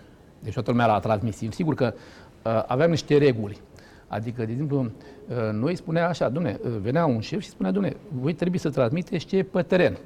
Deci 0.43 0.53
toată 0.53 0.71
lumea 0.71 0.85
la 0.85 0.99
transmisiuni. 0.99 1.53
Sigur 1.53 1.73
că 1.73 1.93
uh, 2.45 2.63
aveam 2.67 2.89
niște 2.89 3.17
reguli. 3.17 3.57
Adică, 4.07 4.45
de 4.45 4.51
exemplu, 4.51 4.79
uh, 4.79 4.89
noi 5.51 5.75
spunea 5.75 6.07
așa, 6.07 6.29
domne, 6.29 6.59
uh, 6.63 6.71
venea 6.81 7.05
un 7.05 7.19
șef 7.19 7.41
și 7.41 7.49
spunea, 7.49 7.71
domne, 7.71 7.95
voi 8.21 8.33
trebuie 8.33 8.59
să 8.59 8.69
transmiteți 8.69 9.25
ce 9.25 9.37
e 9.37 9.43
pe 9.43 9.61
teren. 9.61 9.97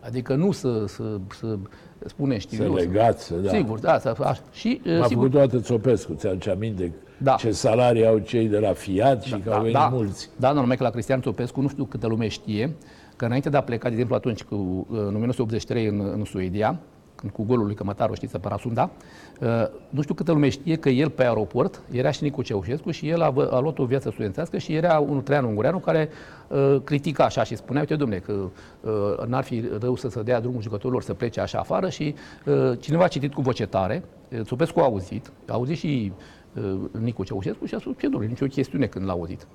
Adică 0.00 0.34
nu 0.34 0.52
să, 0.52 0.84
să, 0.86 1.02
să 1.38 1.58
spune, 2.06 2.38
știu 2.38 2.56
Să 2.56 2.62
eu, 2.62 2.74
legați, 2.74 3.24
să- 3.24 3.34
da. 3.34 3.48
Sigur, 3.50 3.78
da, 3.78 3.98
să, 3.98 4.14
așa. 4.18 4.42
Și, 4.52 4.80
uh, 4.86 4.98
M-a 4.98 5.06
sigur, 5.06 5.24
făcut 5.26 5.38
toată 5.38 5.58
Țopescu, 5.60 6.14
ți-aduce 6.14 6.50
aminte 6.50 6.92
Da. 7.18 7.34
ce 7.34 7.50
salarii 7.50 8.06
au 8.06 8.18
cei 8.18 8.48
de 8.48 8.58
la 8.58 8.72
Fiat 8.72 9.22
și 9.22 9.38
că 9.38 9.50
au 9.52 9.58
venit 9.58 9.74
da, 9.74 9.88
mulți. 9.92 10.30
Da, 10.36 10.52
numai 10.52 10.76
că 10.76 10.82
la 10.82 10.90
Cristian 10.90 11.20
Țopescu, 11.20 11.60
nu 11.60 11.68
știu 11.68 11.84
câtă 11.84 12.06
lume 12.06 12.28
știe, 12.28 12.74
că 13.16 13.24
înainte 13.24 13.48
de 13.48 13.56
a 13.56 13.60
pleca, 13.62 13.84
de 13.86 13.92
exemplu, 13.92 14.14
atunci 14.14 14.42
cu, 14.42 14.86
în 14.90 15.14
1983 15.14 15.86
în, 15.86 16.00
în 16.00 16.24
Suedia, 16.24 16.68
când 16.68 16.80
cu 17.32 17.44
golul 17.44 17.64
lui 17.64 17.74
Cămătaru, 17.74 18.14
știți, 18.14 18.38
pe 18.38 18.48
Rasunda, 18.48 18.90
uh, 19.40 19.48
nu 19.88 20.02
știu 20.02 20.14
câtă 20.14 20.32
lume 20.32 20.48
știe 20.48 20.76
că 20.76 20.88
el 20.88 21.10
pe 21.10 21.22
aeroport 21.22 21.82
era 21.90 22.10
și 22.10 22.22
Nicu 22.22 22.42
Ceaușescu 22.42 22.90
și 22.90 23.08
el 23.08 23.22
a, 23.22 23.30
vă- 23.30 23.48
a 23.52 23.58
luat 23.58 23.78
o 23.78 23.84
viață 23.84 24.10
studențească 24.10 24.58
și 24.58 24.74
era 24.74 24.98
un 24.98 25.22
Traian 25.22 25.44
Ungureanu 25.44 25.78
care 25.78 26.08
uh, 26.48 26.76
critica 26.84 27.24
așa 27.24 27.44
și 27.44 27.56
spunea, 27.56 27.80
uite, 27.80 27.96
domne, 27.96 28.16
că 28.16 28.32
uh, 28.32 29.26
n-ar 29.26 29.44
fi 29.44 29.64
rău 29.80 29.96
să 29.96 30.08
se 30.08 30.22
dea 30.22 30.40
drumul 30.40 30.62
jucătorilor 30.62 31.02
să 31.02 31.14
plece 31.14 31.40
așa 31.40 31.58
afară 31.58 31.88
și 31.88 32.14
uh, 32.44 32.72
cineva 32.80 33.04
a 33.04 33.08
citit 33.08 33.34
cu 33.34 33.40
voce 33.40 33.66
tare, 33.66 34.02
uh, 34.32 34.40
Țopescu 34.42 34.80
a 34.80 34.82
auzit, 34.82 35.32
a 35.46 35.52
auzit 35.52 35.76
și 35.76 36.12
uh, 36.16 36.22
Nicu 37.00 37.24
Ceaușescu 37.24 37.64
și 37.64 37.74
a 37.74 37.78
spus, 37.78 37.92
ce 37.98 38.08
domnule, 38.08 38.26
nicio 38.32 38.46
chestiune 38.46 38.86
când 38.86 39.04
l-a 39.06 39.12
auzit. 39.12 39.46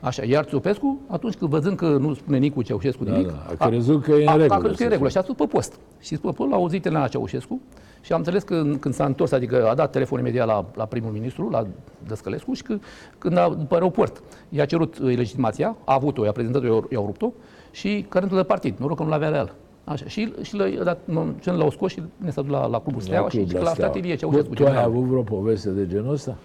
Așa, 0.00 0.24
iar 0.24 0.44
Țopescu, 0.44 0.98
atunci 1.08 1.34
când 1.34 1.50
văzând 1.50 1.76
că 1.76 1.86
nu 1.88 2.14
spune 2.14 2.38
Nicu 2.38 2.62
Ceaușescu 2.62 3.04
nimic, 3.04 3.26
da, 3.26 3.46
a 3.58 3.66
crezut 3.68 4.02
că 4.02 4.10
e 4.12 4.22
în 4.22 4.28
a, 4.28 4.32
regulă, 4.36 4.54
A 4.54 4.58
crezut 4.58 4.62
că 4.62 4.72
e 4.72 4.76
să 4.76 4.82
în 4.84 4.88
regulă 4.90 5.08
și 5.08 5.16
a 5.18 5.22
spus 5.22 5.34
pe 5.34 5.44
post. 5.46 5.78
Și 6.00 6.16
pe 6.18 6.30
post 6.34 6.50
l-a 6.50 6.56
auzit 6.56 6.84
Elena 6.86 7.08
Ceaușescu 7.08 7.60
și 8.00 8.12
am 8.12 8.18
înțeles 8.18 8.42
că 8.42 8.54
în- 8.54 8.78
când 8.78 8.94
s-a 8.94 9.04
întors, 9.04 9.32
adică 9.32 9.68
a 9.68 9.74
dat 9.74 9.90
telefon 9.90 10.18
imediat 10.18 10.46
la, 10.46 10.64
la 10.74 10.84
primul 10.84 11.10
ministru, 11.10 11.48
la 11.50 11.66
Dăscălescu 12.06 12.52
și 12.52 12.62
că, 12.62 12.78
când 13.18 13.36
a, 13.36 13.48
după 13.58 13.74
aeroport 13.74 14.22
i-a 14.48 14.64
cerut 14.64 14.98
uh, 14.98 15.16
legitimația, 15.16 15.76
a 15.84 15.94
avut-o, 15.94 16.24
i-a 16.24 16.32
prezentat-o, 16.32 16.66
i-a- 16.66 16.72
i-a 16.90 17.00
rupt-o 17.06 17.32
și 17.70 18.06
carentul 18.08 18.36
de 18.36 18.42
partid, 18.42 18.78
noroc 18.78 18.96
că 18.96 19.02
nu 19.02 19.08
l-avea 19.08 19.28
la 19.28 19.36
el. 19.36 19.52
Așa. 19.84 20.04
Și, 20.06 20.32
și 20.42 20.56
l-a, 20.56 20.64
dat, 20.84 20.98
ce 21.40 21.50
l-au 21.50 21.70
scos 21.70 21.90
și 21.92 22.02
ne 22.16 22.30
s-a 22.30 22.42
dus 22.42 22.50
la, 22.50 22.66
la 22.66 22.80
clubul 22.80 23.00
Steaua 23.00 23.28
și, 23.28 23.36
club, 23.36 23.48
și 23.48 23.54
că 23.54 23.62
la 23.62 23.70
Steaua. 23.70 23.90
stat 23.90 24.02
Ilie 24.02 24.12
Bă, 24.14 24.18
Ceaușescu. 24.18 24.54
Tu 24.54 24.62
ai 24.62 24.68
generalul. 24.68 24.96
avut 24.96 25.08
vreo 25.08 25.22
poveste 25.22 25.70
de 25.70 25.86
genul 25.86 26.12
ăsta? 26.12 26.36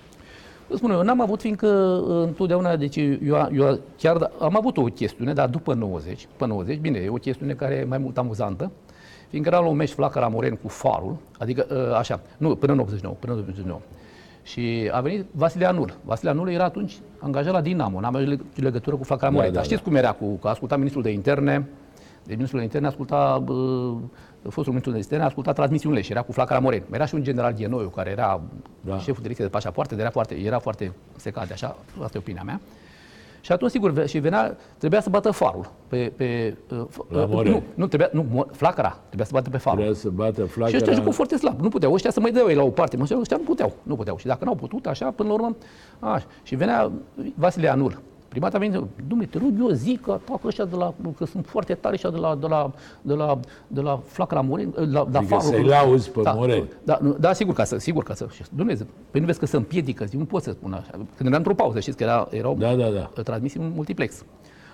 Îți 0.70 0.78
spun 0.78 0.92
eu, 0.92 1.02
n-am 1.02 1.22
avut, 1.22 1.40
fiindcă 1.42 1.68
uh, 1.68 2.24
întotdeauna, 2.28 2.76
deci 2.76 2.96
eu, 2.96 3.48
eu 3.54 3.80
chiar 3.98 4.18
da- 4.18 4.32
am 4.40 4.56
avut 4.58 4.78
o 4.78 4.84
chestiune, 4.84 5.34
dar 5.34 5.50
după 5.50 5.74
90, 5.74 6.28
după 6.32 6.46
90, 6.46 6.78
bine, 6.80 6.98
e 7.00 7.10
o 7.10 7.14
chestiune 7.14 7.54
care 7.54 7.74
e 7.76 7.84
mai 7.84 7.98
mult 7.98 8.18
amuzantă, 8.18 8.72
fiindcă 9.30 9.52
era 9.54 9.62
la 9.62 9.68
un 9.70 9.76
meci 9.76 9.90
Flacăra 9.92 10.28
Moren 10.28 10.56
cu 10.56 10.68
Farul, 10.68 11.16
adică 11.40 11.66
uh, 11.72 11.96
așa, 11.98 12.20
nu, 12.38 12.56
până 12.56 12.72
în 12.74 12.80
89, 12.80 13.16
până 13.20 13.34
în 13.34 13.40
89. 13.40 13.80
Și 14.44 14.90
a 14.92 15.02
venit 15.02 15.26
Vasile 15.32 15.66
Anul. 15.66 15.94
Vasile 16.06 16.30
Anul 16.30 16.50
era 16.50 16.64
atunci 16.64 16.98
angajat 17.20 17.54
la 17.54 17.62
Dinamo, 17.62 18.00
n-am 18.00 18.16
avut 18.16 18.28
leg- 18.36 18.56
legătură 18.56 18.96
cu 18.96 19.04
Flacăra 19.04 19.32
Moren. 19.32 19.50
da, 19.50 19.56
dar 19.56 19.64
știți 19.64 19.82
cum 19.84 19.96
era, 19.96 20.12
cu, 20.12 20.26
că 20.26 20.48
asculta 20.48 20.76
ministrul 20.76 21.04
de 21.04 21.10
interne, 21.12 21.68
de 22.28 22.34
ministrul 22.34 22.60
de 22.60 22.66
interne 22.66 22.88
asculta, 22.88 23.44
uh, 23.48 23.96
fostul 24.44 24.66
ministru 24.68 24.92
de 24.92 24.98
interne 24.98 25.24
asculta 25.24 25.52
transmisiunile 25.54 26.02
și 26.02 26.12
era 26.12 26.22
cu 26.22 26.32
Flacăra 26.32 26.60
Moren. 26.60 26.84
Era 26.92 27.06
și 27.06 27.16
un 27.16 27.24
general 27.24 27.54
Ghenoiu, 27.54 27.88
care 27.90 28.10
era 28.10 28.42
Da. 28.82 28.98
șeful 28.98 29.22
direcției 29.22 29.48
de 29.48 29.54
pașapoarte, 29.54 29.96
era 30.00 30.10
foarte, 30.10 30.36
era 30.36 30.60
foarte 30.60 30.94
secat 31.16 31.48
de 31.48 31.54
așa, 31.54 31.76
asta 32.04 32.18
e 32.18 32.20
opinia 32.20 32.42
mea. 32.46 32.60
Și 33.42 33.52
atunci, 33.54 33.72
sigur, 33.72 33.90
ve- 33.92 34.06
și 34.06 34.20
venea, 34.20 34.58
trebuia 34.78 35.02
să 35.02 35.10
bată 35.10 35.32
farul. 35.32 35.72
Pe, 35.88 36.12
pe, 36.16 36.58
uh, 36.72 36.86
f- 36.92 37.12
La 37.12 37.22
uh, 37.22 37.28
Moren. 37.30 37.52
nu, 37.52 37.64
nu, 37.76 37.88
trebuia, 37.88 38.10
nu, 38.14 38.24
mo- 38.24 38.52
flacăra, 38.52 38.98
trebuia 39.06 39.26
să 39.26 39.32
bată 39.34 39.50
pe 39.50 39.58
farul. 39.58 39.80
Trebuia 39.80 40.00
să 40.02 40.10
bată 40.10 40.34
Și 40.36 40.42
ăștia 40.62 40.68
flacăra. 40.70 40.92
jucau 40.96 41.12
foarte 41.12 41.38
slab. 41.38 41.60
Nu 41.62 41.70
puteau. 41.70 41.94
Ăștia 41.94 42.12
să 42.12 42.20
mai 42.20 42.32
dau 42.32 42.48
ei 42.48 42.56
la 42.56 42.64
o 42.64 42.70
parte. 42.70 42.98
Mă 42.98 43.04
ziceau, 43.04 43.20
ăștia 43.20 43.38
nu 43.38 43.44
puteau. 43.44 43.74
Nu 43.84 43.96
puteau. 43.96 44.18
Și 44.18 44.26
dacă 44.26 44.46
n-au 44.46 44.56
putut, 44.56 44.86
așa, 44.86 45.12
până 45.12 45.28
la 45.30 45.34
urmă, 45.36 45.56
așa. 46.00 46.26
Și 46.44 46.56
venea 46.56 46.92
Vasile 47.36 47.70
Anul. 47.70 48.02
Prima 48.40 48.52
dată 48.52 48.66
a 48.66 48.68
venit, 48.70 48.90
dumne, 49.08 49.26
te 49.26 49.38
rog, 49.38 49.54
eu 49.60 49.70
zic 49.70 50.02
că 50.02 50.12
atacă 50.12 50.48
ăștia 50.48 50.66
de 50.66 50.76
la, 50.76 50.94
că 51.18 51.26
sunt 51.26 51.46
foarte 51.46 51.74
tare 51.74 51.94
ăștia 51.94 52.10
de 52.10 52.18
la, 52.18 52.36
de 52.36 52.48
la, 52.48 52.72
de 53.02 53.14
la, 53.14 53.40
de 53.68 53.82
la 53.82 54.02
Flacăra 54.06 54.42
Moren, 54.42 54.74
la, 54.76 54.86
la 54.92 55.00
Adică 55.02 55.24
farul. 55.24 55.42
să-i 55.52 55.64
lauzi 55.64 56.10
pe 56.12 56.22
da, 56.22 56.32
Moren. 56.34 56.68
Da, 56.84 57.00
nu, 57.02 57.16
da, 57.20 57.34
sigur 57.34 57.54
că 57.54 57.64
să, 57.64 57.78
sigur 57.78 58.04
că 58.04 58.14
să. 58.14 58.28
și, 58.32 58.44
Dumnezeu, 58.56 58.86
păi 59.12 59.20
nu 59.20 59.26
vezi 59.26 59.40
că 59.40 59.46
se 59.46 59.56
împiedică, 59.56 60.06
zic, 60.06 60.20
nu 60.20 60.26
pot 60.26 60.44
să 60.44 60.52
spun 60.52 60.74
așa. 60.74 60.92
Când 60.92 61.30
eram 61.30 61.34
într-o 61.34 61.54
pauză, 61.54 61.80
știți 61.80 61.98
că 61.98 62.04
era, 62.04 62.28
erau 62.32 62.56
Da, 62.60 62.76
da, 62.76 62.90
da. 62.90 63.12
uh, 63.18 63.24
transmisii 63.24 63.60
în 63.60 63.72
multiplex. 63.76 64.24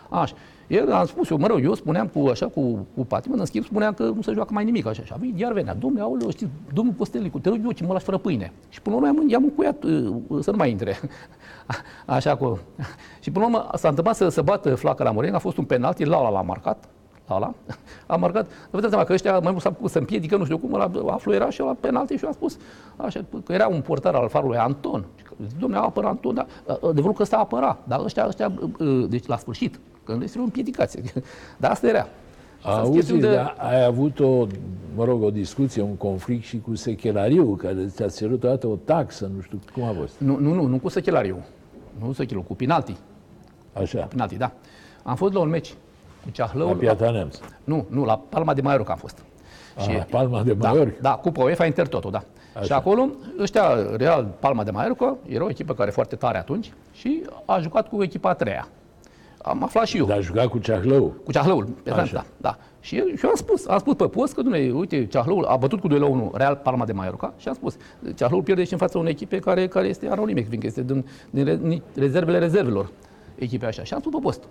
Așa. 0.09 0.35
El 0.67 0.91
am 0.91 1.05
spus 1.05 1.29
eu, 1.29 1.37
mă 1.37 1.47
rog, 1.47 1.63
eu 1.63 1.73
spuneam 1.73 2.07
cu 2.07 2.27
așa 2.27 2.47
cu, 2.47 2.87
cu 2.95 3.05
patimă, 3.05 3.35
în 3.35 3.45
schimb 3.45 3.65
spuneam 3.65 3.93
că 3.93 4.03
nu 4.03 4.21
se 4.21 4.31
joacă 4.31 4.53
mai 4.53 4.63
nimic 4.63 4.85
așa. 4.85 5.03
Și 5.03 5.11
a 5.13 5.17
venit, 5.19 5.39
iar 5.39 5.53
venea, 5.53 5.73
domnule, 5.73 6.03
aoleu, 6.03 6.29
știți, 6.29 6.51
domnul 6.73 6.93
Postelicu, 6.93 7.39
te 7.39 7.49
rog 7.49 7.59
eu, 7.63 7.71
ce 7.71 7.85
mă 7.85 7.93
lași 7.93 8.05
fără 8.05 8.17
pâine. 8.17 8.53
Și 8.69 8.81
până 8.81 8.95
la 8.95 9.01
urmă 9.01 9.13
i-am, 9.19 9.29
i-am 9.29 9.43
încuiat 9.43 9.83
uh, 9.83 10.41
să 10.41 10.51
nu 10.51 10.57
mai 10.57 10.69
intre. 10.69 10.99
Așa 12.05 12.35
cu... 12.35 12.59
Și 13.23 13.31
până 13.31 13.45
la 13.45 13.51
urmă 13.51 13.69
s-a 13.77 13.87
întâmplat 13.87 14.15
să, 14.15 14.29
să 14.29 14.41
bată 14.41 14.75
flaca 14.75 15.03
la 15.03 15.11
Moren, 15.11 15.33
a 15.33 15.39
fost 15.39 15.57
un 15.57 15.63
penalti, 15.63 16.05
Lala 16.05 16.29
l-a 16.29 16.41
marcat. 16.41 16.89
Lala 17.27 17.53
a 18.07 18.15
marcat. 18.15 18.47
Vă 18.69 18.79
dați 18.79 18.89
seama 18.89 19.05
că 19.05 19.13
ăștia 19.13 19.39
mai 19.39 19.51
mult 19.51 19.63
s-a 19.63 19.71
făcut 19.71 19.89
să 19.89 19.97
împiedică, 19.97 20.37
nu 20.37 20.43
știu 20.43 20.57
cum, 20.57 20.73
ăla 20.73 20.91
aflu 21.07 21.33
era 21.33 21.49
și 21.49 21.59
la 21.59 21.75
penalti 21.79 22.15
și 22.15 22.23
eu 22.23 22.29
am 22.29 22.35
spus 22.35 22.57
așa, 22.95 23.25
că 23.43 23.53
era 23.53 23.67
un 23.67 23.81
portar 23.81 24.15
al 24.15 24.29
farului 24.29 24.57
Anton. 24.57 25.05
Și 25.15 25.23
că, 25.23 25.33
Domnule, 25.59 25.81
a 25.81 25.85
apărat 25.85 26.09
Anton, 26.09 26.33
dar 26.33 26.47
adevărul 26.89 27.13
că 27.15 27.21
ăsta 27.21 27.37
apăra, 27.37 27.77
dar 27.83 28.03
ăștia, 28.03 28.27
ăștia, 28.27 28.51
uh, 28.79 29.05
deci 29.09 29.25
la 29.25 29.37
sfârșit, 29.37 29.79
Că 30.03 30.13
nu 30.13 30.23
este 30.23 30.39
o 30.39 30.41
împiedicație. 30.41 31.01
Dar 31.57 31.71
asta 31.71 31.87
era. 31.87 32.07
Asta 32.57 32.71
sunt 32.73 32.85
Auzi, 32.85 32.91
chestiuni 32.91 33.21
de... 33.21 33.35
da, 33.35 33.55
ai 33.57 33.83
avut 33.85 34.19
o, 34.19 34.47
mă 34.95 35.03
rog, 35.03 35.23
o 35.23 35.31
discuție, 35.31 35.81
un 35.81 35.95
conflict 35.95 36.43
și 36.43 36.59
cu 36.59 36.75
sechelariu, 36.75 37.55
care 37.55 37.85
ți-a 37.87 38.07
cerut 38.07 38.43
odată 38.43 38.67
o 38.67 38.75
taxă, 38.75 39.31
nu 39.35 39.41
știu 39.41 39.59
cum 39.73 39.83
a 39.83 39.93
fost. 39.99 40.15
Nu, 40.17 40.37
nu, 40.39 40.53
nu, 40.53 40.65
nu 40.65 40.77
cu 40.77 40.89
sechelariu. 40.89 41.37
Nu 41.99 42.05
cu 42.05 42.13
sechelariu, 42.13 42.47
cu 42.47 42.55
penalti. 42.55 42.95
Așa, 43.73 43.99
Penalti, 44.03 44.35
da. 44.37 44.51
Am 45.03 45.15
fost 45.15 45.33
la 45.33 45.39
un 45.39 45.49
meci 45.49 45.73
cu 46.23 46.29
Ceahlăul. 46.31 46.69
la 46.69 46.75
Piatra 46.77 47.11
Neamț. 47.11 47.39
Nu, 47.63 47.85
nu, 47.89 48.05
la 48.05 48.17
Palma 48.29 48.53
de 48.53 48.61
Mallorca 48.61 48.91
am 48.91 48.97
fost. 48.97 49.23
Aha, 49.77 50.07
Palma 50.09 50.43
de 50.43 50.53
da, 50.53 50.67
Mallorca. 50.67 50.97
da, 51.01 51.11
Cupa 51.11 51.43
UEFA 51.43 51.65
Intertoto, 51.65 52.09
da. 52.09 52.23
Așa. 52.53 52.65
Și 52.65 52.71
acolo, 52.71 53.09
ăștia, 53.39 53.95
Real 53.95 54.27
Palma 54.39 54.63
de 54.63 54.71
Mallorca, 54.71 55.17
era 55.27 55.43
o 55.43 55.49
echipă 55.49 55.73
care 55.73 55.91
foarte 55.91 56.15
tare 56.15 56.37
atunci 56.37 56.71
și 56.93 57.23
a 57.45 57.59
jucat 57.59 57.87
cu 57.87 58.03
echipa 58.03 58.29
a 58.29 58.33
treia. 58.33 58.67
Am 59.45 59.63
aflat 59.63 59.85
și 59.85 59.97
eu. 59.97 60.05
Dar 60.05 60.17
a 60.17 60.21
jucat 60.21 60.45
cu 60.47 60.57
Ceahlău. 60.57 61.13
Cu 61.23 61.31
Ceahlăul, 61.31 61.67
pe 61.83 61.89
Așa. 61.91 62.01
Așa. 62.01 62.13
da, 62.13 62.25
da. 62.37 62.57
Și 62.79 62.97
eu, 62.97 63.05
și 63.05 63.23
eu 63.23 63.29
am 63.29 63.35
spus, 63.35 63.67
am 63.67 63.77
spus 63.77 63.93
pe 63.93 64.07
post 64.07 64.33
că, 64.33 64.41
dumne, 64.41 64.71
uite, 64.73 65.05
Ceahlăul 65.05 65.45
a 65.45 65.55
bătut 65.55 65.79
cu 65.79 65.87
2 65.87 65.99
la 65.99 66.05
1 66.05 66.31
Real 66.33 66.55
Palma 66.63 66.85
de 66.85 66.91
Mallorca 66.91 67.33
și 67.37 67.47
am 67.47 67.53
spus, 67.53 67.77
Ceahlăul 68.15 68.43
pierde 68.43 68.63
și 68.63 68.71
în 68.73 68.77
fața 68.79 68.99
unei 68.99 69.11
echipe 69.11 69.39
care, 69.39 69.67
care 69.67 69.87
este 69.87 70.07
anonime, 70.07 70.41
fiindcă 70.41 70.67
este 70.67 70.83
din, 70.83 71.05
din, 71.29 71.43
re- 71.45 71.59
din 71.63 71.81
rezervele 71.95 72.37
rezervelor 72.37 72.89
echipei 73.35 73.67
așa. 73.67 73.83
Și 73.83 73.93
am 73.93 73.99
spus 73.99 74.11
pe 74.13 74.19
post. 74.21 74.43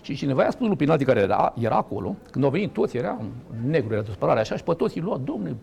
Și 0.00 0.14
cineva 0.14 0.42
i-a 0.42 0.50
spus 0.50 0.66
lui 0.66 0.76
Pinalti 0.76 1.04
care 1.04 1.20
era, 1.20 1.54
era 1.60 1.76
acolo, 1.76 2.16
când 2.30 2.44
au 2.44 2.50
venit 2.50 2.72
toți, 2.72 2.96
era 2.96 3.18
un 3.20 3.30
negru, 3.70 3.92
era 3.92 4.02
de 4.02 4.10
spărare 4.12 4.40
așa, 4.40 4.56
și 4.56 4.62
pe 4.62 4.72
toți 4.72 4.98
îi 4.98 5.04
lua, 5.04 5.20
domne, 5.24 5.56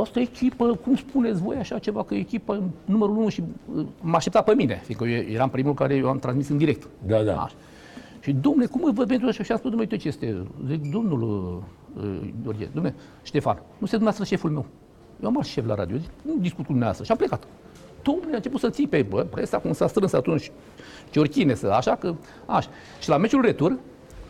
asta 0.00 0.18
e 0.18 0.22
echipă, 0.22 0.74
cum 0.84 0.96
spuneți 0.96 1.42
voi 1.42 1.56
așa 1.56 1.78
ceva, 1.78 2.02
că 2.04 2.14
e 2.14 2.18
echipă 2.18 2.62
numărul 2.84 3.16
1 3.16 3.28
și 3.28 3.42
uh, 3.76 3.86
m-a 4.00 4.16
așteptat 4.16 4.44
pe 4.44 4.54
mine, 4.54 4.80
fiindcă 4.84 5.06
eu 5.06 5.22
eram 5.34 5.50
primul 5.50 5.74
care 5.74 5.94
eu 5.94 6.08
am 6.08 6.18
transmis 6.18 6.48
în 6.48 6.56
direct. 6.56 6.88
Da, 7.06 7.22
da. 7.22 7.32
Așa. 7.32 7.54
Și 8.26 8.32
domnule, 8.32 8.66
cum 8.66 8.84
îi 8.84 8.92
văd 8.92 9.06
pentru 9.06 9.28
așa? 9.28 9.42
Și 9.42 9.52
am 9.52 9.58
spus, 9.58 9.70
domnule, 9.70 9.88
uite 9.90 10.02
ce 10.02 10.08
este. 10.08 10.46
Zic, 10.68 10.90
domnul 10.90 11.22
uh, 11.22 12.04
uh, 12.04 12.32
Gheorghe, 12.42 12.68
domnule, 12.72 12.94
Ștefan, 13.22 13.54
nu 13.54 13.86
se 13.86 13.96
dumneavoastră 13.96 14.24
șeful 14.24 14.50
meu. 14.50 14.66
Eu 15.22 15.28
am 15.28 15.36
alt 15.36 15.46
șef 15.46 15.66
la 15.66 15.74
radio, 15.74 15.96
zic, 15.96 16.10
nu 16.22 16.32
discut 16.38 16.58
cu 16.64 16.66
dumneavoastră. 16.66 17.04
Și 17.04 17.10
am 17.10 17.16
plecat. 17.16 17.46
Domnule, 18.02 18.32
a 18.32 18.36
început 18.36 18.60
să 18.60 18.70
țipe, 18.70 19.02
bă, 19.02 19.22
presa 19.22 19.58
cum 19.58 19.72
s-a 19.72 19.86
strâns 19.86 20.12
atunci, 20.12 20.50
Ciorchine, 21.10 21.54
să, 21.54 21.66
așa 21.66 21.96
că, 21.96 22.14
așa. 22.46 22.68
Și 23.00 23.08
la 23.08 23.16
meciul 23.16 23.42
retur, 23.42 23.78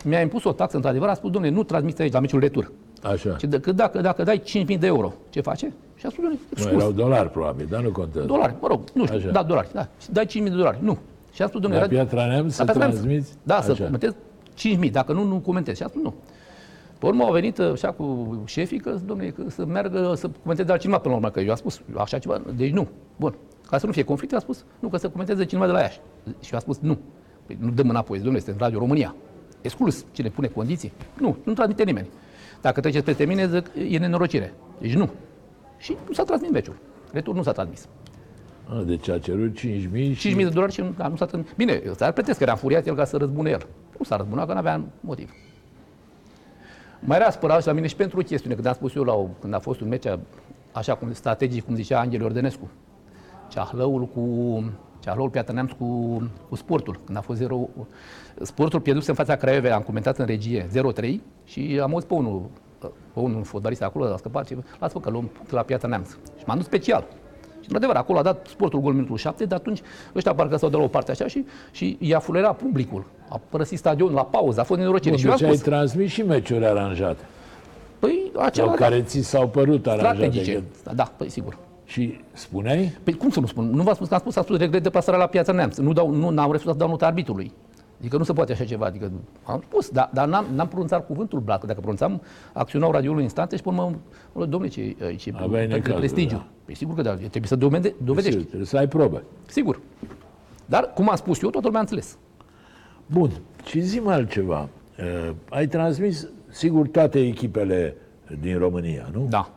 mi-a 0.05 0.20
impus 0.20 0.44
o 0.44 0.53
taxă, 0.53 0.76
într-adevăr, 0.76 1.09
a 1.09 1.14
spus, 1.14 1.30
domnule, 1.30 1.55
nu 1.55 1.62
transmiți 1.62 2.03
aici 2.03 2.12
la 2.12 2.20
meciul 2.20 2.40
retur. 2.40 2.72
Așa. 3.03 3.36
Și 3.36 3.47
dacă, 3.47 3.72
dacă, 3.72 4.01
dacă 4.01 4.22
dai 4.22 4.42
5.000 4.74 4.78
de 4.78 4.86
euro, 4.86 5.12
ce 5.30 5.40
face? 5.40 5.72
Și 5.94 6.07
a 6.07 6.09
spus, 6.09 6.22
domnule, 6.22 6.40
Nu, 6.42 6.57
exclus. 6.57 6.82
erau 6.82 6.92
dolari, 6.92 7.30
probabil, 7.30 7.66
dar 7.70 7.82
nu 7.82 7.90
contează. 7.90 8.26
Dolari, 8.26 8.55
mă 8.61 8.68
rog, 8.68 8.80
nu 8.94 9.05
știu, 9.07 9.18
Așa. 9.18 9.30
da, 9.30 9.42
dolari, 9.42 9.68
da. 9.72 9.88
Și 10.01 10.12
dai 10.12 10.26
5.000 10.26 10.32
de 10.32 10.49
dolari, 10.49 10.78
nu. 10.80 10.99
Și 11.37 11.43
a 11.43 11.47
spus, 11.47 11.61
domnule, 11.61 11.82
La 11.82 11.87
radio- 11.87 11.99
Piatra 11.99 12.26
Neamț 12.26 12.53
să 12.55 12.59
la 12.59 12.64
Piatra 12.64 12.80
Neamț. 12.89 12.95
transmiți? 13.01 13.32
Da, 13.43 13.61
să 13.62 13.70
Așa. 13.70 13.84
comentez 13.84 14.14
5.000, 14.55 14.91
dacă 14.91 15.12
nu, 15.12 15.22
nu 15.24 15.39
comentez. 15.39 15.76
Și 15.76 15.82
a 15.82 15.87
spus, 15.89 16.03
nu. 16.03 16.14
Pe 16.99 17.07
urmă 17.07 17.24
au 17.24 17.32
venit 17.32 17.59
uh, 17.59 17.70
așa 17.72 17.93
cu 17.93 18.37
șefii 18.45 18.78
că, 18.78 18.99
domnule, 19.07 19.30
că 19.30 19.43
să 19.49 19.64
meargă 19.64 20.12
să 20.16 20.30
comenteze 20.43 20.70
altcineva 20.72 20.99
până 20.99 21.14
la 21.14 21.18
urmă, 21.20 21.30
că 21.30 21.41
eu 21.41 21.51
am 21.51 21.57
spus 21.57 21.80
așa 21.97 22.18
ceva, 22.18 22.41
deci 22.57 22.70
nu. 22.72 22.89
Bun. 23.16 23.34
Ca 23.68 23.78
să 23.78 23.87
nu 23.87 23.93
fie 23.93 24.03
conflict, 24.03 24.34
a 24.34 24.39
spus, 24.39 24.64
nu, 24.78 24.89
că 24.89 24.97
să 24.97 25.09
comenteze 25.09 25.45
cineva 25.45 25.66
de 25.66 25.72
la 25.72 25.80
Iași. 25.80 26.01
Și 26.41 26.51
eu 26.53 26.59
a 26.59 26.61
spus, 26.61 26.78
nu. 26.78 26.99
Păi 27.47 27.57
nu 27.61 27.70
dăm 27.70 27.89
înapoi, 27.89 28.16
domnule, 28.16 28.39
este 28.39 28.51
în 28.51 28.57
Radio 28.61 28.78
România. 28.78 29.14
Exclus. 29.61 30.05
Cine 30.12 30.28
pune 30.28 30.47
condiții? 30.47 30.93
Nu, 31.20 31.37
nu 31.45 31.53
transmite 31.53 31.84
nimeni. 31.84 32.09
Dacă 32.61 32.80
treceți 32.80 33.05
peste 33.05 33.24
mine, 33.24 33.49
zic, 33.49 33.70
e 33.91 33.99
nenorocire. 33.99 34.55
Deci 34.80 34.95
nu. 34.95 35.11
Și 35.78 35.97
nu 36.07 36.12
s-a 36.12 36.22
transmis 36.22 36.51
meciul. 36.51 36.76
Retur 37.12 37.34
nu 37.34 37.43
s-a 37.43 37.53
transmis. 37.53 37.89
A, 38.69 38.83
deci 38.83 39.09
a 39.09 39.19
cerut 39.19 39.59
5.000 39.59 39.62
și... 40.14 40.33
5.000 40.33 40.37
de 40.37 40.49
dolari 40.49 40.73
și 40.73 40.83
da, 40.97 41.09
nu 41.09 41.17
s-a 41.17 41.27
transmis. 41.27 41.55
Bine, 41.57 41.83
s-ar 41.97 42.12
pretest 42.12 42.39
că 42.39 42.45
era 42.45 42.55
furiat 42.55 42.87
el 42.87 42.95
ca 42.95 43.05
să 43.05 43.17
răzbune 43.17 43.51
el. 43.51 43.67
Nu 43.99 44.05
s-a 44.05 44.17
răzbunat, 44.17 44.47
că 44.47 44.53
nu 44.53 44.59
avea 44.59 44.85
motiv. 45.01 45.31
Mai 47.01 47.17
era 47.17 47.31
spărat 47.31 47.61
și 47.61 47.67
la 47.67 47.73
mine 47.73 47.87
și 47.87 47.97
pentru 47.97 48.19
o 48.19 48.23
chestiune, 48.23 48.55
când 48.55 48.67
am 48.67 48.73
spus 48.73 48.95
eu 48.95 49.03
la 49.03 49.12
o, 49.12 49.27
când 49.41 49.55
a 49.55 49.59
fost 49.59 49.81
un 49.81 49.89
meci, 49.89 50.05
așa 50.73 50.95
cum 50.95 51.12
strategic, 51.12 51.64
cum 51.64 51.75
zicea 51.75 52.01
Angel 52.01 52.23
Ordănescu, 52.23 52.71
Ceahlăul 53.49 54.07
cu 54.07 54.25
Ceahlăul 55.01 55.31
Piatra 55.31 55.55
Neamț 55.55 55.71
cu, 55.71 56.23
cu 56.49 56.55
sportul, 56.55 57.01
când 57.05 57.17
a 57.17 57.21
fost 57.21 57.39
0 57.39 57.69
Sportul 58.43 58.81
pierduse 58.81 59.11
în 59.11 59.17
fața 59.17 59.37
Craiovei, 59.37 59.71
am 59.71 59.83
comentat 59.83 60.19
în 60.19 60.27
regie 60.27 60.69
0-3 61.05 61.14
și 61.45 61.81
am 61.83 61.93
auzit 61.93 62.09
pe 62.09 62.14
unul, 62.14 62.43
pe 62.79 63.21
unul 63.21 63.45
fotbalist 63.45 63.83
acolo, 63.83 64.05
a 64.05 64.17
scăpat 64.17 64.47
și 64.47 64.57
l-a 64.81 64.89
spus 64.89 65.03
că 65.03 65.11
luăm 65.11 65.25
punct 65.25 65.51
la 65.51 65.62
Piatra 65.62 65.89
Neamț. 65.89 66.11
Și 66.11 66.45
m-am 66.47 66.57
dus 66.57 66.67
special. 66.67 67.07
Și 67.67 67.73
într-adevăr, 67.73 67.97
acolo 67.97 68.19
a 68.19 68.23
dat 68.23 68.47
sportul 68.51 68.81
gol 68.81 68.93
minutul 68.93 69.17
7, 69.17 69.45
dar 69.45 69.59
atunci 69.59 69.81
ăștia 70.14 70.35
parcă 70.35 70.57
s-au 70.57 70.69
dat 70.69 70.79
la 70.79 70.85
o 70.85 70.89
parte 70.89 71.11
așa 71.11 71.27
și, 71.27 71.45
și 71.71 71.97
i-a 72.01 72.19
fulerat 72.19 72.57
publicul. 72.57 73.05
A 73.29 73.41
părăsit 73.49 73.79
stadionul 73.79 74.14
la 74.14 74.25
pauză, 74.25 74.61
a 74.61 74.64
fost 74.64 74.81
nenorocire. 74.81 75.11
Bun, 75.11 75.19
și 75.19 75.27
eu 75.27 75.33
am 75.33 75.39
deci 75.39 75.49
ai 75.49 75.55
spus, 75.55 75.67
transmis 75.69 76.11
și 76.12 76.23
meciuri 76.23 76.67
aranjate. 76.67 77.23
păi 77.99 78.31
Sau 78.35 78.43
acela 78.45 78.73
care 78.73 79.03
ți 79.03 79.21
s-au 79.21 79.49
părut 79.49 79.87
aranjate. 79.87 80.17
strategice. 80.17 80.62
Că- 80.85 80.91
Da, 80.95 81.12
păi 81.17 81.29
sigur. 81.31 81.57
Și 81.85 82.21
spuneai? 82.33 82.93
Păi 83.03 83.12
cum 83.14 83.31
să 83.31 83.41
nu 83.41 83.47
spun? 83.47 83.71
Nu 83.75 83.83
v-am 83.83 83.95
spus 83.95 84.09
că 84.09 84.14
am 84.14 84.21
spus, 84.21 84.37
am 84.37 84.43
spus 84.43 84.59
regret 84.59 84.83
de 84.83 84.91
plasarea 84.91 85.21
la 85.21 85.27
piața 85.27 85.53
Neamț. 85.53 85.77
Nu 85.77 85.93
dau, 85.93 86.11
nu, 86.11 86.29
n-am 86.29 86.51
refuzat 86.53 86.73
să 86.73 86.79
dau 86.79 86.89
nota 86.89 87.07
arbitrului. 87.07 87.53
Adică 87.99 88.16
nu 88.16 88.24
se 88.24 88.32
poate 88.32 88.53
așa 88.53 88.64
ceva. 88.64 88.86
Adică 88.86 89.11
am 89.44 89.62
spus, 89.66 89.88
dar, 89.88 90.11
dar 90.12 90.28
n-am, 90.28 90.47
n-am 90.55 90.68
pronunțat 90.68 91.07
cuvântul 91.07 91.40
blac. 91.40 91.64
Dacă 91.64 91.80
pronunțam, 91.80 92.22
acționau 92.53 92.90
radioul 92.90 93.16
în 93.16 93.22
instante 93.22 93.57
și 93.57 93.62
până 93.62 93.76
mă, 93.76 93.92
mă 94.32 94.47
domnule, 94.47 94.72
ce, 94.72 94.97
ce 95.16 95.32
Aveai 95.36 95.66
de 95.66 95.72
necazuri, 95.74 95.99
prestigiu. 95.99 96.36
da. 96.36 96.47
Păi 96.64 96.74
sigur 96.74 96.94
că 96.94 97.03
da, 97.03 97.14
trebuie 97.14 97.42
să 97.47 97.57
dovede, 97.57 97.94
dovedești. 98.05 98.30
Sigur, 98.30 98.44
Trebuie 98.47 98.66
să 98.66 98.76
ai 98.76 98.88
probe. 98.88 99.22
Sigur. 99.47 99.80
Dar, 100.64 100.92
cum 100.94 101.09
am 101.11 101.16
spus 101.16 101.42
eu, 101.42 101.51
toată 101.51 101.66
lumea 101.66 101.80
a 101.80 101.82
înțeles. 101.82 102.18
Bun. 103.07 103.30
Și 103.64 103.80
zi 103.80 104.01
altceva. 104.07 104.68
Uh, 104.99 105.34
ai 105.51 105.66
transmis, 105.66 106.28
sigur, 106.49 106.88
toate 106.88 107.26
echipele 107.26 107.97
din 108.40 108.59
România, 108.59 109.09
nu? 109.12 109.26
Da. 109.30 109.51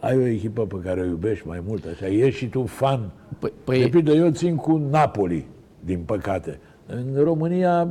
Ai 0.00 0.16
o 0.16 0.26
echipă 0.26 0.66
pe 0.66 0.76
care 0.84 1.00
o 1.00 1.04
iubești 1.04 1.46
mai 1.46 1.62
mult, 1.66 1.84
așa. 1.92 2.06
Ești 2.06 2.38
și 2.38 2.48
tu 2.48 2.64
fan. 2.64 3.10
Păi, 3.38 3.50
De 3.50 3.54
păi 3.64 3.88
pildă, 3.88 4.12
eu 4.12 4.30
țin 4.30 4.56
cu 4.56 4.76
Napoli, 4.90 5.46
din 5.84 5.98
păcate. 6.06 6.60
În 6.86 7.22
România 7.24 7.88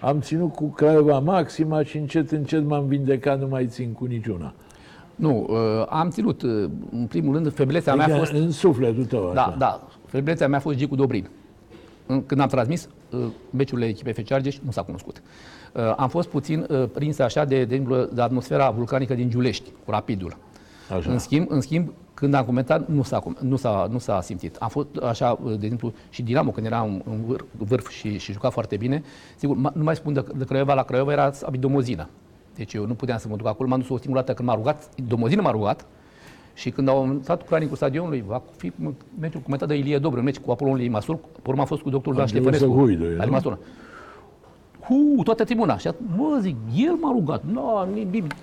am 0.00 0.20
ținut 0.20 0.54
cu 0.54 0.64
Craiova 0.68 1.18
Maxima 1.18 1.82
și 1.82 1.96
încet, 1.96 2.30
încet 2.30 2.64
m-am 2.64 2.86
vindecat, 2.86 3.40
nu 3.40 3.46
mai 3.48 3.66
țin 3.66 3.92
cu 3.92 4.04
niciuna. 4.04 4.54
nu, 5.14 5.46
uh, 5.50 5.86
am 5.88 6.08
ținut, 6.10 6.42
uh, 6.42 6.50
în 6.92 7.06
primul 7.08 7.34
rând, 7.34 7.52
feblețea 7.52 7.94
mea 7.94 8.04
a 8.04 8.08
Adică 8.08 8.24
fost... 8.24 8.32
în 8.42 8.50
sufletul 8.50 9.04
tău, 9.04 9.30
Da, 9.34 9.42
așa. 9.44 9.56
da. 9.58 9.88
Feblețea 10.06 10.48
mea 10.48 10.58
a 10.58 10.60
fost 10.60 10.76
Gicu 10.76 10.94
Dobrin. 10.94 11.28
În- 12.06 12.26
Când 12.26 12.40
am 12.40 12.48
transmis 12.48 12.88
uh, 13.10 13.20
meciurile 13.50 13.86
echipei 13.86 14.12
FC 14.12 14.30
Argeș, 14.30 14.58
nu 14.58 14.70
s-a 14.70 14.82
cunoscut. 14.82 15.22
Uh, 15.74 15.94
Am 15.96 16.08
fost 16.08 16.28
puțin 16.28 16.66
uh, 16.70 16.84
prins 16.92 17.18
așa 17.18 17.44
de, 17.44 17.64
de, 17.64 17.82
de 18.14 18.22
atmosfera 18.22 18.70
vulcanică 18.70 19.14
din 19.14 19.30
Giulești, 19.30 19.70
cu 19.84 19.90
rapidul. 19.90 20.36
Așa. 20.90 21.10
În 21.12 21.18
schimb, 21.18 21.46
în 21.50 21.60
schimb, 21.60 21.92
când 22.14 22.34
am 22.34 22.44
comentat, 22.44 22.88
nu 22.88 23.02
s-a, 23.02 23.20
com- 23.20 23.38
nu 23.40 23.56
s-a, 23.56 23.88
nu 23.90 23.98
s-a 23.98 24.20
simțit. 24.20 24.56
Am 24.56 24.68
fost 24.68 24.86
așa, 25.02 25.38
uh, 25.42 25.48
de 25.50 25.64
exemplu, 25.64 25.92
și 26.10 26.22
Dinamo, 26.22 26.50
când 26.50 26.66
era 26.66 26.80
în, 26.80 27.02
în 27.10 27.24
vârf, 27.26 27.44
vârf 27.58 27.88
și, 27.88 28.18
și 28.18 28.32
juca 28.32 28.50
foarte 28.50 28.76
bine, 28.76 29.02
sigur, 29.36 29.56
ma- 29.56 29.72
nu 29.72 29.82
mai 29.82 29.96
spun 29.96 30.12
de, 30.12 30.24
de 30.36 30.44
Craiova 30.44 30.74
la 30.74 30.82
Craiova, 30.82 31.12
era 31.12 31.32
abit 31.42 31.60
domozină. 31.60 32.08
Deci 32.54 32.74
eu 32.74 32.86
nu 32.86 32.94
puteam 32.94 33.18
să 33.18 33.28
mă 33.28 33.36
duc 33.36 33.46
acolo, 33.46 33.68
m-am 33.68 33.78
dus 33.78 33.88
o 33.88 33.96
singură 33.98 34.20
dată 34.20 34.34
când 34.34 34.48
m-a 34.48 34.54
rugat, 34.54 34.88
domozină 35.08 35.42
m-a 35.42 35.50
rugat, 35.50 35.86
și 36.54 36.70
când 36.70 36.88
au 36.88 37.18
stat 37.22 37.40
cu 37.40 37.46
cranicul 37.46 37.76
stadionului, 37.76 38.24
va 38.26 38.42
fi 38.56 38.72
meciul 39.20 39.40
comentat 39.40 39.68
de 39.68 39.74
Ilie 39.74 39.98
Dobru, 39.98 40.18
un 40.18 40.24
meci 40.24 40.38
cu 40.38 40.50
Apolon 40.50 40.74
Limasul, 40.76 41.16
pe 41.16 41.48
urmă 41.50 41.62
a 41.62 41.64
fost 41.64 41.82
cu 41.82 41.90
doctorul 41.90 42.18
Dan 42.18 42.26
început 42.30 42.52
să 42.52 42.58
Ștefănescu. 42.58 42.84
huidă, 42.84 43.04
la 43.04 43.16
nu? 43.16 43.24
Limasul. 43.24 43.58
Hu, 44.90 45.22
toată 45.22 45.44
tribuna. 45.44 45.78
Și 45.78 45.86
atunci, 45.86 46.08
mă, 46.16 46.38
zic, 46.40 46.56
el 46.76 46.92
m-a 47.00 47.10
rugat. 47.12 47.42
Nu, 47.52 47.60
no, 47.62 47.86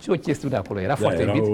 ce 0.02 0.12
o 0.12 0.16
chestiune 0.16 0.56
acolo. 0.56 0.80
Era 0.80 0.88
Da, 0.88 0.96
foarte 0.96 1.22
erau 1.22 1.36
iubit. 1.36 1.52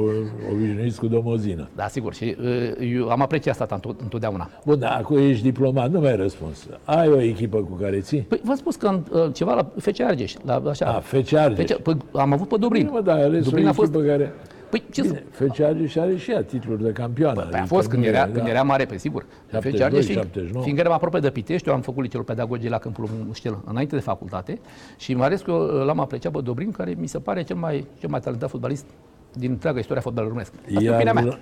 obișnuiți 0.54 1.00
cu 1.00 1.08
domozină. 1.08 1.68
Da, 1.76 1.88
sigur. 1.88 2.14
Și 2.14 2.36
uh, 2.41 2.91
eu 2.96 3.10
am 3.10 3.22
apreciat 3.22 3.62
asta 3.62 3.80
întot- 3.80 4.02
întotdeauna. 4.02 4.50
Bun, 4.66 4.80
dar 4.80 4.98
acum 5.02 5.18
ești 5.18 5.44
diplomat, 5.44 5.91
nu 5.91 6.00
mi-ai 6.00 6.16
răspuns. 6.16 6.68
Ai 6.86 7.08
o 7.10 7.22
echipă 7.22 7.58
cu 7.58 7.78
care 7.82 8.00
ții? 8.00 8.20
Păi 8.22 8.41
v-am 8.44 8.56
spus 8.56 8.76
că 8.76 8.88
am, 8.88 9.06
uh, 9.12 9.26
ceva 9.34 9.54
la 9.54 9.68
FC 9.78 10.00
Argeș. 10.00 10.34
La, 10.46 10.62
așa. 10.70 10.86
A, 10.86 11.00
FC 11.00 11.34
Argeș. 11.34 11.70
FC, 11.70 11.78
păi, 11.82 11.98
am 12.14 12.34
avut 12.34 12.48
pe 12.48 12.56
Dobrin. 12.60 12.89
Mă, 12.91 13.02
da, 13.02 13.14
ai 13.14 13.24
ales 13.24 13.44
Dobrin 13.44 13.66
o 13.66 13.70
a 13.70 13.72
fost... 13.72 13.91
echipă 13.96 14.08
care... 14.10 14.34
Păi 14.74 14.84
ce 14.91 15.03
să... 15.03 15.07
Bine, 15.07 15.24
FC 15.51 15.59
Argeș 15.59 15.95
are 15.95 16.15
și 16.15 16.32
ea 16.32 16.43
titluri 16.43 16.84
de 16.84 16.91
campioană. 16.91 17.34
Păi 17.41 17.43
a 17.43 17.47
adică 17.57 17.76
fost 17.76 17.89
când 17.89 18.01
nu 18.03 18.07
era, 18.07 18.19
e, 18.21 18.24
când 18.24 18.43
da. 18.43 18.49
era 18.49 18.63
mare, 18.63 18.86
pe 18.86 18.97
sigur. 18.97 19.26
72, 19.51 19.80
FC 19.80 19.84
Argeș, 19.86 20.05
fiind- 20.05 20.21
79. 20.21 20.63
Fiindcă 20.63 20.84
eram 20.84 20.95
aproape 20.95 21.19
de 21.19 21.30
Pitești, 21.30 21.67
eu 21.67 21.74
am 21.74 21.82
făcut 21.82 22.03
liceul 22.03 22.24
pedagogic 22.24 22.69
la 22.69 22.78
Câmpul 22.78 23.09
Muștel 23.26 23.57
înainte 23.65 23.95
de 23.95 24.01
facultate 24.01 24.59
și 24.97 25.13
mai 25.13 25.26
ales 25.26 25.41
că 25.41 25.51
eu 25.51 25.59
l-am 25.86 25.99
apreciat 25.99 26.32
pe 26.32 26.41
Dobrin, 26.41 26.71
care 26.71 26.95
mi 26.97 27.07
se 27.07 27.19
pare 27.19 27.43
cel 27.43 27.55
mai, 27.55 27.88
cel 27.99 28.09
mai 28.09 28.19
talentat 28.19 28.49
fotbalist 28.49 28.86
din 29.34 29.51
întreaga 29.51 29.80
istoria 29.80 30.01
fotbalului 30.01 30.36
românesc. 30.38 30.53
Asta 30.76 30.84
e 30.84 30.89
opinia 30.95 31.13
Iar 31.13 31.24
mea. 31.24 31.38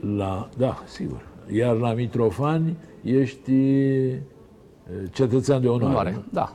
la, 0.00 0.24
la, 0.24 0.48
da, 0.56 0.82
sigur. 0.86 1.20
Iar 1.52 1.74
la 1.76 1.92
Mitrofani 1.92 2.76
ești 3.02 3.52
e, 3.52 4.22
cetățean 5.12 5.60
de 5.60 5.68
onoare. 5.68 5.90
Onoare. 5.92 6.10
nu? 6.12 6.22
Da. 6.32 6.54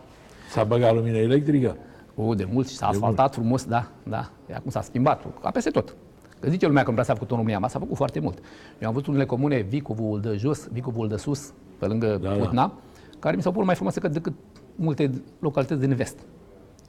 S-a 0.49 0.63
băgat 0.63 0.93
lumina 0.95 1.17
electrică? 1.17 1.77
O, 2.15 2.33
de 2.33 2.47
mult 2.51 2.67
și 2.67 2.75
s-a 2.75 2.87
asfaltat 2.87 3.33
frumos, 3.33 3.65
da, 3.65 3.87
da. 4.03 4.29
E 4.49 4.53
acum 4.55 4.71
s-a 4.71 4.81
schimbat, 4.81 5.25
ca 5.41 5.49
peste 5.51 5.69
tot. 5.69 5.95
Că 6.39 6.49
zice 6.49 6.65
lumea 6.67 6.81
că 6.83 6.87
nu 6.87 6.93
prea 6.93 7.05
s-a 7.05 7.13
făcut 7.13 7.29
în 7.31 7.35
România, 7.37 7.59
ma 7.59 7.67
s-a 7.67 7.79
făcut 7.79 7.95
foarte 7.95 8.19
mult. 8.19 8.37
Eu 8.79 8.87
am 8.87 8.93
văzut 8.93 9.07
unele 9.07 9.25
comune, 9.25 9.59
Vicovul 9.69 10.19
de 10.21 10.35
jos, 10.35 10.67
Vicovul 10.71 11.07
de 11.07 11.15
sus, 11.15 11.53
pe 11.79 11.85
lângă 11.85 12.07
Da, 12.07 12.29
da, 12.29 12.35
da. 12.35 12.43
Putna, 12.43 12.73
care 13.19 13.35
mi 13.35 13.41
s-au 13.41 13.51
părut 13.51 13.65
mai 13.65 13.75
frumoase 13.75 13.99
că 13.99 14.07
decât 14.07 14.33
multe 14.75 15.11
localități 15.39 15.79
din 15.79 15.95
vest, 15.95 16.17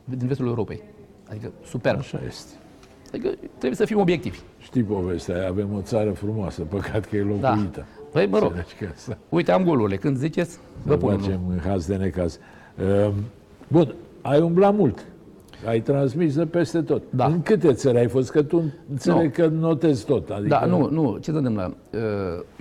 din 0.05 0.27
vestul 0.27 0.47
Europei. 0.47 0.83
Adică 1.31 1.53
superb. 1.65 1.99
Așa 1.99 2.21
este. 2.27 2.55
Adică 3.09 3.29
trebuie 3.49 3.75
să 3.75 3.85
fim 3.85 3.99
obiectivi. 3.99 4.39
Știi 4.59 4.83
povestea 4.83 5.35
aia, 5.35 5.49
avem 5.49 5.73
o 5.75 5.81
țară 5.81 6.13
frumoasă, 6.13 6.63
păcat 6.63 7.05
că 7.07 7.17
e 7.17 7.23
locuită. 7.23 7.87
Păi, 8.13 8.27
mă 8.27 8.39
rog, 8.39 8.49
Înțelegi 8.49 8.75
că 8.79 8.89
asta 8.95 9.19
uite, 9.29 9.53
am 9.53 9.65
golurile. 9.65 9.97
Când 9.97 10.17
ziceți, 10.17 10.59
vă 10.83 10.95
Vă 10.95 10.97
pun 10.97 11.09
unul. 11.09 11.21
facem 11.21 11.41
în 11.49 11.59
haz 11.59 11.87
de 11.87 11.97
necaz. 11.97 12.39
Um, 13.07 13.13
Bun, 13.69 13.95
ai 14.23 14.41
umblat 14.41 14.75
mult. 14.75 15.07
Ai 15.67 15.81
transmis 15.81 16.35
de 16.37 16.47
peste 16.47 16.83
tot. 16.83 17.03
Da. 17.11 17.27
În 17.27 17.43
câte 17.43 17.73
țări 17.73 17.99
ai 17.99 18.09
fost? 18.09 18.31
Că 18.31 18.43
tu 18.43 18.63
înțeleg 18.91 19.33
că 19.33 19.47
notezi 19.47 20.05
tot. 20.05 20.31
Adică 20.31 20.49
Da, 20.49 20.65
nu, 20.65 20.89
nu, 20.91 21.17
ce 21.17 21.31
se 21.31 21.37
întâmplă? 21.37 21.77
Uh, 21.93 22.01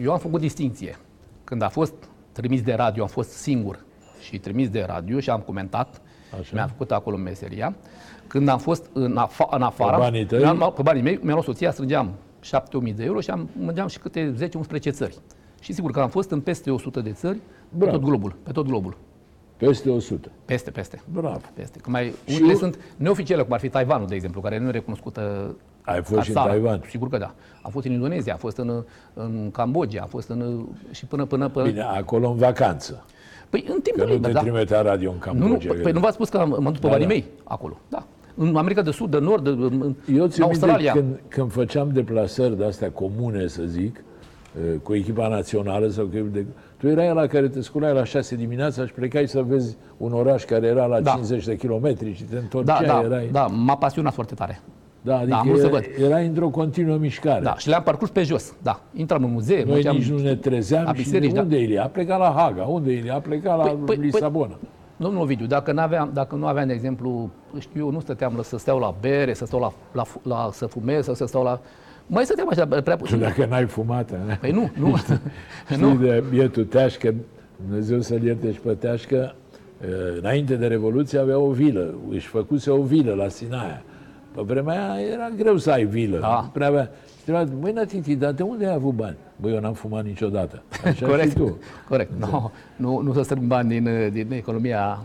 Eu 0.04 0.12
am 0.12 0.18
făcut 0.20 0.39
distinție. 0.39 0.96
Când 1.43 1.62
a 1.62 1.68
fost 1.70 1.93
trimis 2.32 2.62
de 2.62 2.74
radio, 2.74 3.02
am 3.04 3.10
fost 3.10 3.30
singur 3.30 3.86
și 4.22 4.38
trimis 4.39 4.70
de 4.70 4.84
radio 4.88 5.20
și 5.20 5.30
am 5.30 5.39
comentat. 5.39 6.02
Așa. 6.39 6.50
Mi-am 6.54 6.68
făcut 6.68 6.91
acolo 6.91 7.18
meseria. 7.18 7.76
Când 8.28 8.48
am 8.48 8.58
fost 8.58 8.89
în, 8.93 9.18
afa- 9.18 9.48
în 9.56 9.62
afară, 9.62 9.96
Pe 9.96 10.02
banii 10.02 10.26
tăi? 10.26 10.39
mi-am, 10.39 10.74
pe 10.76 10.82
banii 10.82 11.02
mei, 11.02 11.20
mi-am 11.22 11.34
luat 11.34 11.43
soția, 11.46 11.72
strângeam 11.72 12.12
7.000 12.43 12.93
de 12.96 13.04
euro 13.04 13.20
și 13.20 13.30
am, 13.30 13.50
mergeam 13.66 13.88
și 13.88 14.00
câte 14.00 14.34
10-11 14.78 14.89
țări. 14.89 15.18
Și 15.60 15.74
sigur 15.74 15.91
că 15.91 16.00
am 16.00 16.10
fost 16.10 16.32
în 16.32 16.39
peste 16.41 16.72
100 16.72 17.02
de 17.02 17.12
țări, 17.12 17.38
pe 17.38 17.41
Bravo. 17.78 17.98
tot 17.98 18.06
globul, 18.06 18.36
pe 18.43 18.52
tot 18.52 18.66
globul. 18.68 18.98
Peste 19.58 19.89
100. 19.89 20.30
Peste, 20.45 20.72
peste. 20.72 21.01
Bravo. 21.14 21.41
Peste. 21.53 21.80
Că 21.80 21.89
mai, 21.89 22.14
Și 22.26 22.36
unele 22.38 22.51
eu- 22.51 22.58
sunt 22.58 22.80
neoficiale, 22.97 23.43
cum 23.43 23.53
ar 23.53 23.60
fi 23.60 23.70
Taiwanul, 23.70 24.08
de 24.08 24.16
exemplu, 24.16 24.41
care 24.41 24.60
nu 24.60 24.68
e 24.68 24.72
recunoscută 24.72 25.56
Ai 25.82 26.01
fost 26.03 26.16
ca 26.16 26.22
și 26.22 26.30
în 26.30 26.36
țară. 26.36 26.49
Taiwan. 26.49 26.82
Sigur 26.89 27.10
că 27.10 27.18
da. 27.18 27.34
Am 27.62 27.72
fost 27.72 27.86
în 27.86 27.91
Indonezia, 27.91 28.34
am 28.34 28.39
fost 28.39 28.58
în, 28.58 28.84
în 29.14 29.51
Cambodgia, 29.51 30.01
am 30.01 30.08
fost 30.08 30.30
în, 30.30 30.66
și 30.91 31.06
până, 31.06 31.26
până, 31.26 31.49
până... 31.49 31.66
Bine, 31.66 31.82
acolo 31.82 32.30
în 32.30 32.36
vacanță. 32.38 33.06
Păi 33.49 33.66
în 33.68 33.82
timpul 33.82 34.01
Că 34.03 34.08
nu 34.08 34.14
liber, 34.14 34.28
te 34.32 34.34
da. 34.34 34.39
trimitea 34.41 34.82
radio 34.82 35.12
în 35.12 35.18
Nu, 35.26 35.34
nu, 35.34 35.39
Cambodgia. 35.41 35.74
păi 35.84 35.91
nu 35.91 35.99
v-ați 35.99 36.14
spus 36.14 36.30
că 36.30 36.38
am, 36.38 36.49
m-am 36.49 36.64
dus 36.64 36.80
pe 36.80 36.86
Da, 36.86 36.88
banii 36.91 37.08
da. 37.08 37.14
mei 37.14 37.26
acolo, 37.43 37.78
da. 37.89 38.06
În 38.36 38.56
America 38.56 38.82
de 38.82 38.91
Sud, 38.91 39.12
de 39.12 39.20
Nord, 39.20 39.43
de, 39.43 39.49
în, 39.49 39.62
Eu 39.62 39.78
în 39.84 39.95
țin 40.08 40.20
minte 40.20 40.43
Australia. 40.43 40.91
când, 40.91 41.20
când 41.28 41.51
făceam 41.51 41.89
deplasări 41.93 42.58
de-astea 42.58 42.91
comune, 42.91 43.47
să 43.47 43.64
zic, 43.64 44.03
eh, 44.58 44.80
cu 44.84 44.93
echipa 44.95 45.28
națională 45.28 45.88
sau 45.88 46.06
cu 46.06 46.12
de... 46.32 46.45
Tu 46.86 46.92
erai 46.92 47.14
la 47.14 47.28
care 47.28 47.48
te 47.48 47.62
sculai 47.62 47.94
la 47.94 48.04
6 48.04 48.36
dimineața 48.36 48.86
și 48.86 48.92
plecai 48.94 49.28
să 49.28 49.42
vezi 49.42 49.78
un 49.98 50.14
oraș 50.14 50.44
care 50.44 50.68
era 50.68 50.86
la 50.86 51.00
Da. 51.02 51.12
50 51.12 51.46
de 51.46 51.56
kilometri 51.56 52.14
și 52.14 52.24
te 52.24 52.34
Da, 52.36 52.40
întorceai, 52.42 52.86
da, 52.86 53.02
erai... 53.04 53.30
da, 53.32 53.46
m-a 53.46 53.78
pasionat 53.78 54.14
foarte 54.14 54.34
tare. 54.34 54.60
da 55.02 55.18
adică 55.18 55.36
am 55.36 55.48
vrut 55.48 55.60
să 55.60 55.66
era, 55.66 55.72
văd. 55.74 55.84
erai 56.10 56.26
într-o 56.26 56.50
continuă 56.50 56.98
mișcare. 56.98 57.42
Da, 57.42 57.58
și 57.58 57.68
le-am 57.68 57.84
parcurs 57.84 58.10
pe 58.12 58.24
jos, 58.24 58.54
da. 58.62 58.80
Intram 58.94 59.24
în 59.24 59.32
muzee, 59.32 59.64
Noi 59.64 59.74
mergeam- 59.74 59.96
nici 59.96 60.10
nu 60.10 60.18
ne 60.20 60.36
trezeam 60.36 60.84
la 60.84 60.94
și 60.94 61.02
biserici, 61.02 61.30
de 61.30 61.36
da. 61.36 61.42
unde 61.42 61.60
Ilie? 61.62 61.80
A 61.80 61.88
plecat 61.88 62.20
la 62.20 62.34
Haga, 62.38 62.64
unde 62.64 62.92
Ilie? 62.92 63.12
A 63.12 63.20
plecat 63.20 63.58
la 63.58 63.64
Păi- 63.66 63.94
păi- 63.96 64.00
Lisabona. 64.00 64.58
Domnul 64.98 65.22
Ovidiu, 65.22 65.46
dacă, 65.46 65.72
n-aveam, 65.72 66.10
dacă 66.14 66.36
nu 66.36 66.46
aveam, 66.48 66.68
de 66.68 66.74
exemplu, 66.74 67.30
știu 67.60 67.82
eu, 67.86 67.92
nu 67.92 68.00
stăteam 68.00 68.34
la, 68.36 68.44
să 68.44 68.58
stau 68.58 68.80
la 68.80 68.96
bere, 69.02 69.34
să 69.34 69.46
stau 69.46 69.60
la, 69.60 69.72
la, 69.92 70.04
fu- 70.04 70.22
la 70.24 70.50
să 70.52 70.66
fumez, 70.66 71.04
sau 71.06 71.14
să 71.14 71.26
stau 71.26 71.44
la... 71.44 71.60
Mai 72.08 72.24
stăteam 72.26 72.47
așa 72.49 72.66
prea 72.68 72.95
Și 72.95 73.01
puțin. 73.01 73.20
dacă 73.20 73.45
n-ai 73.45 73.66
fumat, 73.66 74.12
eh? 74.12 74.38
Păi 74.39 74.51
nu, 74.51 74.70
nu. 74.80 74.95
Știi 74.97 75.82
nu. 75.86 75.95
de 75.95 76.24
bietul 76.30 76.64
Teașcă, 76.66 77.14
Dumnezeu 77.68 78.01
să-l 78.01 78.24
ierte 78.24 78.51
și 78.53 78.60
pe 78.60 78.74
Teașcă, 78.74 79.36
eh, 79.82 79.89
înainte 80.20 80.56
de 80.56 80.68
Revoluție 80.68 81.20
avea 81.20 81.38
o 81.38 81.51
vilă, 81.51 81.93
își 82.10 82.28
făcuse 82.28 82.70
o 82.70 82.82
vilă 82.82 83.14
la 83.14 83.28
Sinaia. 83.28 83.84
Pe 84.36 84.41
vremea 84.45 84.91
aia 84.93 85.08
era 85.14 85.30
greu 85.38 85.58
să 85.58 85.72
ai 85.72 85.86
vilă. 85.86 86.18
Da. 86.20 86.39
Nu 86.43 86.49
Prea 86.53 86.68
avea. 86.68 86.91
Și 87.18 87.24
trebuia, 87.24 87.58
băi, 87.60 87.72
Natiti, 87.72 88.16
dar 88.16 88.32
de 88.32 88.43
unde 88.43 88.66
ai 88.66 88.74
avut 88.74 88.93
bani? 88.93 89.16
Băi, 89.41 89.53
eu 89.53 89.60
n-am 89.60 89.74
fumat 89.74 90.03
niciodată. 90.06 90.64
Așa 90.86 91.06
Corect, 91.08 91.30
și 91.30 91.36
tu. 91.36 91.58
corect. 91.89 92.12
No, 92.20 92.51
nu, 92.76 92.99
nu 93.01 93.14
să 93.14 93.22
strâng 93.22 93.43
bani 93.43 93.70
din, 93.70 94.10
din 94.14 94.32
economia 94.32 94.99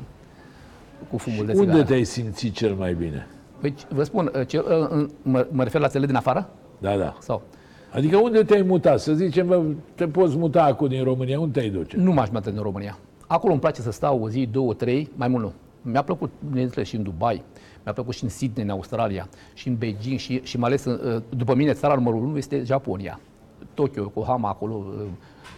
cu 1.11 1.17
fumul 1.19 1.47
de 1.47 1.53
Unde 1.53 1.65
țigară. 1.65 1.85
te-ai 1.85 2.05
simțit 2.05 2.53
cel 2.55 2.75
mai 2.75 2.95
bine? 2.95 3.27
Păi, 3.61 3.75
vă 3.89 4.03
spun, 4.03 4.31
ce, 4.47 4.59
uh, 4.59 5.07
mă, 5.23 5.47
mă 5.51 5.63
refer 5.63 5.81
la 5.81 5.87
țările 5.89 6.07
din 6.07 6.17
afară? 6.17 6.49
Da, 6.81 6.97
da. 6.97 7.17
Sau? 7.21 7.43
Adică 7.93 8.17
unde 8.17 8.43
te-ai 8.43 8.63
mutat? 8.63 9.01
Să 9.01 9.15
zicem, 9.15 9.47
bă, 9.47 9.63
te 9.95 10.09
poți 10.09 10.37
muta 10.37 10.65
acum 10.65 10.89
din 10.89 11.05
România, 11.05 11.41
unde 11.41 11.59
te-ai 11.59 11.71
duce? 11.71 11.97
Nu 11.97 12.13
m-aș 12.13 12.29
muta 12.29 12.51
în 12.51 12.63
România. 12.63 12.99
Acolo 13.27 13.53
îmi 13.53 13.61
place 13.61 13.81
să 13.81 13.91
stau 13.91 14.23
o 14.23 14.29
zi, 14.29 14.49
două, 14.53 14.75
trei, 14.75 15.11
mai 15.15 15.29
mult 15.29 15.43
nu. 15.43 15.53
Mi-a 15.83 16.03
plăcut, 16.03 16.31
bineînțeles, 16.49 16.89
și 16.89 16.97
în 16.97 17.03
Dubai, 17.03 17.43
mi-a 17.85 17.93
plăcut 17.93 18.15
și 18.15 18.25
în 18.25 18.29
Sydney, 18.29 18.65
în 18.65 18.71
Australia, 18.71 19.29
și 19.55 19.69
în 19.69 19.77
Beijing, 19.77 20.19
și, 20.19 20.41
și 20.43 20.59
mai 20.59 20.69
ales, 20.69 20.85
uh, 20.85 21.23
după 21.37 21.55
mine, 21.55 21.73
țara 21.73 21.95
numărul 21.95 22.23
unu 22.23 22.37
este 22.37 22.63
Japonia. 22.65 23.21
Tokyo, 23.75 24.03
Yokohama, 24.03 24.49
acolo, 24.49 24.75
uh, 24.75 25.07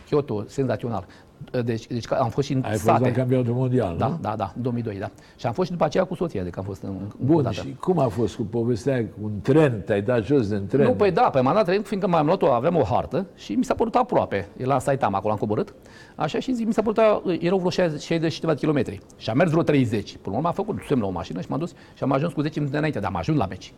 Kyoto, 0.09 0.45
senzațional. 0.47 1.07
Uh, 1.55 1.64
Deci, 1.64 1.86
deci 1.86 2.05
am 2.12 2.28
fost 2.28 2.47
și 2.47 2.53
în 2.53 2.62
Ai 2.64 2.70
fost 2.70 2.82
sate. 2.82 3.05
la 3.05 3.11
campionatul 3.11 3.55
mondial, 3.55 3.97
Da, 3.99 4.07
nu? 4.09 4.18
da, 4.20 4.34
da, 4.36 4.53
în 4.57 4.62
2002, 4.62 4.99
da. 4.99 5.11
Și 5.36 5.47
am 5.47 5.53
fost 5.53 5.66
și 5.66 5.72
după 5.72 5.84
aceea 5.86 6.05
cu 6.05 6.14
soția, 6.14 6.43
de 6.43 6.51
că 6.51 6.59
am 6.59 6.64
fost 6.64 6.82
în, 6.82 6.88
în 6.90 7.26
Bun, 7.26 7.43
dată. 7.43 7.55
și 7.55 7.76
cum 7.80 7.99
a 7.99 8.07
fost 8.09 8.36
cu 8.36 8.43
povestea 8.43 8.95
aia, 8.95 9.03
cu 9.05 9.18
un 9.22 9.30
tren? 9.43 9.82
Te-ai 9.86 10.03
dat 10.03 10.24
jos 10.24 10.49
din 10.49 10.66
tren? 10.66 10.86
Nu, 10.86 10.93
păi 10.93 11.11
da, 11.11 11.22
pe 11.22 11.40
m-am 11.40 11.55
dat 11.55 11.64
tren, 11.64 11.82
fiindcă 11.82 12.09
m-am 12.09 12.26
luat-o, 12.26 12.47
aveam 12.53 12.76
o 12.76 12.82
hartă 12.82 13.26
și 13.34 13.53
mi 13.53 13.64
s-a 13.64 13.74
părut 13.74 13.95
aproape. 13.95 14.49
Era 14.57 14.74
în 14.74 14.80
Saitama, 14.80 15.16
acolo 15.16 15.32
am 15.32 15.38
coborât. 15.38 15.74
Așa 16.14 16.38
și 16.38 16.53
zic, 16.55 16.66
mi 16.66 16.72
s-a 16.72 16.82
părut, 16.82 16.99
a- 16.99 17.22
erau 17.40 17.59
vreo 17.59 17.70
60 17.70 18.03
60 18.03 18.32
și 18.32 18.40
ceva 18.40 18.53
de 18.53 18.59
kilometri. 18.59 19.01
Și 19.16 19.30
am 19.30 19.36
mers 19.36 19.51
vreo 19.51 19.62
30. 19.62 20.11
Până 20.12 20.20
la 20.30 20.34
urmă 20.36 20.47
am 20.49 20.55
făcut 20.55 20.78
semn 20.88 21.01
la 21.01 21.07
o 21.07 21.11
mașină 21.11 21.40
și 21.40 21.47
m-am 21.51 21.59
dus 21.59 21.70
și 21.95 22.03
am 22.03 22.12
ajuns 22.12 22.32
cu 22.32 22.40
10 22.40 22.59
minute 22.59 22.76
înainte, 22.78 22.99
dar 22.99 23.11
am 23.11 23.16
ajuns 23.16 23.38
la 23.38 23.47
meci. 23.47 23.72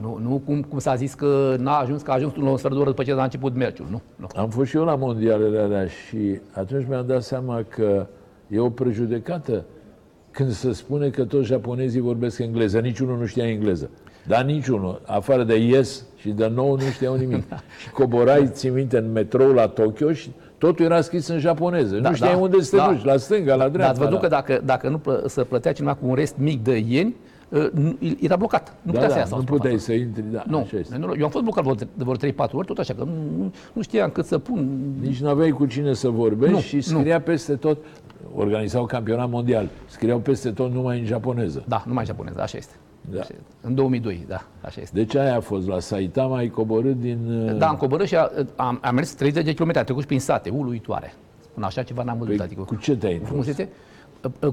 Nu, 0.00 0.18
nu 0.22 0.42
cum, 0.44 0.62
cum 0.62 0.78
s-a 0.78 0.94
zis 0.94 1.14
că 1.14 1.56
n-a 1.58 1.76
ajuns, 1.78 2.02
că 2.02 2.10
a 2.10 2.14
ajuns 2.14 2.34
la 2.34 2.50
un 2.50 2.56
sfert 2.56 2.74
de 2.74 2.80
oră 2.80 2.88
după 2.88 3.02
ce 3.02 3.12
a 3.12 3.22
început 3.22 3.54
meciul. 3.54 3.86
Nu, 3.90 4.00
nu. 4.16 4.26
Am 4.36 4.48
fost 4.48 4.68
și 4.70 4.76
eu 4.76 4.84
la 4.84 4.94
mondialele 4.94 5.58
alea 5.58 5.86
și 5.86 6.40
atunci 6.52 6.86
mi-am 6.88 7.06
dat 7.06 7.22
seama 7.22 7.64
că 7.68 8.06
e 8.48 8.58
o 8.58 8.70
prejudecată 8.70 9.64
când 10.30 10.50
se 10.50 10.72
spune 10.72 11.08
că 11.08 11.24
toți 11.24 11.46
japonezii 11.46 12.00
vorbesc 12.00 12.38
engleză. 12.38 12.78
Niciunul 12.78 13.18
nu 13.18 13.26
știa 13.26 13.48
engleză. 13.48 13.90
Dar 14.26 14.44
niciunul, 14.44 15.00
afară 15.06 15.44
de 15.44 15.54
Yes 15.56 16.04
și 16.16 16.28
de 16.28 16.46
Nou, 16.54 16.74
nu 16.74 16.82
știau 16.92 17.14
nimic. 17.14 17.42
și 17.80 17.90
coborai, 17.98 18.48
ții 18.52 18.70
minte, 18.70 18.98
în 18.98 19.12
metrou 19.12 19.52
la 19.52 19.68
Tokyo 19.68 20.12
și 20.12 20.30
totul 20.58 20.84
era 20.84 21.00
scris 21.00 21.26
în 21.28 21.38
japoneză. 21.38 21.96
Da, 21.96 22.08
nu 22.08 22.14
știai 22.14 22.32
da, 22.32 22.38
unde 22.38 22.60
să 22.60 22.70
te 22.70 22.76
da. 22.76 22.92
duci, 22.92 23.04
la 23.04 23.16
stânga, 23.16 23.54
la 23.54 23.58
Dar 23.58 23.70
dreapta. 23.70 23.90
ați 23.90 23.98
văzut 23.98 24.14
la... 24.14 24.20
că 24.20 24.28
dacă, 24.28 24.60
dacă 24.64 24.88
nu 24.88 24.98
plă, 24.98 25.22
să 25.26 25.44
plătea 25.44 25.72
cineva 25.72 25.94
cu 25.94 26.06
un 26.06 26.14
rest 26.14 26.34
mic 26.38 26.62
de 26.62 26.76
ieni, 26.88 27.08
uh, 27.08 27.14
nu- 27.14 27.31
era 28.20 28.36
blocat. 28.36 28.74
Nu 28.82 28.92
da, 28.92 28.98
putea 28.98 29.08
să 29.08 29.14
da, 29.14 29.20
iasă. 29.20 29.30
nu 29.34 29.36
automat. 29.40 29.60
puteai 29.60 29.78
să 29.80 29.92
intri, 29.92 30.24
da, 30.32 30.42
Nu, 30.46 30.58
așa 30.58 30.76
este. 30.76 30.96
nu, 30.96 31.12
eu 31.18 31.24
am 31.24 31.30
fost 31.30 31.44
blocat 31.44 31.62
vreo- 31.64 31.74
de 31.74 31.86
vreo 32.04 32.16
3-4 32.48 32.50
ori, 32.52 32.66
tot 32.66 32.78
așa, 32.78 32.94
că 32.94 33.04
nu, 33.04 33.52
nu 33.72 33.82
știam 33.82 34.10
cât 34.10 34.24
să 34.24 34.38
pun. 34.38 34.68
Nici 35.00 35.20
nu 35.20 35.28
aveai 35.28 35.50
cu 35.50 35.66
cine 35.66 35.92
să 35.92 36.08
vorbești 36.08 36.54
Nu, 36.54 36.60
și 36.60 36.80
scria 36.80 37.20
peste 37.20 37.54
tot, 37.54 37.78
organizau 38.34 38.86
campionat 38.86 39.30
mondial, 39.30 39.68
scriau 39.86 40.18
peste 40.18 40.50
tot 40.50 40.72
numai 40.72 40.98
în 40.98 41.04
japoneză. 41.04 41.64
Da, 41.68 41.82
nu 41.86 41.92
mai 41.92 42.04
japonez, 42.04 42.36
așa 42.36 42.56
este. 42.58 42.72
Da. 43.10 43.20
Așa 43.20 43.28
este. 43.32 43.44
În 43.60 43.74
2002, 43.74 44.24
da, 44.28 44.44
așa 44.60 44.80
este. 44.80 44.96
Deci 44.98 45.14
aia 45.16 45.36
a 45.36 45.40
fost 45.40 45.68
la 45.68 45.78
Saitama, 45.80 46.36
ai 46.36 46.48
coborât 46.48 47.00
din... 47.00 47.46
uh, 47.48 47.56
Da, 47.58 47.68
am 47.68 47.76
coborât 47.76 48.06
și 48.06 48.14
a, 48.16 48.30
am, 48.56 48.78
am 48.82 48.94
mers 48.94 49.14
30 49.14 49.44
de 49.44 49.54
km, 49.54 49.70
am 49.76 49.82
trecut 49.84 50.00
și 50.00 50.06
prin 50.06 50.20
sate, 50.20 50.50
uluitoare. 50.50 51.14
Spun 51.40 51.62
așa 51.62 51.82
ceva 51.82 52.02
n-am 52.02 52.18
văzut, 52.18 52.36
Păi, 52.36 52.44
adică 52.44 52.62
cu 52.62 52.74
ce 52.74 52.96
te-ai 52.96 53.12
întors? 53.12 53.28
frumusețe. 53.30 53.62
Uh, 53.62 53.68
uh, 53.68 53.90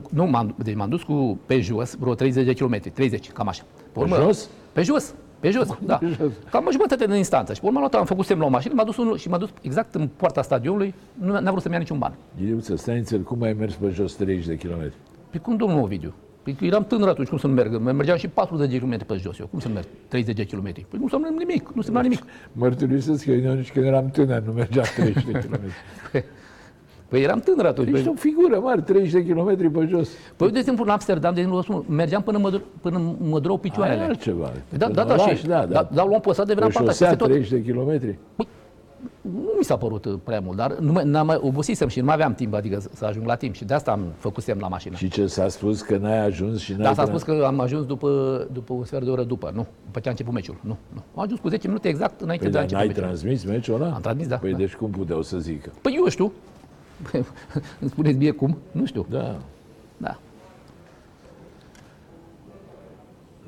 Nu, 0.09 0.25
m-am, 0.25 0.55
deci 0.63 0.75
m-am 0.75 0.89
dus 0.89 1.03
cu 1.03 1.39
pe 1.45 1.59
jos 1.59 1.95
vreo 1.95 2.13
30 2.13 2.45
de 2.45 2.53
km, 2.53 2.79
30, 2.93 3.31
cam 3.31 3.47
așa. 3.47 3.63
Pe, 3.91 4.05
jos? 4.07 4.49
Pe 4.71 4.81
jos, 4.81 5.13
pe 5.39 5.49
jos, 5.49 5.67
da. 5.85 5.95
pe 5.95 6.07
jos? 6.07 6.31
Cam 6.49 6.65
o 6.67 6.71
jumătate 6.71 7.05
de 7.05 7.17
instanță. 7.17 7.53
Și 7.53 7.59
pe 7.59 7.65
urmă 7.65 7.87
am 7.91 8.05
făcut 8.05 8.25
semn 8.25 8.39
la 8.39 8.45
o 8.45 8.49
mașină, 8.49 8.73
m-a 8.73 8.83
dus 8.83 8.97
unul 8.97 9.17
și 9.17 9.29
m-a 9.29 9.37
dus 9.37 9.49
exact 9.61 9.95
în 9.95 10.09
poarta 10.15 10.41
stadionului, 10.41 10.93
nu 11.13 11.39
n-a 11.39 11.49
vrut 11.49 11.61
să-mi 11.61 11.73
ia 11.73 11.79
niciun 11.79 11.97
ban. 11.97 12.13
Ghiliuță, 12.37 12.75
stai 12.75 12.97
înțeleg, 12.97 13.25
cum 13.25 13.41
ai 13.41 13.53
mers 13.53 13.73
pe 13.73 13.89
jos 13.89 14.13
30 14.13 14.45
de 14.45 14.57
kilometri? 14.57 14.97
Păi 15.29 15.39
cum, 15.39 15.55
domnul 15.55 15.81
Ovidiu? 15.81 16.13
Păi 16.43 16.53
că 16.53 16.65
eram 16.65 16.83
tânăr 16.83 17.07
atunci, 17.07 17.27
cum 17.27 17.37
să 17.37 17.47
nu 17.47 17.53
merg? 17.53 17.77
Mergeam 17.77 18.17
și 18.17 18.27
40 18.27 18.71
de 18.71 18.79
km 18.79 19.05
pe 19.05 19.15
jos 19.15 19.39
eu. 19.39 19.47
Cum 19.47 19.59
să 19.59 19.67
nu 19.67 19.73
merg 19.73 19.87
30 20.07 20.35
de 20.35 20.45
km? 20.45 20.71
Păi 20.73 20.99
nu 20.99 21.07
semnăm 21.07 21.33
nimic, 21.33 21.71
nu 21.73 21.81
semnăm 21.81 22.01
nimic. 22.01 22.23
Mărturisesc 22.51 23.25
că 23.25 23.31
eu 23.31 23.53
nici 23.53 23.71
când 23.71 23.85
eram 23.85 24.09
tânăr 24.09 24.41
nu 24.41 24.51
mergeam 24.51 24.85
30 24.95 25.23
de 25.23 25.39
kilometri. 25.39 25.73
Păi 27.09 27.21
eram 27.21 27.39
tânăr 27.39 27.65
atunci. 27.65 27.87
Ești 27.87 28.01
Păi, 28.03 28.11
o 28.15 28.19
figură 28.19 28.59
mare, 28.59 28.81
30 28.81 29.11
de 29.11 29.23
kilometri 29.25 29.69
pe 29.69 29.85
jos. 29.89 30.09
păi 30.35 30.51
de 30.51 30.59
exemplu, 30.59 30.83
în 30.83 30.89
Amsterdam, 30.89 31.33
de 31.33 31.39
exemplu, 31.41 31.61
vă 31.67 31.73
spun, 31.73 31.95
mergeam 31.95 32.21
până 32.21 32.37
mă, 32.37 32.61
până 32.81 33.15
mă 33.19 33.39
durau 33.39 33.55
Aia 33.55 33.55
e 33.63 33.69
picioarele. 33.69 34.01
altceva. 34.01 34.45
Păi 34.69 34.77
da, 34.77 34.85
În 34.85 34.93
da, 34.93 35.03
da, 35.03 35.13
oraș, 35.13 35.37
și, 35.39 35.45
da, 35.47 35.59
da, 35.59 35.65
da. 35.65 35.89
da, 35.93 36.03
luam 36.05 36.21
posat 36.21 36.45
de 36.47 36.53
Pe 36.53 36.59
veneam 36.59 36.83
pe 36.83 36.89
șosea 36.89 37.07
peste 37.07 37.23
tot. 37.23 37.27
30 37.27 37.49
de 37.51 37.61
kilometri. 37.63 38.17
Nu 39.21 39.53
mi 39.57 39.63
s-a 39.63 39.77
părut 39.77 40.05
uh, 40.05 40.13
prea 40.23 40.39
mult, 40.39 40.57
dar 40.57 40.75
nu 40.79 40.91
mai, 40.91 41.03
n-am 41.05 41.25
mai 41.25 41.37
obosisem 41.41 41.87
și 41.87 41.99
nu 41.99 42.05
mai 42.05 42.13
aveam 42.13 42.33
timp, 42.33 42.53
adică 42.53 42.79
să- 42.79 42.89
să 42.93 43.05
ajung 43.05 43.25
la 43.25 43.35
timp. 43.35 43.53
Și 43.55 43.65
de 43.65 43.73
asta 43.73 43.91
am 43.91 43.99
făcut 44.17 44.43
semn 44.43 44.59
la 44.61 44.67
mașină. 44.67 44.95
Și 44.95 45.09
ce 45.09 45.27
s-a 45.27 45.47
spus 45.47 45.81
că 45.81 45.97
n-ai 45.97 46.25
ajuns 46.25 46.59
și 46.59 46.71
n-ai... 46.71 46.81
Dar 46.81 46.93
Da, 46.93 47.01
s-a 47.01 47.07
tra- 47.07 47.09
spus 47.09 47.23
că 47.23 47.43
am 47.47 47.59
ajuns 47.59 47.85
după, 47.85 48.09
după 48.51 48.73
un 48.73 48.83
sfert 48.83 49.03
de 49.03 49.09
oră 49.09 49.23
după, 49.23 49.51
nu, 49.55 49.65
după 49.85 49.99
ce 49.99 50.07
a 50.07 50.11
început 50.11 50.33
meciul. 50.33 50.55
Nu, 50.61 50.77
nu. 50.93 51.01
Am 51.15 51.23
ajuns 51.23 51.39
cu 51.39 51.47
10 51.49 51.67
minute 51.67 51.87
exact 51.87 52.21
înainte 52.21 52.43
Păi 52.43 52.53
de 52.53 52.57
a 52.57 52.61
dar 52.65 52.69
începe 52.71 52.75
n-ai 52.77 52.87
meciul. 52.87 53.03
transmis 53.03 53.43
meciul 53.45 53.81
ăla? 53.81 53.93
Am 53.93 54.01
transmis, 54.01 54.27
da, 54.27 54.35
Păi 54.35 54.51
da. 54.51 54.57
deci 54.57 54.73
cum 54.75 54.89
puteau 54.89 55.21
să 55.21 55.37
zică? 55.37 55.71
Păi 55.81 55.93
eu 55.97 56.07
știu. 56.07 56.31
Îmi 57.81 57.89
spuneți 57.89 58.17
mie 58.17 58.31
cum? 58.31 58.57
Nu 58.71 58.85
știu. 58.85 59.05
Da. 59.09 59.39
Da. 59.97 60.19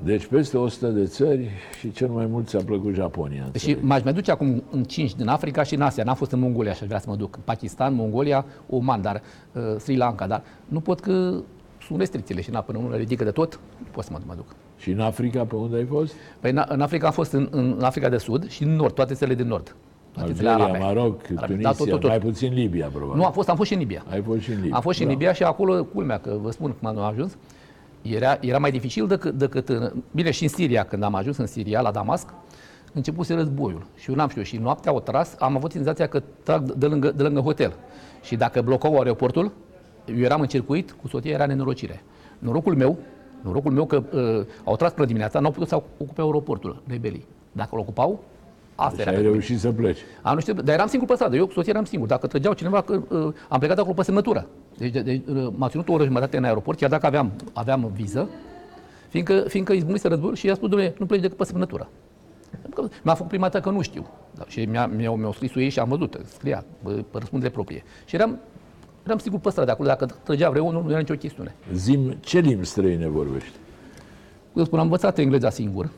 Deci 0.04 0.26
peste 0.26 0.58
100 0.58 0.88
de 0.88 1.06
țări 1.06 1.50
și 1.80 1.92
cel 1.92 2.08
mai 2.08 2.26
mult 2.26 2.48
ți-a 2.48 2.62
plăcut 2.66 2.94
Japonia. 2.94 3.42
Și 3.42 3.46
înțeleg. 3.46 3.82
m-aș 3.82 4.04
mai 4.04 4.14
duce 4.14 4.32
acum 4.32 4.64
în 4.72 4.84
5 4.84 5.16
din 5.16 5.28
Africa 5.28 5.64
și 5.64 5.76
în 5.76 5.82
Asia. 5.82 6.04
N-am 6.04 6.16
fost 6.16 6.32
în 6.32 6.40
Mongolia 6.40 6.74
și 6.74 6.82
aș 6.82 6.88
vrea 6.88 7.00
să 7.00 7.10
mă 7.10 7.16
duc. 7.16 7.38
Pakistan, 7.38 7.94
Mongolia, 7.94 8.46
Oman, 8.70 9.02
dar 9.02 9.22
uh, 9.52 9.62
Sri 9.78 9.96
Lanka, 9.96 10.28
dar 10.28 10.44
nu 10.68 10.80
pot 10.80 11.00
că 11.00 11.42
sunt 11.82 12.00
restricțiile 12.00 12.42
și 12.42 12.50
na, 12.50 12.62
până 12.62 12.78
nu 12.78 12.90
le 12.90 12.98
ridică 12.98 13.24
de 13.24 13.32
tot, 13.32 13.60
nu 13.80 13.88
pot 13.92 14.04
să 14.04 14.10
mă, 14.12 14.20
mă 14.26 14.34
duc. 14.36 14.56
Și 14.78 14.92
în 14.92 15.00
Africa, 15.00 15.46
pe 15.46 15.56
unde 15.56 15.76
ai 15.76 15.86
fost? 15.86 16.14
Păi 16.40 16.52
în, 16.52 16.64
în 16.68 16.82
Africa 16.82 17.06
am 17.06 17.14
fost 17.14 17.32
în, 17.32 17.48
în 17.52 17.80
Africa 17.82 18.10
de 18.10 18.18
Sud 18.18 18.50
și 18.50 18.64
în 18.64 18.76
Nord, 18.76 18.94
toate 18.94 19.14
țările 19.14 19.36
din 19.36 19.48
Nord. 19.48 19.76
Toate 20.12 20.32
țările 20.32 20.50
Algeria, 20.50 20.74
arabe. 20.74 20.94
Maroc, 20.94 21.22
Arabe. 21.36 21.46
Tunisia, 21.46 21.70
Da, 21.70 21.76
tot, 21.78 21.90
tot, 21.90 22.00
tot. 22.00 22.10
mai 22.10 22.20
puțin 22.20 22.54
Libia, 22.54 22.88
probabil. 22.88 23.18
Nu, 23.18 23.26
am 23.26 23.32
fost, 23.32 23.50
am 23.50 23.56
fost 23.56 23.68
și 23.68 23.74
în 23.76 23.80
Libia. 23.80 24.04
Ai 24.10 24.22
fost 24.22 24.42
și 24.42 24.50
în 24.52 24.56
Libia. 24.62 24.76
Am 24.76 24.82
fost 24.82 24.96
și 24.96 25.02
în 25.04 25.08
Da. 25.08 25.14
Libia 25.14 25.34
și 25.34 25.44
acolo, 25.44 25.84
culmea, 25.84 26.18
că 26.20 26.38
vă 26.42 26.52
spun 26.52 26.72
cum 26.72 26.88
am 26.88 26.98
ajuns, 26.98 27.38
era, 28.02 28.38
era 28.42 28.58
mai 28.58 28.72
dificil 28.72 29.08
decât, 29.08 29.34
decât 29.34 29.70
în, 29.70 29.92
bine, 30.12 30.32
și 30.32 30.44
în 30.44 30.50
Siria, 30.50 30.84
când 30.84 31.04
am 31.04 31.16
ajuns 31.16 31.38
în 31.38 31.46
Siria, 31.46 31.82
la 31.82 31.92
Damasc, 31.92 32.34
începuse 32.94 33.34
războiul. 33.34 33.86
Și 33.96 34.10
eu 34.10 34.16
n-am 34.16 34.30
știut. 34.30 34.46
Și 34.46 34.58
noaptea 34.58 34.92
au 34.92 35.00
tras, 35.00 35.36
am 35.40 35.56
avut 35.56 35.72
senzația 35.72 36.08
că 36.08 36.22
trag 36.44 36.72
de 36.72 36.86
lângă, 36.86 37.12
de 37.12 37.24
lângă 37.24 37.40
hotel. 37.40 37.74
Și 38.24 38.36
dacă 38.36 38.62
blocau 38.62 38.96
aeroportul, 38.98 39.52
eu 40.06 40.20
eram 40.20 40.42
în 40.42 40.48
circuit, 40.48 40.92
cu 40.92 41.08
soția 41.08 41.32
era 41.32 41.46
nenorocire. 41.46 42.04
Norocul 42.40 42.76
meu, 42.76 42.98
norocul 43.42 43.72
meu 43.72 43.86
că 43.86 44.04
uh, 44.12 44.46
au 44.64 44.76
tras 44.76 44.92
până 44.94 45.06
dimineața, 45.08 45.40
n-au 45.40 45.52
putut 45.52 45.68
să 45.68 45.76
ocupe 45.98 46.22
aeroportul, 46.22 46.82
rebelii. 46.88 47.26
Dacă 47.52 47.70
îl 47.72 47.80
ocupau, 47.80 48.24
asta 48.82 48.96
Și 48.96 49.02
era 49.02 49.10
ai 49.10 49.16
pentru 49.16 49.32
mine. 49.32 49.46
reușit 49.46 49.60
să 49.60 49.72
pleci. 49.72 50.00
Am 50.22 50.34
nu 50.34 50.40
știu, 50.40 50.54
dar 50.54 50.74
eram 50.76 50.88
singur 50.88 51.08
pe 51.08 51.14
stradă. 51.14 51.36
Eu 51.36 51.46
cu 51.46 51.52
soția 51.52 51.72
eram 51.74 51.86
singur. 51.86 52.08
Dacă 52.08 52.28
trăgeau 52.28 52.54
cineva, 52.54 52.82
că, 52.82 53.02
uh, 53.10 53.34
am 53.50 53.60
plecat 53.60 53.78
acolo 53.78 53.94
pe 53.94 54.04
semnătură. 54.04 54.48
Deci 54.78 54.92
de, 54.92 55.02
de, 55.02 55.22
uh, 55.28 55.48
m-a 55.56 55.70
ținut 55.70 55.90
o 55.90 55.94
oră 55.94 56.04
jumătate 56.04 56.38
în 56.38 56.44
aeroport, 56.44 56.78
chiar 56.78 56.90
dacă 56.90 57.06
aveam, 57.06 57.32
aveam 57.54 57.92
viză, 57.96 58.30
fiindcă, 59.10 59.40
fiindcă 59.48 59.74
izbucnise 59.74 60.08
războiul 60.08 60.36
și 60.36 60.46
i-a 60.46 60.54
spus, 60.56 60.70
domnule, 60.70 60.96
nu 60.98 61.06
pleci 61.06 61.22
decât 61.22 61.38
pe 61.38 61.44
semnătură. 61.44 61.90
Că 62.76 62.82
Mi-a 63.04 63.14
făcut 63.14 63.30
prima 63.30 63.50
dată 63.50 63.60
că 63.70 63.70
nu 63.76 63.82
știu. 63.82 64.08
Da, 64.36 64.44
și 64.48 64.66
mi-a, 64.66 64.86
mi-au, 64.88 65.16
mi-au 65.16 65.32
scris 65.34 65.56
ei 65.56 65.70
și 65.70 65.80
am 65.80 65.90
văzut, 65.90 66.22
scria, 66.26 66.64
pe, 66.84 66.92
pe 66.92 67.18
răspundere 67.18 67.52
proprie. 67.52 67.84
Și 68.06 68.16
eram, 68.16 68.40
eram 69.06 69.18
sigur 69.18 69.40
pe 69.40 69.50
stradă 69.50 69.72
acolo, 69.72 69.88
dacă 69.88 70.06
trăgea 70.24 70.50
vreunul, 70.50 70.84
nu 70.84 70.90
era 70.90 71.00
nicio 71.00 71.14
chestiune. 71.14 71.56
Zim, 71.74 72.16
ce 72.20 72.40
limbi 72.40 72.66
străine 72.66 73.08
vorbești? 73.08 73.54
Eu 74.54 74.64
spun, 74.64 74.78
am 74.80 74.86
învățat 74.86 75.18
engleza 75.18 75.50
singur. 75.50 75.90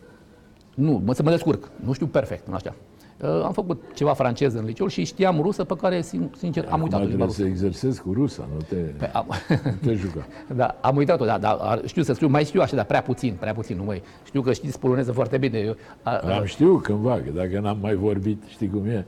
Nu, 0.76 1.02
mă, 1.06 1.14
să 1.14 1.24
mă 1.24 1.30
descurc. 1.30 1.70
Nu 1.84 1.94
știu 1.94 2.06
perfect, 2.06 2.48
nu 2.48 2.54
așa. 2.54 2.74
Uh, 3.22 3.30
Am 3.46 3.52
făcut 3.52 3.82
ceva 3.94 4.14
francez 4.14 4.54
în 4.54 4.66
liceu 4.66 4.88
și 4.88 5.04
știam 5.04 5.40
rusă 5.42 5.64
pe 5.64 5.76
care, 5.76 6.02
sin- 6.02 6.30
sincer, 6.38 6.68
am 6.70 6.82
uitat-o. 6.82 7.02
Acum 7.02 7.10
limba 7.10 7.26
trebuie 7.26 7.26
rusă. 7.26 7.42
să 7.42 7.48
exersezi 7.48 8.02
cu 8.02 8.14
rusa, 8.14 8.48
nu 8.54 8.60
te, 8.70 8.76
Pe- 8.76 9.10
am, 9.14 9.26
nu 9.64 9.72
te 9.82 9.94
juca. 9.94 10.26
da, 10.56 10.78
am 10.82 10.96
uitat-o, 10.96 11.26
da, 11.26 11.38
da, 11.38 11.80
știu 11.86 12.02
să 12.02 12.14
scriu, 12.14 12.28
mai 12.30 12.44
știu 12.46 12.62
așa, 12.62 12.76
dar 12.76 12.86
prea 12.86 13.02
puțin, 13.02 13.36
prea 13.40 13.54
puțin, 13.54 13.78
nu 13.78 13.84
mai. 13.84 14.02
Știu 14.26 14.42
că 14.42 14.54
știți 14.54 14.80
poloneză 14.80 15.12
foarte 15.12 15.38
bine. 15.38 15.58
Eu, 15.58 15.76
a, 16.04 16.12
a, 16.12 16.36
Am 16.38 16.46
știut 16.46 16.82
cândva, 16.82 17.14
că 17.16 17.32
dacă 17.36 17.60
n-am 17.62 17.78
mai 17.82 17.96
vorbit, 17.96 18.44
știi 18.48 18.70
cum 18.70 18.86
e? 18.86 19.06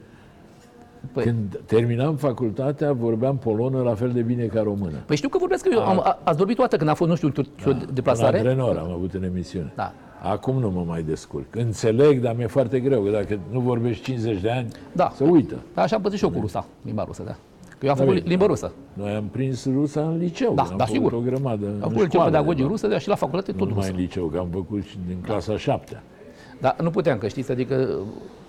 Păi- 1.19 1.23
Când 1.23 1.59
terminam 1.65 2.15
facultatea, 2.15 2.93
vorbeam 2.93 3.37
polonă 3.37 3.81
la 3.81 3.93
fel 3.95 4.11
de 4.11 4.21
bine 4.21 4.45
ca 4.45 4.61
română. 4.61 4.97
păi 5.05 5.15
știu 5.15 5.29
că 5.29 5.37
vorbesc 5.37 5.63
că 5.63 5.69
eu, 5.73 5.85
am, 5.85 5.99
a, 5.99 6.19
ați 6.23 6.37
vorbit 6.37 6.55
toată 6.55 6.77
când 6.77 6.89
a 6.89 6.93
fost, 6.93 7.09
nu 7.09 7.15
știu, 7.15 7.31
o 7.65 7.69
În 7.69 7.85
deplasare? 7.93 8.37
antrenor 8.37 8.77
am 8.77 8.91
avut 8.91 9.13
în 9.13 9.23
emisiune. 9.23 9.71
Da. 9.75 9.93
Acum 10.21 10.59
nu 10.59 10.69
mă 10.71 10.83
mai 10.87 11.01
descurc. 11.03 11.55
Înțeleg, 11.55 12.21
dar 12.21 12.35
mi-e 12.37 12.47
foarte 12.47 12.79
greu, 12.79 13.01
că 13.01 13.09
dacă 13.11 13.39
nu 13.51 13.59
vorbești 13.59 14.03
50 14.03 14.41
de 14.41 14.49
ani, 14.51 14.67
Da. 14.91 15.11
se 15.15 15.23
uită. 15.23 15.55
Da, 15.73 15.81
așa 15.81 15.95
am 15.95 16.01
pățit 16.01 16.17
și 16.17 16.23
eu 16.23 16.29
cu 16.29 16.39
rusa, 16.39 16.65
limba 16.81 17.03
rusă, 17.03 17.23
da. 17.25 17.35
Că 17.77 17.85
eu 17.85 17.89
am 17.91 17.97
Da, 17.97 18.03
făcut 18.03 18.13
bine. 18.17 18.27
limba 18.29 18.45
rusă. 18.45 18.71
Noi 18.93 19.11
am 19.13 19.23
prins 19.31 19.65
rusa 19.65 20.01
în 20.01 20.17
liceu. 20.17 20.53
Da, 20.53 20.61
am 20.61 20.67
da, 20.77 20.83
făcut 20.85 20.93
sigur. 20.93 21.13
o 21.13 21.19
grămadă 21.19 21.65
Am 21.65 21.71
în 21.73 21.79
făcut 21.79 21.91
liceu 21.93 22.07
școală, 22.09 22.29
pedagogic 22.31 22.63
da. 22.63 22.69
rusă, 22.69 22.87
dar 22.87 23.01
și 23.01 23.07
la 23.07 23.15
facultate 23.15 23.51
Nu 23.51 23.57
tot 23.57 23.67
numai 23.67 23.83
rusă. 23.83 23.95
în 23.95 24.01
liceu, 24.03 24.25
că 24.25 24.37
am 24.37 24.47
făcut 24.51 24.83
și 24.83 24.97
din 25.07 25.17
clasa 25.21 25.57
șaptea. 25.57 26.03
Dar 26.61 26.75
nu 26.81 26.89
puteam, 26.89 27.17
că 27.17 27.27
știți, 27.27 27.51
adică 27.51 27.89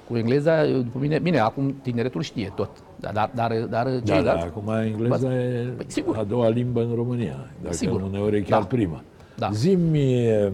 cu 0.09 0.17
engleza, 0.17 0.67
după 0.67 0.99
mine, 1.01 1.19
bine, 1.19 1.39
acum 1.39 1.75
tineretul 1.83 2.23
știe 2.23 2.53
tot, 2.57 2.71
dar, 3.01 3.13
dar, 3.13 3.31
dar, 3.35 3.53
dar 3.71 3.85
Da, 3.85 3.91
da, 3.91 4.01
ceilalți, 4.13 4.45
acum 4.45 4.69
engleza 4.69 5.35
e 5.35 5.69
Păi, 5.77 5.85
sigur. 5.89 6.17
a 6.17 6.23
doua 6.23 6.49
limbă 6.49 6.81
în 6.81 6.95
România, 6.95 7.37
dacă 7.63 7.75
Sigur. 7.75 8.01
uneori 8.03 8.37
e 8.37 8.41
chiar 8.41 8.61
Da. 8.61 8.67
prima. 8.67 9.03
Da. 9.37 9.51
Zi-mi, 9.53 10.27
uh, 10.47 10.53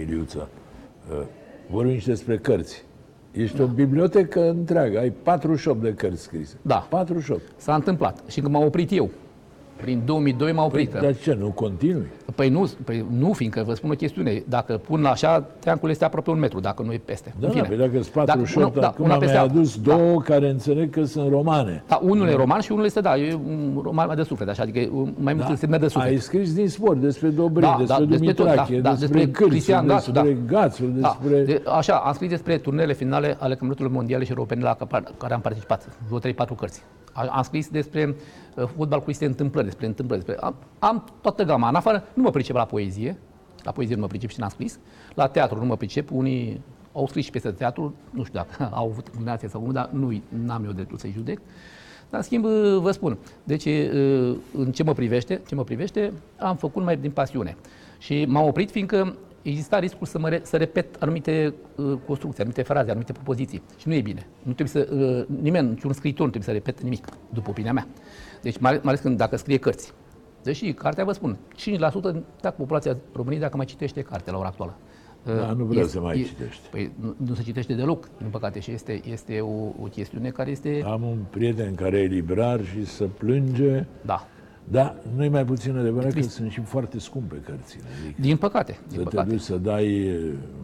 Iliuță, 0.00 0.48
uh, 1.10 1.22
vorbim 1.70 1.98
și 1.98 2.06
despre 2.06 2.38
cărți. 2.38 2.84
Ești 3.32 3.60
o 3.60 3.66
bibliotecă 3.66 4.48
întreagă, 4.48 4.98
ai 4.98 5.10
48 5.10 5.82
de 5.82 5.94
cărți 5.94 6.22
scrise. 6.22 6.56
Da. 6.62 6.86
48. 6.90 7.42
s-a 7.56 7.74
întâmplat. 7.74 8.22
Și 8.28 8.40
când 8.40 8.52
m-am 8.52 8.64
oprit 8.64 8.92
eu, 8.92 9.10
prin 9.76 10.02
2002 10.04 10.52
m-am 10.52 10.70
Păi, 10.70 10.80
oprit. 10.82 10.92
că- 10.92 11.00
dar 11.04 11.16
ce, 11.16 11.36
nu 11.40 11.46
continui? 11.48 12.06
Păi 12.34 12.48
nu, 12.48 12.70
păi 12.84 13.06
nu, 13.18 13.32
fiindcă 13.32 13.62
vă 13.66 13.74
spun 13.74 13.90
o 13.90 13.94
chestiune. 13.94 14.42
Dacă 14.48 14.76
pun 14.86 15.04
așa, 15.04 15.40
teancul 15.58 15.90
este 15.90 16.04
aproape 16.04 16.30
un 16.30 16.38
metru, 16.38 16.60
dacă 16.60 16.82
nu 16.82 16.92
e 16.92 17.00
peste. 17.04 17.34
Da, 17.40 17.46
În 17.46 17.52
da, 17.54 17.62
fine. 17.62 17.76
păi 17.76 17.86
dacă 17.86 18.02
sunt 18.02 18.06
48, 18.12 18.66
Dacă- 18.66 18.80
da, 18.80 18.86
acum 18.86 19.04
una 19.04 19.16
mi-ai 19.16 19.26
peste 19.26 19.36
alta. 19.42 19.52
adus 19.52 19.78
două 19.80 20.20
care 20.20 20.48
înțeleg 20.50 20.90
că 20.90 21.04
sunt 21.04 21.28
romane. 21.30 21.82
Da, 21.88 22.00
unul 22.02 22.28
e 22.28 22.34
roman 22.34 22.60
și 22.60 22.72
unul 22.72 22.84
este, 22.84 23.00
da, 23.00 23.16
e 23.16 23.34
un 23.34 23.80
roman 23.82 24.06
mai 24.06 24.16
de 24.16 24.22
suflet, 24.22 24.48
așa, 24.48 24.62
adică 24.62 24.78
e 24.78 24.90
un- 24.92 25.14
mai 25.18 25.34
mult 25.34 25.48
însemnat 25.48 25.80
de 25.80 25.86
suflet. 25.88 26.04
Da. 26.06 26.12
Ai 26.12 26.18
scris 26.20 26.54
din 26.54 26.68
sport, 26.68 26.98
despre 27.00 27.28
Dobrin, 27.28 27.60
Da, 27.68 27.74
despre 27.78 28.04
da, 28.04 28.10
despre 28.10 28.32
tot, 28.32 28.36
Dumitrache, 28.44 28.74
da, 28.80 28.80
da, 28.90 28.96
despre, 28.96 29.06
despre 29.18 29.30
Cârțu, 29.32 29.48
Cristian 29.50 29.86
Gațu, 29.86 30.10
despre 30.10 30.32
da. 30.32 30.58
Gațul, 30.60 30.92
Da, 30.96 31.18
despre... 31.22 31.42
de, 31.44 31.62
așa, 31.76 31.94
am 31.96 32.12
scris 32.12 32.28
despre 32.30 32.56
turnele 32.58 32.92
finale 32.92 33.26
ale 33.38 33.50
campionatelor 33.54 33.90
mondiale 33.90 34.24
și 34.24 34.30
europene 34.30 34.62
la 34.62 34.74
ca- 34.88 35.02
care 35.18 35.34
am 35.34 35.40
participat, 35.40 35.88
vreo 36.06 36.18
3-4 36.18 36.54
cărți. 36.56 36.82
A- 37.16 37.26
Am 37.30 37.42
scris 37.42 37.68
despre 37.68 38.14
uh, 38.54 38.64
fotbal 38.76 39.02
cu 39.02 39.10
este 39.10 39.24
întâmplări, 39.24 39.66
despre 39.66 39.86
întâmplări, 39.86 40.24
despre... 40.24 40.44
Am, 40.44 40.54
am 40.78 41.04
toată 41.20 41.42
gama. 41.42 41.68
În 41.68 41.74
afară, 41.74 42.04
nu 42.14 42.22
mă 42.22 42.30
pricep 42.30 42.56
la 42.56 42.64
poezie, 42.64 43.18
la 43.62 43.70
poezie 43.70 43.94
nu 43.94 44.00
mă 44.00 44.06
pricep 44.06 44.30
și 44.30 44.40
n-am 44.40 44.48
scris, 44.48 44.78
la 45.14 45.26
teatru 45.26 45.58
nu 45.58 45.64
mă 45.64 45.76
pricep, 45.76 46.10
unii 46.10 46.60
au 46.92 47.06
scris 47.06 47.24
și 47.24 47.30
piese 47.30 47.48
de 47.48 47.54
teatru, 47.54 47.94
nu 48.10 48.24
știu 48.24 48.38
dacă 48.38 48.68
au 48.76 48.88
avut 48.88 49.06
inclinație 49.06 49.48
sau 49.48 49.60
cum, 49.60 49.72
dar 49.72 49.90
nu 49.92 50.20
am 50.48 50.64
eu 50.64 50.72
dreptul 50.72 50.98
să-i 50.98 51.12
judec. 51.16 51.38
Dar, 52.10 52.20
în 52.20 52.22
schimb, 52.22 52.44
uh, 52.44 52.76
vă 52.80 52.90
spun, 52.90 53.18
deci, 53.44 53.64
uh, 53.64 54.36
în 54.58 54.72
ce 54.72 54.82
mă 54.82 54.92
privește, 54.92 55.40
ce 55.46 55.54
mă 55.54 55.64
privește, 55.64 56.12
am 56.38 56.56
făcut 56.56 56.84
mai 56.84 56.96
din 56.96 57.10
pasiune. 57.10 57.56
Și 57.98 58.24
m-am 58.24 58.46
oprit 58.46 58.70
fiindcă 58.70 59.16
exista 59.48 59.78
riscul 59.78 60.06
să, 60.06 60.18
mă 60.18 60.28
re, 60.28 60.40
să 60.42 60.56
repet 60.56 60.96
anumite 61.02 61.54
uh, 61.76 61.98
construcții, 62.06 62.40
anumite 62.42 62.62
fraze, 62.62 62.90
anumite 62.90 63.12
propoziții. 63.12 63.62
Și 63.76 63.88
nu 63.88 63.94
e 63.94 64.00
bine. 64.00 64.26
Nu 64.42 64.52
trebuie 64.52 64.84
să, 64.84 64.94
uh, 64.94 65.38
nimeni, 65.40 65.68
niciun 65.68 65.92
scriitor 65.92 66.24
nu 66.24 66.30
trebuie 66.30 66.54
să 66.54 66.62
repete 66.62 66.82
nimic, 66.82 67.06
după 67.32 67.50
opinia 67.50 67.72
mea. 67.72 67.86
Deci, 68.42 68.58
mai, 68.58 68.72
mai 68.72 68.80
ales 68.84 69.00
când 69.00 69.16
dacă 69.16 69.36
scrie 69.36 69.56
cărți. 69.56 69.92
Deși 70.42 70.72
cartea, 70.72 71.04
vă 71.04 71.12
spun, 71.12 71.38
5% 71.56 71.60
dacă 72.40 72.54
populația 72.56 72.96
României 73.12 73.40
dacă 73.40 73.56
mai 73.56 73.66
citește 73.66 74.00
carte 74.02 74.30
la 74.30 74.38
ora 74.38 74.48
actuală. 74.48 74.76
Da, 75.24 75.52
nu 75.52 75.64
vreau 75.64 75.86
să 75.86 76.00
mai 76.00 76.22
citești. 76.22 76.68
Păi 76.70 76.92
nu, 77.00 77.14
nu 77.26 77.34
se 77.34 77.42
citește 77.42 77.74
deloc, 77.74 78.08
din 78.18 78.28
păcate, 78.30 78.60
și 78.60 78.70
este, 78.70 79.00
este 79.10 79.40
o, 79.40 79.72
o 79.82 79.86
chestiune 79.90 80.28
care 80.28 80.50
este... 80.50 80.82
Am 80.84 81.02
un 81.02 81.18
prieten 81.30 81.74
care 81.74 81.98
e 81.98 82.06
librar 82.06 82.64
și 82.64 82.84
să 82.84 83.04
plânge, 83.04 83.86
Da. 84.04 84.26
Dar 84.70 84.96
nu 85.16 85.24
e 85.24 85.28
mai 85.28 85.44
puțin 85.44 85.76
adevărat 85.78 86.12
că 86.12 86.22
sunt 86.22 86.50
și 86.50 86.60
foarte 86.60 86.98
scumpe 86.98 87.34
cărțile. 87.34 87.82
Adică 88.04 88.20
Din 88.20 88.36
păcate, 88.36 88.78
din 88.88 88.96
să 88.98 89.02
te 89.04 89.08
păcate. 89.10 89.28
duci 89.30 89.40
să 89.40 89.56
dai, 89.56 90.10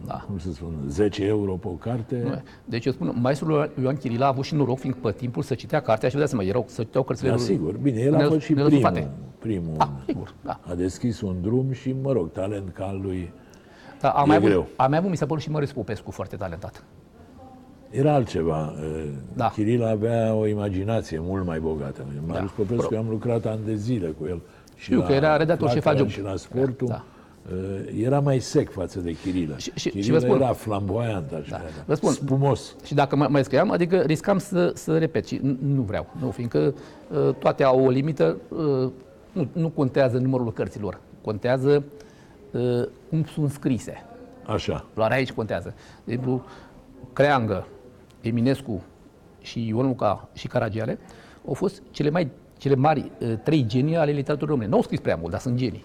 Da. 0.07 0.25
cum 0.27 0.39
să 0.39 0.53
spun, 0.53 0.75
10 0.89 1.25
euro 1.25 1.53
pe 1.53 1.69
o 1.69 1.71
carte, 1.71 2.43
Deci 2.65 2.85
eu 2.87 2.93
spun, 2.93 3.17
maestrul 3.21 3.73
Ioan 3.83 3.97
Chirila 3.97 4.25
a 4.25 4.29
avut 4.29 4.45
și 4.45 4.55
noroc, 4.55 4.79
fiindcă 4.79 5.01
pe 5.03 5.13
timpul 5.13 5.43
să 5.43 5.55
citea 5.55 5.81
cartea 5.81 6.09
și 6.09 6.15
vă 6.15 6.21
dați 6.21 6.33
seama, 6.33 6.47
erau, 6.47 6.65
să 6.69 6.83
citeau 6.83 7.05
cărțile 7.05 7.29
da, 7.29 7.35
lui- 7.35 7.45
sigur. 7.45 7.77
Bine, 7.77 8.01
el 8.01 8.15
a 8.15 8.17
nel- 8.19 8.29
fost 8.29 8.41
și 8.41 8.53
nelăsufate. 8.53 8.99
primul. 9.39 9.63
primul 9.63 9.75
Da, 9.77 9.93
sigur, 10.07 10.35
da. 10.45 10.61
A 10.71 10.75
deschis 10.75 11.21
un 11.21 11.37
drum 11.41 11.73
și, 11.73 11.95
mă 12.03 12.13
rog, 12.13 12.31
talent 12.33 12.73
ca 12.73 12.85
al 12.85 13.01
lui 13.03 13.33
Dar 14.01 14.13
am 14.17 14.25
E 14.25 14.27
mai, 14.27 14.37
avut, 14.37 14.49
greu. 14.49 14.67
am 14.77 14.89
mai 14.91 14.99
avut, 14.99 15.11
mi 15.11 15.17
s-a 15.17 15.27
părut 15.27 15.43
și 15.43 15.51
Mărius 15.51 15.73
Popescu 15.73 16.11
foarte 16.11 16.37
talentat. 16.37 16.85
Era 17.93 18.13
altceva. 18.15 18.75
Da. 19.35 19.49
Chiril 19.49 19.85
avea 19.85 20.35
o 20.35 20.47
imaginație 20.47 21.19
mult 21.21 21.47
mai 21.47 21.59
bogată. 21.61 22.05
Marius 22.27 22.51
Da. 22.51 22.63
Popescu, 22.65 22.95
eu 22.95 23.01
am 23.01 23.09
lucrat 23.09 23.47
ani 23.47 23.61
de 23.65 23.75
zile 23.75 24.07
cu 24.07 24.27
el. 24.29 24.41
Și 24.75 24.85
Știu 24.85 25.03
că 25.03 25.13
era 25.13 25.37
redactor 25.37 25.69
șef 25.71 25.83
Flacăra 25.83 26.03
adjunct. 26.05 26.13
Și 26.13 26.33
la 26.33 26.37
sportul. 26.37 26.87
Da. 26.87 27.05
Uh, 27.53 28.03
Era 28.05 28.21
mai 28.21 28.39
sec 28.39 28.71
față 28.73 29.01
de 29.01 29.17
Chirilă. 29.23 29.55
Și- 29.59 29.71
și- 29.75 29.79
și 29.79 29.89
Chirilă 29.89 30.19
vă 30.19 30.25
spun- 30.27 30.35
era 30.41 30.53
flamboyant, 30.53 31.33
așa. 31.33 31.51
Da. 31.51 31.57
Era. 31.57 31.85
Vă 31.87 31.95
spun- 31.95 32.13
Spumos. 32.13 32.75
Și 32.85 32.95
dacă 32.95 33.17
mai, 33.17 33.27
mai 33.31 33.45
scriam, 33.45 33.71
adică 33.71 33.97
riscam 34.01 34.39
să, 34.39 34.73
să 34.75 34.99
repet 34.99 35.27
și 35.27 35.39
n- 35.39 35.59
nu 35.75 35.81
vreau. 35.83 36.07
Nu, 36.21 36.31
fiindcă 36.31 36.59
uh, 37.29 37.35
toate 37.39 37.63
au 37.65 37.85
o 37.85 37.89
limită, 37.91 38.37
uh, 38.49 38.91
nu, 39.33 39.49
nu 39.53 39.69
contează 39.69 40.19
numărul 40.19 40.53
cărților, 40.53 40.99
contează 41.23 41.83
uh, 42.51 42.61
cum 43.09 43.25
sunt 43.25 43.51
scrise. 43.51 44.05
Așa. 44.47 44.85
Doar 44.95 45.11
aici 45.11 45.33
contează. 45.33 45.75
De 46.05 46.13
exemplu, 46.13 46.45
Creangă, 47.13 47.67
Eminescu 48.23 48.83
și 49.41 49.67
Ion 49.67 49.87
Luca 49.87 50.29
și 50.33 50.47
Caragiale 50.47 50.99
au 51.47 51.55
fost 51.55 51.83
cele 51.91 52.11
mai 52.11 52.31
cele 52.57 52.75
mari 52.75 53.11
uh, 53.21 53.35
trei 53.43 53.65
genii 53.67 53.97
ale 53.97 54.11
literaturii 54.11 54.53
române. 54.55 54.69
Nu 54.69 54.77
au 54.77 54.83
scris 54.83 55.01
prea 55.01 55.17
mult, 55.17 55.31
dar 55.31 55.41
sunt 55.41 55.57
genii. 55.57 55.85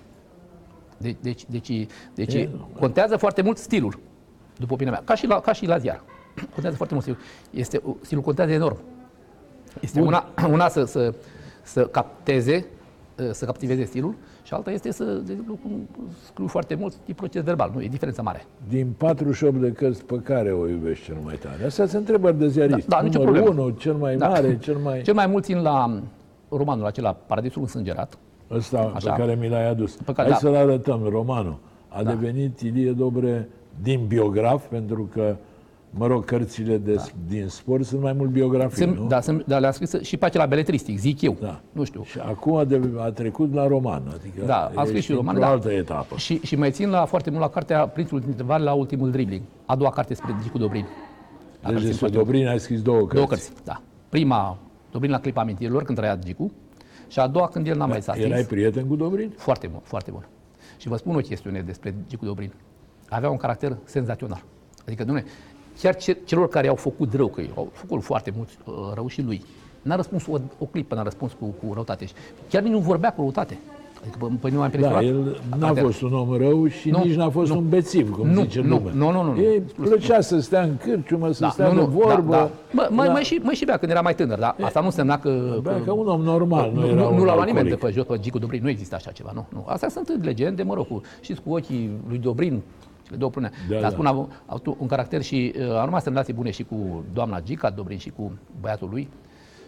De, 0.98 1.16
deci, 1.22 1.46
deci, 1.50 1.88
deci 2.14 2.34
E, 2.34 2.50
contează 2.80 3.18
foarte 3.18 3.42
mult 3.42 3.58
stilul, 3.58 4.00
după 4.58 4.74
opinia 4.74 4.92
mea, 4.92 5.02
ca 5.06 5.16
și 5.16 5.28
la, 5.28 5.40
ca 5.40 5.54
și 5.54 5.66
la 5.66 5.78
ziar. 5.78 6.04
Contează 6.54 6.76
foarte 6.76 6.94
mult 6.94 7.06
stilul. 7.06 7.22
Este, 7.52 7.82
stilul 8.02 8.24
contează 8.24 8.52
enorm. 8.52 8.78
Este 9.82 10.02
una, 10.02 10.30
una 10.50 10.68
să, 10.68 10.84
să, 10.84 11.14
să 11.64 11.88
capteze, 11.88 12.56
uh, 12.56 12.77
să 13.32 13.46
captiveze 13.46 13.84
stilul 13.84 14.16
și 14.44 14.54
alta 14.54 14.72
este 14.72 14.92
să, 14.92 15.04
de 15.04 15.32
exemplu, 15.32 15.58
cum 15.62 15.88
scriu 16.26 16.48
foarte 16.48 16.76
mult, 16.76 16.94
e 17.06 17.14
proces 17.14 17.44
verbal, 17.44 17.72
nu, 17.74 17.82
e 17.82 17.88
diferența 17.88 18.22
mare. 18.22 18.46
Din 18.70 18.88
48 18.98 19.56
de 19.62 19.72
cărți 19.72 20.06
pe 20.06 20.20
care 20.24 20.52
o 20.52 20.68
iubești 20.68 21.06
cel 21.06 21.18
mai 21.24 21.36
tare? 21.36 21.64
Astea 21.66 21.86
sunt 21.86 22.00
întrebări 22.00 22.38
de 22.38 22.48
ziarist. 22.48 22.88
Da, 22.88 22.96
da, 22.98 23.02
nicio 23.04 23.20
Numărul 23.20 23.42
problemă. 23.42 23.68
1, 23.70 23.76
cel 23.78 23.94
mai 23.94 24.16
Da. 24.18 24.28
mare, 24.28 24.58
cel 24.58 24.76
mai... 24.78 25.02
Cel 25.02 25.14
mai 25.14 25.28
mult 25.28 25.44
țin 25.44 25.62
la 25.62 26.02
romanul 26.50 26.86
acela, 26.86 27.14
Paradisul 27.14 27.62
însângerat, 27.62 28.18
ăsta 28.52 28.92
Așa. 28.96 29.12
pe 29.14 29.20
care 29.22 29.36
mi 29.40 29.50
l-ai 29.50 29.70
adus. 29.70 29.96
Pe 29.96 30.14
care- 30.14 30.30
Hai 30.32 30.40
da. 30.42 30.48
să-l 30.50 30.56
arătăm, 30.56 31.02
romanul. 31.10 31.58
A 31.88 32.04
devenit 32.04 32.60
Ilie 32.60 32.92
Dobre 32.92 33.50
din 33.82 34.06
biograf, 34.08 34.66
pentru 34.68 35.10
că, 35.14 35.36
mă 35.90 36.08
rog, 36.08 36.26
cărțile 36.26 36.78
de, 36.78 37.12
din 37.28 37.48
sport 37.48 37.86
sunt 37.86 38.02
mai 38.02 38.14
mult 38.14 38.30
biografii, 38.30 38.84
Sunt, 38.84 38.98
nu? 38.98 39.08
da, 39.08 39.22
sunt, 39.22 39.46
dar 39.46 39.60
le-am 39.60 39.72
scris 39.72 40.02
și 40.02 40.18
pe 40.18 40.26
acela 40.26 40.46
beletristic, 40.46 40.98
zic 41.00 41.22
eu. 41.22 41.38
Da. 41.42 41.60
Nu 41.72 41.84
știu. 41.84 42.04
Și 42.04 42.20
acum 42.20 42.56
a, 42.56 42.64
de, 42.64 42.82
a 42.98 43.12
trecut 43.12 43.54
la 43.54 43.68
roman, 43.68 44.04
adică 44.14 44.46
Da, 44.46 44.72
am 44.76 44.86
scris 44.86 44.98
ești 44.98 45.06
și 45.12 45.12
roman, 45.14 45.36
într-o 45.36 45.48
da. 45.50 45.54
altă 45.54 45.72
etapă. 45.72 46.16
Și, 46.18 46.40
și 46.44 46.56
mai 46.56 46.72
țin 46.72 46.90
la 46.90 47.06
foarte 47.06 47.30
mult 47.30 47.42
la 47.42 47.50
cartea 47.50 47.88
Prințul 47.88 48.20
dintre 48.20 48.44
vale 48.44 48.64
la 48.64 48.74
ultimul 48.74 49.12
dribbling. 49.12 49.42
A 49.66 49.76
doua 49.76 49.90
carte 49.90 50.14
spre 50.14 50.36
Gicu 50.44 50.58
Dobrin. 50.58 50.86
La 50.86 50.90
Deci 50.90 51.62
care 51.62 51.78
țin 51.78 51.86
despre 51.88 51.98
foarte 51.98 52.16
mult. 52.18 52.28
Dobrin 52.30 52.48
ai 52.48 52.60
scris 52.60 52.82
două 52.82 52.98
cărți. 53.00 53.14
Două 53.16 53.28
cărți, 53.28 53.52
da. 53.64 53.82
Prima, 54.10 54.58
Dobrin 54.92 55.12
la 55.12 55.20
clipa 55.20 55.42
amintirilor, 55.42 55.84
când 55.84 55.98
trăia 55.98 56.16
Gicu. 56.18 56.52
Și 57.08 57.20
a 57.20 57.28
doua, 57.28 57.48
când 57.48 57.68
el 57.68 57.78
n-a 57.78 57.86
mai 57.86 58.02
s-a 58.02 58.12
stins. 58.14 58.28
Erai 58.28 58.44
prieten 58.44 58.86
cu 58.88 58.96
Dobrin? 58.96 59.34
Foarte 59.38 59.68
bun, 59.68 59.80
foarte 59.84 60.12
bun. 60.12 60.28
Și 60.78 60.88
vă 60.88 60.96
spun 60.96 61.16
o 61.16 61.20
chestiune 61.20 61.62
despre 61.62 61.96
Gicu 62.08 62.26
Dobrin. 62.26 62.52
Avea 63.10 63.30
un 63.30 63.38
caracter 63.38 63.78
senzațional. 63.84 64.44
Adică, 64.86 65.04
domnule, 65.04 65.28
chiar 65.82 65.96
ce, 65.96 66.18
celor 66.26 66.48
care 66.50 66.68
au 66.68 66.76
făcut 66.76 67.14
rău, 67.14 67.28
că 67.28 67.42
au 67.56 67.70
făcut 67.72 68.04
foarte 68.04 68.34
mult 68.36 68.50
uh, 68.66 68.74
rău 68.94 69.08
și 69.08 69.22
lui, 69.22 69.42
n-a 69.82 69.96
răspuns 69.96 70.28
o, 70.28 70.38
o 70.60 70.66
clipă, 70.66 70.96
n-a 70.96 71.04
răspuns 71.04 71.32
cu, 71.40 71.46
cu 71.46 71.74
răutate. 71.74 72.06
Și 72.06 72.14
Chiar 72.50 72.62
nici 72.62 72.72
nu 72.72 72.80
vorbea 72.80 73.10
cu 73.14 73.22
răutate. 73.22 73.58
Adică, 74.02 74.18
pe, 74.20 74.26
pe 74.42 74.48
mine 74.48 74.58
m-a 74.58 74.68
Da, 74.68 74.78
impresionat. 74.78 75.04
el 75.04 75.42
n-a 75.50 75.58
Caracter. 75.58 75.84
fost 75.84 76.02
un 76.02 76.14
om 76.14 76.38
rău 76.38 76.68
și 76.68 76.90
Nu, 76.90 77.04
nici 77.04 77.16
n-a 77.16 77.30
fost 77.30 77.52
nu. 77.52 77.58
un 77.58 77.70
bețiv, 77.70 78.12
cum 78.12 78.28
Nu, 78.30 78.42
zice 78.42 78.62
nu, 78.62 78.68
lumea. 78.76 78.94
nu, 78.94 79.12
nu, 79.12 79.24
nu, 79.24 79.34
nu. 79.34 79.42
Ei 79.42 79.60
plăcea 79.60 80.22
să 80.22 80.40
stea 80.40 80.62
în 80.62 80.78
cârciumă, 80.78 81.32
să 81.32 81.40
Da, 81.42 81.50
stea 81.50 81.74
de 81.74 81.80
vorbă. 81.80 82.32
Da, 82.32 82.38
da. 82.38 82.50
Mă, 82.72 82.88
mai, 82.92 83.06
Da. 83.08 83.12
mai, 83.14 83.24
și, 83.24 83.40
mai 83.44 83.54
și 83.56 83.66
bea 83.66 83.78
când 83.78 83.92
era 83.92 84.02
mai 84.02 84.16
tânăr, 84.16 84.40
dar 84.40 84.56
asta 84.62 84.80
nu 84.80 84.86
însemna 84.86 85.20
că... 85.20 85.60
Bea 85.64 85.74
că- 85.74 85.80
ca 85.86 85.94
un 85.94 86.08
om 86.08 86.22
normal, 86.22 86.72
nu, 86.74 86.80
nu, 86.82 86.86
era 86.88 86.96
nu, 87.02 87.10
un 87.10 87.16
nu 87.18 87.24
l-a 87.24 87.34
luat 87.34 87.46
nimeni 87.48 87.68
de 87.68 87.72
alcoolic. 87.74 87.96
pe 87.96 88.02
jos, 88.02 88.18
pe 88.18 88.24
Gicu 88.24 88.40
Dobrin, 88.40 88.62
nu 88.64 88.70
există 88.70 88.96
așa 88.96 89.12
ceva, 89.12 89.32
nu. 89.34 89.46
nu. 89.54 89.64
Astea 89.68 89.90
sunt 89.90 90.24
legende, 90.24 90.64
mă 90.64 90.74
rog, 90.74 90.88
cu, 90.88 91.02
știți, 91.22 91.42
cu 91.42 91.54
ochii 91.54 91.92
lui 92.08 92.18
Dobrin, 92.18 92.62
cele 93.08 93.18
două 93.18 93.32
prune. 93.32 93.50
Da, 93.70 93.74
Dar 93.74 93.82
da. 93.82 93.90
spun, 93.90 94.06
a 94.06 94.10
avut, 94.10 94.30
a 94.32 94.44
avut 94.46 94.76
un 94.80 94.88
caracter 94.88 95.22
și 95.22 95.54
uh, 95.60 95.78
a 95.80 95.84
rămas 95.86 96.06
în 96.06 96.12
relații 96.12 96.34
bune 96.34 96.50
și 96.52 96.64
cu 96.64 97.04
doamna 97.14 97.42
Gica 97.42 97.70
Dobrin 97.70 97.98
și 97.98 98.10
cu 98.10 98.32
băiatul 98.62 98.90
lui. 98.92 99.10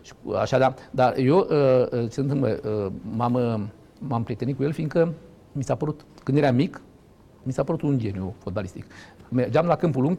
Și 0.02 0.14
cu, 0.24 0.32
așa, 0.32 0.58
da. 0.58 0.74
Dar 0.92 1.18
eu, 1.18 1.38
uh, 1.38 1.46
uh, 1.50 1.90
ce 1.92 2.08
se 2.10 2.20
întâmplă, 2.20 2.60
uh, 2.86 2.92
m-am, 3.16 3.34
uh, 3.34 3.60
m-am 4.00 4.24
prietenit 4.24 4.56
cu 4.58 4.64
el, 4.64 4.72
fiindcă 4.72 5.14
mi 5.52 5.64
s-a 5.64 5.76
părut, 5.76 6.02
când 6.24 6.38
eram 6.38 6.56
mic, 6.56 6.82
mi 7.44 7.52
s-a 7.54 7.64
părut 7.64 7.82
un 7.82 8.00
geniu 8.00 8.36
fotbalistic. 8.38 8.86
Mergeam 9.30 9.66
la 9.66 9.76
câmpul 9.76 10.02
lung, 10.02 10.18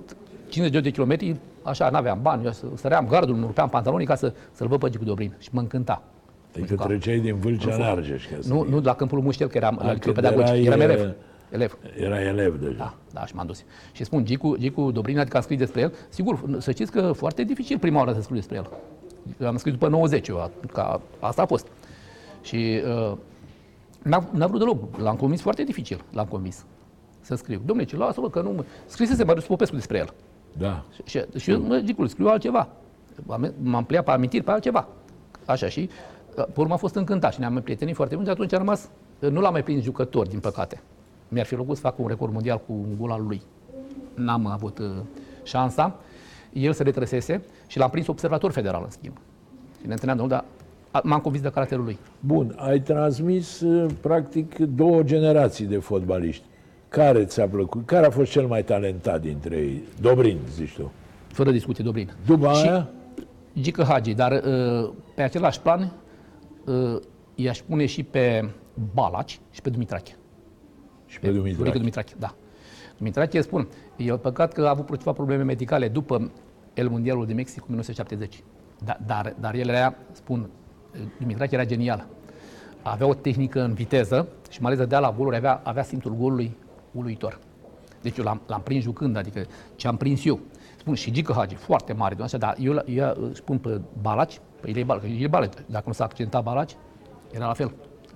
50 0.49 0.83
de 0.83 0.91
kilometri, 0.91 1.37
așa, 1.63 1.91
n-aveam 1.91 2.19
bani, 2.23 2.45
eu 2.45 2.51
să- 2.53 2.67
săream 2.75 3.07
gardul, 3.07 3.35
îmi 3.35 3.45
rupeam 3.47 3.69
pantalonii 3.69 4.07
ca 4.07 4.15
să, 4.15 4.33
să-l 4.53 4.67
văd 4.69 4.81
pe 4.81 4.89
Gicu 4.89 5.05
Dobrin 5.05 5.35
și 5.39 5.49
mă 5.53 5.61
încânta. 5.61 6.03
Adică 6.57 6.75
treceai 6.75 7.19
din 7.19 7.37
Vâlcea 7.37 7.75
în 7.75 7.83
Argeș, 7.83 8.27
ca 8.27 8.37
să 8.41 8.53
Nu, 8.53 8.61
fie. 8.63 8.71
nu 8.75 8.81
la 8.81 8.95
câmpul 8.95 9.21
Muștel, 9.21 9.49
că 9.49 9.57
eram 9.57 9.75
la 9.75 9.81
când 9.81 9.95
liceu 9.95 10.13
pedagogic, 10.13 10.49
erai, 10.49 10.65
eram 10.65 10.79
uh, 10.79 10.85
elev. 10.85 11.15
Elev. 11.51 11.79
Era 11.97 12.21
elev 12.23 12.61
deja. 12.61 12.77
Da, 12.77 12.95
da, 13.13 13.27
și 13.27 13.35
m-am 13.35 13.47
dus. 13.47 13.65
Și 13.93 14.05
spun, 14.05 14.25
Gicu, 14.25 14.57
Gicu 14.57 14.91
Dobrin, 14.91 15.19
adică 15.19 15.37
am 15.37 15.43
scris 15.43 15.59
despre 15.59 15.81
el, 15.81 15.95
sigur, 16.09 16.41
să 16.59 16.71
știți 16.71 16.91
că 16.93 17.13
foarte 17.13 17.45
dificil 17.45 17.79
prima 17.79 17.99
oară 17.99 18.13
să 18.13 18.21
scriu 18.21 18.37
despre 18.37 18.57
el. 18.57 18.71
Eu 19.41 19.47
am 19.47 19.57
scris 19.57 19.73
după 19.73 19.89
90, 19.89 20.29
eu, 20.29 20.51
ca, 20.73 21.01
asta 21.21 21.43
a 21.43 21.47
fost. 21.47 21.67
Și 22.43 22.81
uh, 23.11 23.17
n-a, 24.03 24.29
n-a 24.33 24.47
vrut 24.47 24.59
deloc, 24.59 24.99
l-am 24.99 25.17
convins 25.17 25.41
foarte 25.41 25.63
dificil, 25.65 26.05
l-am 26.13 26.27
convins 26.27 26.65
să 27.21 27.35
scriu. 27.35 27.61
Dom'le, 27.65 27.87
ce 27.87 27.97
lasă-mă 27.97 28.31
că 28.31 28.41
nu 28.43 28.51
mă... 28.51 28.65
Scrisese 28.87 29.25
Marius 29.25 29.47
Popescu 29.47 29.75
despre 29.75 29.99
el. 29.99 30.13
Da. 30.59 30.85
Și, 30.95 31.03
și, 31.05 31.25
și 31.39 31.51
eu, 31.51 31.61
mă, 31.61 31.81
Gicul, 31.81 32.07
scriu 32.07 32.27
altceva. 32.27 32.69
Am- 33.29 33.55
M-am 33.63 33.85
pliat 33.85 34.05
pe 34.05 34.11
amintiri 34.11 34.45
pe 34.45 34.51
altceva. 34.51 34.89
Așa 35.45 35.69
și, 35.69 35.91
uh, 36.37 36.45
pe 36.45 36.61
urmă 36.61 36.75
a 36.75 36.77
fost 36.77 36.95
încântat 36.95 37.33
și 37.33 37.41
ne-am 37.41 37.61
prietenit 37.63 37.95
foarte 37.95 38.15
mult 38.15 38.27
și 38.27 38.33
atunci 38.33 38.53
a 38.53 38.57
rămas, 38.57 38.89
uh, 39.21 39.31
nu 39.31 39.41
l-am 39.41 39.53
mai 39.53 39.63
prins 39.63 39.83
jucător, 39.83 40.27
din 40.27 40.41
păcate. 40.41 40.83
Mi-ar 41.31 41.47
fi 41.47 41.55
plăcut 41.55 41.75
să 41.77 41.83
fac 41.83 41.99
un 41.99 42.07
record 42.07 42.33
mondial 42.33 42.61
cu 42.67 42.73
un 42.73 42.97
gol 42.99 43.11
al 43.11 43.23
lui. 43.27 43.43
N-am 44.15 44.47
avut 44.47 44.79
uh, 44.79 44.87
șansa. 45.43 45.97
El 46.53 46.73
se 46.73 46.83
retrăsese 46.83 47.43
și 47.67 47.79
l-am 47.79 47.91
prins 47.91 48.07
observator 48.07 48.51
federal, 48.51 48.83
în 48.85 48.91
schimb. 48.91 49.17
Și 49.81 49.87
ne 49.87 49.93
întâlneam, 49.93 50.29
dar 50.29 50.45
a- 50.91 51.01
m-am 51.05 51.21
convins 51.21 51.45
de 51.45 51.51
caracterul 51.51 51.85
lui. 51.85 51.99
Bun, 52.21 52.55
ai 52.59 52.81
transmis 52.81 53.61
uh, 53.61 53.91
practic 54.01 54.59
două 54.59 55.03
generații 55.03 55.65
de 55.67 55.79
fotbaliști. 55.79 56.45
Care 56.89 57.25
ți-a 57.25 57.49
plăcut? 57.49 57.87
Care 57.87 58.07
a 58.07 58.11
fost 58.11 58.31
cel 58.31 58.47
mai 58.47 58.65
talentat 58.65 59.21
dintre 59.21 59.57
ei? 59.57 59.83
Dobrin, 60.01 60.39
zici 60.55 60.75
tu. 60.75 60.93
Fără 61.27 61.51
discuție, 61.51 61.85
Dobrin. 61.85 62.11
După 62.27 62.53
Și- 62.53 62.67
aia? 62.69 62.89
Gică 63.61 63.83
Hagi, 63.83 64.15
dar 64.15 64.33
uh, 64.33 64.91
pe 65.15 65.23
același 65.23 65.61
plan 65.61 65.93
uh, 66.67 66.97
i-aș 67.35 67.59
pune 67.61 67.87
și 67.87 68.03
pe 68.03 68.49
Balaci 68.95 69.41
și 69.51 69.63
pe 69.63 69.71
Dumitrache. 69.71 70.13
Și 71.11 71.19
pe 71.19 71.27
Dumitrache. 71.27 71.55
Florică 71.55 71.79
Dumitrache, 71.79 72.15
da. 72.19 72.35
Dumitrache, 72.97 73.41
spun, 73.41 73.69
e 73.97 74.13
păcat 74.13 74.53
că 74.53 74.65
a 74.67 74.69
avut 74.69 74.99
ceva 74.99 75.13
probleme 75.13 75.43
medicale 75.43 75.89
după 75.89 76.31
El 76.75 76.89
Mondialul 76.89 77.27
de 77.27 77.33
Mexic 77.33 77.59
cu 77.61 77.67
1970. 77.69 78.43
Da, 78.85 78.97
dar, 79.07 79.35
dar 79.41 79.55
el 79.55 79.69
era, 79.69 79.95
spun, 80.13 80.49
Dumitrache 81.19 81.55
era 81.55 81.65
genial. 81.65 82.07
Avea 82.83 83.07
o 83.07 83.15
tehnică 83.15 83.61
în 83.63 83.73
viteză 83.75 84.29
și 84.51 84.61
mai 84.63 84.73
ales 84.73 84.83
dădea 84.85 84.99
la 84.99 85.13
goluri, 85.17 85.37
avea, 85.37 85.61
avea 85.65 85.83
simțul 85.83 86.15
golului 86.15 86.57
uluitor. 86.93 87.39
Deci 88.03 88.17
eu 88.17 88.25
l-am, 88.25 88.41
l-am 88.47 88.61
prins 88.61 88.83
jucând, 88.83 89.17
adică 89.17 89.45
ce 89.77 89.87
am 89.89 89.97
prins 89.97 90.25
eu. 90.25 90.41
Spun, 90.79 90.95
și 90.95 91.11
Gică 91.11 91.33
Hagi, 91.33 91.55
foarte 91.55 91.93
mare, 91.93 92.15
doamne, 92.15 92.39
dar 92.39 92.57
eu, 92.59 92.73
la- 92.73 92.83
eu 92.87 93.13
îl 93.17 93.35
spun 93.35 93.59
pe 93.59 93.81
Balaci, 94.01 94.41
pe 94.61 94.71
Ilei 94.71 94.85
Balaci, 94.85 95.03
că 95.03 95.09
Ilei 95.09 95.29
Balaci, 95.29 95.53
dacă 95.67 95.85
nu 95.87 95.93
s-a 95.93 96.05
accidentat 96.05 96.43
Balaci, 96.43 96.77
era 97.33 97.47
la 97.47 97.53
fel. 97.53 97.73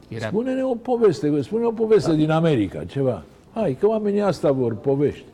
Era, 0.09 0.27
Spune-ne 0.27 0.63
o 0.65 0.75
poveste, 0.75 1.43
spune 1.43 1.65
o 1.65 1.71
poveste 1.71 2.11
Da. 2.11 2.17
din 2.17 2.31
America, 2.31 2.85
ceva. 2.85 3.23
Hai, 3.55 3.77
că 3.81 3.87
oamenii 3.87 4.21
asta 4.21 4.53
vor 4.53 4.75
povești. 4.75 5.25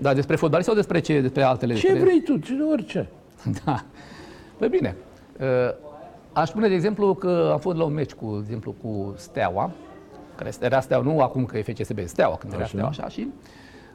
da, 0.00 0.14
despre 0.14 0.36
fotbalist 0.36 0.66
sau 0.66 0.76
despre 0.76 1.00
ce, 1.00 1.20
despre 1.20 1.42
altele? 1.42 1.74
Ce 1.74 1.80
despre... 1.86 2.02
vrei 2.04 2.22
tu? 2.22 2.36
Ce, 2.36 2.52
orice. 2.70 3.08
Da. 3.64 3.84
Păi 4.58 4.68
bine. 4.68 4.96
Uh, 5.40 5.46
Aș 6.32 6.48
spune, 6.48 6.68
de 6.68 6.74
exemplu, 6.74 7.14
că 7.14 7.48
am 7.52 7.58
fost 7.58 7.76
la 7.76 7.84
un 7.84 7.92
meci, 7.92 8.12
cu, 8.12 8.30
de 8.32 8.42
exemplu, 8.44 8.74
cu 8.82 9.14
Steaua, 9.16 9.70
care 10.34 10.50
era 10.60 10.80
Steaua, 10.80 11.04
nu 11.04 11.20
acum 11.20 11.44
că 11.44 11.58
e 11.58 11.62
FCSB, 11.62 11.98
Steaua, 12.04 12.36
când 12.36 12.52
era 12.52 12.62
Așa. 12.62 12.70
Steaua, 12.72 12.88
așa, 12.88 13.08
și 13.08 13.28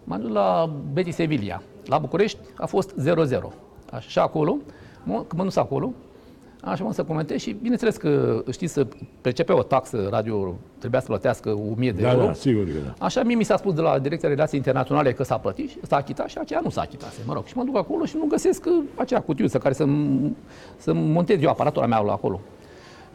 m-am 0.04 0.22
dus 0.22 0.32
la 0.32 0.74
Betis 0.93 1.16
Sevilla. 1.16 1.62
La 1.86 1.97
București 1.97 2.38
a 2.56 2.66
fost 2.66 2.93
0-0. 3.00 3.04
Așa, 3.91 4.08
și 4.10 4.20
acolo, 4.20 4.58
mă, 5.04 5.14
când 5.14 5.32
m-am 5.36 5.45
dus 5.45 5.56
acolo, 5.56 5.93
așa 6.62 6.84
m-am 6.84 6.93
să 6.93 7.03
comentez 7.03 7.39
și, 7.39 7.51
bineînțeles 7.62 7.97
că, 7.97 8.43
știți, 8.51 8.74
să 8.74 8.88
percepe 9.22 9.51
o 9.53 9.64
taxă, 9.64 10.07
radio 10.10 10.55
trebuia 10.78 10.99
să 10.99 11.05
plătească 11.07 11.49
1000 11.49 11.91
de 11.91 12.01
Da, 12.01 12.12
euro. 12.12 12.26
da, 12.26 12.34
sigur 12.34 12.64
că 12.64 12.72
da. 12.86 13.05
Așa 13.05 13.24
mie 13.24 13.36
mi 13.36 13.43
s-a 13.43 13.57
spus 13.57 13.74
de 13.74 13.82
la 13.82 13.99
Direcția 13.99 14.30
Relații 14.30 14.57
Internaționale 14.57 15.14
că 15.14 15.24
s-a 15.24 15.38
plătit, 15.38 15.70
și 15.70 15.78
s-a 15.82 15.95
achitat 15.95 16.28
și 16.30 16.38
aceea 16.38 16.60
nu 16.64 16.70
s-a 16.70 16.82
achitat. 16.82 17.14
Mă 17.26 17.34
rog, 17.34 17.45
și 17.45 17.57
mă 17.57 17.64
duc 17.64 17.78
acolo 17.78 18.05
și 18.05 18.16
nu 18.18 18.26
găsesc 18.26 18.66
uh, 18.66 18.84
acea 18.95 19.20
cutiuță 19.22 19.57
care 19.57 19.74
să, 19.74 19.86
să 20.78 20.93
montez 20.93 21.41
eu 21.41 21.49
aparatura 21.49 21.86
mea 21.86 21.99
la 21.99 22.12
acolo. 22.12 22.39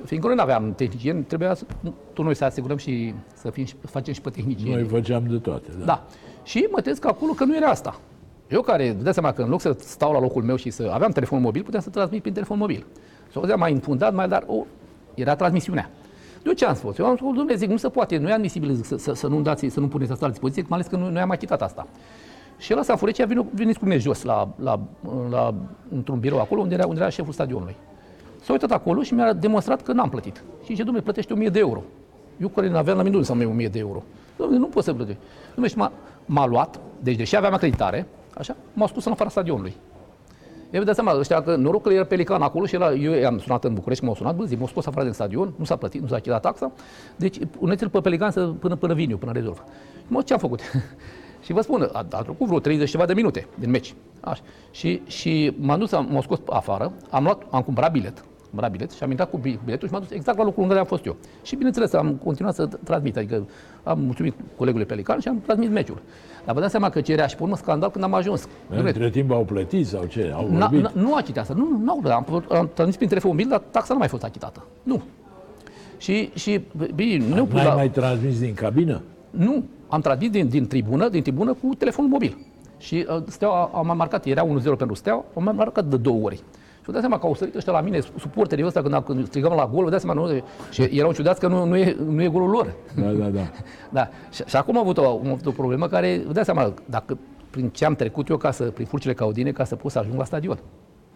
Fiindcă 0.05 0.29
noi 0.29 0.37
nu 0.37 0.43
aveam 0.43 0.73
tehnicieni, 0.77 1.23
trebuia 1.23 1.55
să, 1.55 1.65
tu 2.13 2.23
noi 2.23 2.35
să 2.35 2.45
asigurăm 2.45 2.77
și 2.77 3.15
să 3.35 3.51
fim, 3.51 3.65
și- 3.65 3.75
facem 3.87 4.15
și 4.15 4.21
pe 4.21 4.31
tehnicieni. 4.31 4.75
Noi 4.75 4.85
făceam 4.85 5.25
de 5.29 5.37
toate. 5.37 5.69
Da. 5.79 5.85
Da. 5.85 6.07
Și 6.43 6.69
mă 6.71 6.81
tez 6.81 6.99
că 6.99 7.09
acolo 7.09 7.33
că 7.33 7.45
nu 7.45 7.57
era 7.57 7.67
asta. 7.67 8.01
Eu 8.49 8.61
care, 8.61 8.95
vă 8.97 9.03
dați 9.03 9.15
seama 9.19 9.33
că 9.33 9.43
în 9.43 9.49
loc 9.49 9.61
să 9.61 9.77
stau 9.79 10.13
la 10.13 10.21
locul 10.21 10.43
meu 10.43 10.57
și 10.57 10.71
să 10.71 10.91
aveam 10.93 11.11
telefon 11.11 11.41
mobil, 11.41 11.63
puteam 11.63 11.83
să 11.83 11.89
transmit 11.91 12.21
prin 12.21 12.33
telefon 12.35 12.59
mobil. 12.59 12.87
Și 13.35 13.41
auzea 13.41 13.57
mai 13.57 13.73
înfundat, 13.73 14.15
mai 14.15 14.29
dar 14.29 14.45
o, 14.47 14.65
era 15.15 15.35
transmisiunea. 15.37 15.91
Eu 16.45 16.53
ce 16.53 16.65
am 16.65 16.75
spus? 16.75 16.99
Eu 16.99 17.07
am 17.07 17.17
spus, 17.17 17.35
domnule, 17.35 17.55
zic, 17.55 17.69
nu 17.69 17.77
se 17.77 17.89
poate, 17.89 18.17
nu 18.17 18.29
e 18.29 18.33
admisibil 18.33 18.73
zic, 18.73 18.85
să, 18.85 18.97
să, 18.97 19.13
să 19.13 19.27
nu 19.27 19.41
dați, 19.41 19.69
să 19.69 19.81
nu 19.81 19.89
puneți 19.89 20.13
asta 20.13 20.25
la 20.25 20.31
dispoziție, 20.31 20.65
mai 20.69 20.79
ales 20.79 20.91
că 20.91 20.97
noi, 20.97 21.11
noi 21.13 21.21
am 21.21 21.31
achitat 21.31 21.63
asta. 21.63 21.87
Și 22.59 22.73
el 22.73 22.79
ăsta, 22.79 22.97
Furecea, 22.97 23.27
vine, 23.27 23.47
veniți 23.51 23.79
cu 23.79 23.85
mine 23.85 23.99
jos, 23.99 24.23
la, 24.23 24.49
la, 24.57 24.81
la, 25.31 25.55
într-un 25.91 26.19
birou 26.19 26.41
acolo, 26.41 26.61
unde 26.61 26.75
era, 26.75 26.87
unde 26.87 27.01
era 27.01 27.09
șeful 27.09 27.33
stadionului. 27.33 27.77
S-a 28.43 28.53
uitat 28.53 28.71
acolo 28.71 29.03
și 29.03 29.15
mi-a 29.15 29.33
demonstrat 29.33 29.83
că 29.83 29.93
n-am 29.93 30.09
plătit. 30.09 30.37
Și 30.37 30.67
zice, 30.67 30.83
domnule, 30.83 31.03
plătește 31.05 31.33
1000 31.33 31.49
de 31.49 31.59
euro. 31.59 31.83
Eu 32.41 32.49
care 32.49 32.69
nu 32.69 32.77
aveam 32.77 32.97
la 32.97 33.03
mine, 33.03 33.15
nu 33.15 33.21
înseamnă 33.21 33.47
1000 33.47 33.69
de 33.69 33.79
euro. 33.79 34.03
Domnule, 34.37 34.59
nu 34.59 34.67
pot 34.67 34.85
să 34.85 34.95
plătesc. 34.95 35.19
Domnule, 35.47 35.69
și 35.69 35.77
m-a, 35.77 35.93
m-a 36.25 36.47
luat, 36.47 36.81
deci 37.03 37.17
deși 37.17 37.37
aveam 37.37 37.53
acreditare, 37.53 38.07
așa, 38.35 38.57
m-a 38.73 38.87
scos 38.87 39.05
în 39.05 39.13
afara 39.13 39.29
stadionului. 39.29 39.75
Eu 40.75 40.81
vă 40.81 40.87
dați 40.87 40.99
seama, 40.99 41.19
ăștia, 41.19 41.43
că 41.43 41.57
noroc 41.57 41.83
că 41.83 41.93
era 41.93 42.05
pelican 42.05 42.43
acolo 42.43 42.67
și 42.67 42.75
era, 42.75 42.93
eu 42.93 43.13
i-am 43.13 43.39
sunat 43.39 43.65
în 43.65 43.75
București, 43.75 44.05
m-au 44.05 44.15
sunat, 44.15 44.37
bă, 44.37 44.45
zi, 44.45 44.55
m-au 44.55 44.67
scos 44.67 44.87
afară 44.87 45.05
din 45.05 45.13
stadion, 45.13 45.55
nu 45.57 45.65
s-a 45.65 45.77
plătit, 45.77 46.01
nu 46.01 46.07
s-a 46.07 46.17
achitat 46.17 46.43
taxa, 46.43 46.73
deci 47.17 47.39
puneți-l 47.59 47.89
pe 47.89 48.01
pelican 48.01 48.31
să, 48.31 48.47
până, 48.47 48.77
până 48.77 48.95
vin 48.95 49.11
eu, 49.11 49.17
până 49.17 49.33
rezolv. 49.33 49.65
Mă, 50.07 50.23
ce 50.23 50.33
am 50.33 50.39
făcut? 50.39 50.61
și 51.45 51.53
vă 51.53 51.61
spun, 51.61 51.91
a, 51.93 52.07
a 52.11 52.23
trecut 52.23 52.47
vreo 52.47 52.59
30 52.59 52.91
ceva 52.91 53.07
de 53.07 53.15
minute 53.15 53.47
din 53.55 53.71
meci. 53.71 53.95
Așa. 54.21 54.43
Și, 54.71 55.03
și 55.07 55.57
m-am 55.61 55.79
dus, 55.79 55.93
am- 55.93 56.09
m-au 56.11 56.23
scos 56.23 56.39
afară, 56.47 56.93
am, 57.11 57.25
luat, 57.25 57.43
am 57.51 57.63
cumpărat 57.63 57.93
bilet, 57.93 58.25
cumpărat 58.55 58.71
bilet 58.71 58.91
și 58.91 59.03
am 59.03 59.11
intrat 59.11 59.31
cu 59.31 59.37
bi- 59.39 59.59
biletul 59.65 59.87
și 59.89 59.93
m-am 59.95 60.03
dus 60.03 60.11
exact 60.11 60.39
la 60.39 60.45
locul 60.45 60.63
unde 60.63 60.75
am 60.79 60.85
fost 60.85 61.07
eu. 61.07 61.17
Și 61.43 61.55
bineînțeles, 61.57 61.93
am 61.93 62.15
continuat 62.25 62.55
să 62.55 62.67
transmit, 62.85 63.17
adică 63.17 63.47
am 63.83 64.01
mulțumit 64.01 64.35
colegului 64.57 64.87
Pelican 64.87 65.19
și 65.21 65.29
am 65.29 65.41
transmis 65.45 65.69
meciul. 65.71 66.03
Dar 66.45 66.55
vă 66.55 66.61
dați 66.61 66.71
seama 66.71 66.91
că 66.91 67.01
ce 67.01 67.13
era 67.13 67.27
și 67.27 67.37
pe 67.37 67.43
urmă 67.43 67.57
scandal 67.57 67.91
când 67.91 68.05
am 68.05 68.15
ajuns. 68.15 68.47
Dom'le, 68.47 68.77
Între 68.87 69.11
timp 69.11 69.31
au 69.31 69.45
plătit 69.45 69.87
sau 69.87 70.05
ce? 70.05 70.33
Au 70.35 70.49
N-a, 70.51 70.59
vorbit? 70.67 70.83
n-a, 70.83 71.03
nu 71.03 71.15
a 71.15 71.17
achitat 71.19 71.43
asta. 71.43 71.55
Nu, 71.57 71.81
nu, 71.83 72.01
am, 72.11 72.27
am 72.51 72.71
transmis 72.75 72.97
prin 72.97 73.09
telefon 73.09 73.31
mobil, 73.31 73.49
dar 73.49 73.59
taxa 73.71 73.87
nu 73.89 73.95
a 73.95 73.99
mai 73.99 74.09
fost 74.09 74.25
achitată. 74.25 74.67
Nu. 74.83 75.03
Și, 75.99 76.31
și 76.35 76.61
bine, 76.95 77.25
nu 77.29 77.49
N-ai 77.53 77.65
da, 77.65 77.75
mai 77.75 77.91
transmis 77.91 78.39
din 78.39 78.55
cabină? 78.55 79.03
nu, 79.31 79.65
am 79.89 80.01
transmis 80.01 80.31
din, 80.31 80.49
din 80.49 80.67
tribună, 80.67 81.09
din 81.09 81.23
tribună 81.23 81.53
cu 81.53 81.75
telefonul 81.79 82.11
mobil. 82.11 82.37
Și 82.79 83.07
uh, 83.09 83.23
Steaua 83.27 83.71
a 83.75 83.81
mai 83.81 83.97
marcat, 83.97 84.25
era 84.27 84.47
1-0 84.47 84.47
pentru 84.63 84.95
Steaua, 84.95 85.25
am 85.37 85.43
mai 85.45 85.55
marcat 85.57 85.85
de 85.85 85.97
două 85.97 86.21
ori. 86.23 86.43
Și 86.85 86.91
vă 86.91 86.97
dați 86.97 87.05
seama 87.07 87.21
că 87.21 87.27
au 87.27 87.35
sărit 87.35 87.55
ăștia 87.55 87.73
la 87.73 87.81
mine, 87.81 88.01
suporterii 88.19 88.65
ăsta, 88.65 88.83
când, 88.83 89.05
când 89.05 89.27
strigăm 89.27 89.53
la 89.53 89.67
gol, 89.67 89.85
vă 89.85 89.91
dați 89.91 90.05
seama, 90.05 90.21
nu, 90.21 90.43
și 90.71 90.83
erau 90.83 91.13
ciudați 91.13 91.41
că 91.41 91.47
nu, 91.49 91.65
nu, 91.65 91.77
e, 91.77 91.97
nu 92.07 92.23
e 92.23 92.29
golul 92.29 92.51
lor. 92.51 92.75
Da, 92.97 93.11
da, 93.11 93.29
da. 93.29 93.41
Da. 93.91 94.09
Și, 94.33 94.43
și 94.47 94.57
acum 94.57 94.77
am 94.77 94.83
avut, 94.83 94.99
o, 94.99 95.09
am 95.09 95.27
avut 95.27 95.47
o 95.47 95.51
problemă 95.51 95.89
care, 95.89 96.23
vă 96.27 96.33
dați 96.33 96.45
seama, 96.45 96.75
dacă 96.85 97.19
prin 97.51 97.69
ce 97.69 97.85
am 97.85 97.95
trecut 97.95 98.29
eu 98.29 98.37
ca 98.37 98.51
să, 98.51 98.65
prin 98.65 98.87
furcile 98.87 99.15
caudine 99.15 99.53
ca 99.53 99.65
să 99.65 99.77
pot 99.77 99.91
să 99.91 99.99
ajung 99.99 100.19
la 100.19 100.25
stadion. 100.25 100.59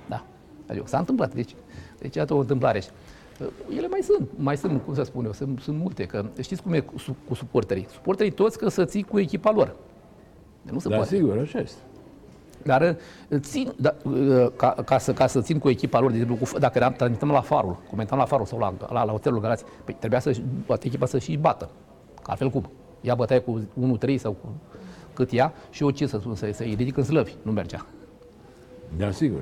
Da. 0.08 0.24
Adică 0.68 0.84
s-a 0.86 0.98
întâmplat. 0.98 1.34
Deci, 1.34 1.54
deci 1.98 2.14
iată 2.16 2.34
o 2.34 2.38
întâmplare. 2.38 2.80
Și, 2.80 2.88
uh, 3.40 3.76
Ele 3.76 3.88
mai 3.88 4.00
sunt, 4.02 4.28
mai 4.36 4.56
sunt, 4.56 4.82
cum 4.84 4.94
să 4.94 5.02
spun 5.02 5.24
eu, 5.24 5.32
sunt, 5.32 5.60
sunt 5.60 5.78
multe. 5.78 6.04
Că 6.04 6.24
știți 6.40 6.62
cum 6.62 6.72
e 6.72 6.80
cu, 6.80 6.98
su- 6.98 7.16
cu 7.28 7.34
suporterii? 7.34 7.86
Suporterii 7.92 8.32
toți 8.32 8.58
că 8.58 8.68
să 8.68 8.84
ții 8.84 9.02
cu 9.02 9.18
echipa 9.18 9.50
lor. 9.50 9.74
Nu 10.62 10.78
se 10.78 10.88
Da, 10.88 10.94
poate. 10.96 11.14
sigur, 11.14 11.38
așa 11.38 11.58
este. 11.58 11.78
Dar 12.62 12.96
uh, 13.28 13.38
țin, 13.40 13.72
da, 13.76 13.94
uh, 14.04 14.46
ca, 14.56 14.74
ca, 14.84 14.98
să, 14.98 15.12
ca 15.12 15.26
să 15.26 15.40
țin 15.40 15.58
cu 15.58 15.68
echipa 15.68 16.00
lor, 16.00 16.10
de 16.10 16.16
exemplu, 16.18 16.46
cu, 16.46 16.58
dacă 16.58 16.78
eram, 16.78 16.92
transmitem 16.92 17.30
la 17.30 17.40
Farul, 17.40 17.76
comentam 17.88 18.18
la 18.18 18.24
Farul 18.24 18.46
sau 18.46 18.58
la, 18.58 18.74
la, 18.90 19.04
la 19.04 19.12
hotelul 19.12 19.40
Galați, 19.40 19.64
păi 19.84 19.96
trebuia 19.98 20.20
să 20.20 20.36
toată 20.66 20.86
echipa 20.86 21.06
să 21.06 21.18
și 21.18 21.36
bată. 21.36 21.70
Că 22.22 22.30
altfel 22.30 22.50
cum? 22.50 22.70
Ea 23.00 23.14
bătaie 23.14 23.40
cu 23.40 23.60
1-3 24.06 24.14
sau 24.16 24.32
cu 24.32 24.48
cât 25.14 25.32
ia 25.32 25.52
și 25.70 25.82
eu 25.82 25.90
ce 25.90 26.06
să 26.06 26.18
spun, 26.18 26.34
să, 26.34 26.48
să-i 26.52 26.74
ridic 26.78 26.96
în 26.96 27.02
slăvi. 27.02 27.32
Nu 27.42 27.52
mergea. 27.52 27.86
Da, 28.96 29.10
sigur. 29.10 29.40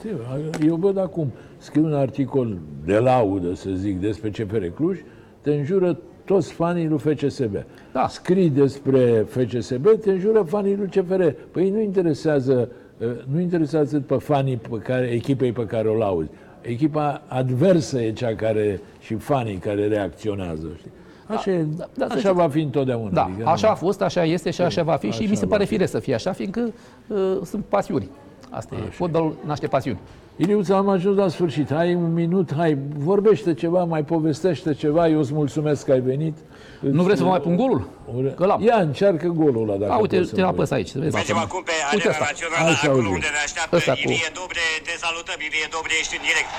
Sigur. 0.00 0.26
Eu 0.66 0.76
văd 0.76 0.98
acum, 0.98 1.32
scriu 1.58 1.84
un 1.84 1.94
articol 1.94 2.58
de 2.84 2.98
laudă, 2.98 3.54
să 3.54 3.70
zic, 3.70 4.00
despre 4.00 4.30
CFR 4.30 4.64
Cluj, 4.64 4.98
te 5.40 5.54
înjură 5.54 5.98
toți 6.32 6.52
fanii 6.52 6.86
lui 6.88 6.98
FCSB. 6.98 7.56
Da. 7.92 8.08
Scrii 8.08 8.48
despre 8.50 9.26
FCSB, 9.28 9.86
te 10.00 10.10
înjură 10.10 10.42
fanii 10.42 10.76
lui 10.76 10.86
CFR. 10.86 11.24
Păi 11.50 11.70
nu 11.70 11.80
interesează, 11.80 12.68
uh, 12.98 13.08
nu 13.32 13.40
interesează 13.40 14.00
pe 14.00 14.14
fanii 14.14 14.56
pe 14.56 14.78
care, 14.78 15.06
echipei 15.06 15.52
pe 15.52 15.66
care 15.66 15.88
o 15.88 15.94
lauzi. 15.96 16.28
Echipa 16.60 17.22
adversă 17.28 18.00
e 18.00 18.12
cea 18.12 18.34
care, 18.34 18.80
și 19.00 19.14
fanii 19.14 19.56
care 19.56 19.88
reacționează. 19.88 20.66
Știi? 20.78 20.90
Așa, 21.26 21.50
e- 21.50 21.66
da, 21.76 21.84
da, 21.94 22.06
să 22.06 22.12
așa 22.12 22.18
știți- 22.18 22.34
va 22.34 22.48
fi 22.48 22.60
întotdeauna. 22.60 23.10
Da, 23.10 23.22
adică 23.22 23.48
așa 23.48 23.66
nu- 23.66 23.72
a 23.72 23.76
fost, 23.76 24.02
așa 24.02 24.24
este 24.24 24.50
și 24.50 24.62
așa 24.62 24.82
va 24.82 24.96
fi 24.96 25.10
și 25.10 25.18
așa 25.20 25.30
mi 25.30 25.36
se 25.36 25.44
va 25.44 25.50
pare 25.50 25.64
fi. 25.64 25.68
firesc 25.72 25.90
să 25.92 25.98
fie 25.98 26.14
așa, 26.14 26.32
fiindcă 26.32 26.72
uh, 27.08 27.16
sunt 27.44 27.64
pasiuni. 27.64 28.08
Asta 28.50 28.74
e, 28.74 28.78
fotbalul 28.90 29.36
naște 29.46 29.66
pasiuni. 29.66 29.98
Iliuța, 30.36 30.76
am 30.76 30.88
ajuns 30.88 31.16
la 31.16 31.28
sfârșit. 31.28 31.68
Hai 31.78 31.94
un 31.94 32.12
minut, 32.12 32.48
hai, 32.56 32.78
vorbește 32.96 33.54
ceva, 33.54 33.84
mai 33.84 34.02
povestește 34.04 34.74
ceva. 34.74 35.08
Eu 35.08 35.18
îți 35.18 35.32
mulțumesc 35.40 35.84
că 35.84 35.92
ai 35.92 36.00
venit. 36.12 36.36
Nu 36.80 37.02
vreți 37.06 37.18
să 37.18 37.24
vă 37.24 37.30
mai 37.34 37.40
pun 37.46 37.56
golul? 37.62 37.82
Că 38.38 38.44
l-am. 38.46 38.60
Ia, 38.62 38.76
încearcă 38.88 39.26
golul 39.42 39.62
ăla, 39.68 39.76
dacă 39.82 39.92
A, 39.92 39.96
uite, 40.04 40.16
poți 40.16 40.28
să-l 40.28 40.36
te 40.38 40.42
vezi. 40.44 40.52
apăs 40.54 40.70
aici. 40.76 40.90
să 40.94 40.98
vezi. 41.02 41.14
Mergem 41.20 41.38
acum 41.46 41.62
pe 41.70 41.74
Uite 41.94 42.08
arena 42.08 42.10
asta. 42.14 42.26
națională, 42.30 42.64
Hai 42.64 42.74
să 42.82 42.86
acolo 42.86 42.98
auzim. 43.02 43.14
unde 43.18 43.28
ne 43.36 43.40
așteaptă 43.46 43.74
Ăsta 43.80 43.92
cu- 43.92 43.98
Ilie 44.14 44.30
Dobre. 44.40 44.64
Te 44.88 44.94
salutăm, 45.04 45.38
Ilie 45.48 45.66
Dobre, 45.76 45.92
ești 46.02 46.14
în 46.18 46.22
direct. 46.28 46.50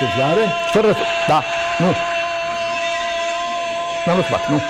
E 0.00 0.04
dintr-o 0.04 0.26
răsuflare? 0.36 0.44
Fără 0.72 0.92
să... 0.92 1.04
Da, 1.28 1.42
nu. 1.78 1.94
N-am 4.04 4.16
răsuflat, 4.16 4.48
nu. 4.48 4.60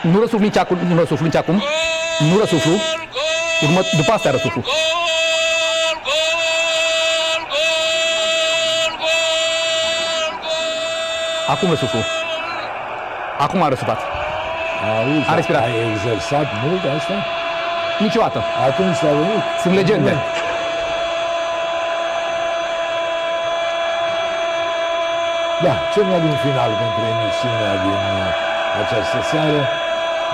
Nu 0.00 0.20
răsuflu 0.20 0.44
nici 0.46 0.56
acum, 0.56 0.78
nu 0.88 0.98
răsuflu 0.98 1.24
nici 1.24 1.36
acum. 1.36 1.62
Nu 2.30 2.38
răsuflu. 2.38 2.72
Urmă, 3.62 3.80
după 3.96 4.12
asta 4.12 4.30
răsuflu. 4.30 4.62
Acum 11.48 11.68
răsuflu. 11.70 11.98
Acum 13.38 13.62
am 13.62 13.68
răsuflat. 13.68 14.00
Auzi, 14.98 15.28
A 15.30 15.34
respirat. 15.34 15.62
ai 15.62 15.74
exersat 15.92 16.46
mult 16.64 16.82
asta? 16.98 17.14
Niciodată. 17.98 18.42
Atunci 18.68 18.94
s-a 18.96 19.06
venit? 19.06 19.42
Sunt 19.62 19.74
legende. 19.74 20.16
Da, 25.62 25.74
cel 25.94 26.04
mai 26.04 26.20
bun 26.20 26.36
final 26.46 26.70
pentru 26.82 27.02
emisiunea 27.14 27.72
din 27.86 28.02
uh, 28.18 28.28
această 28.82 29.18
seară. 29.30 29.60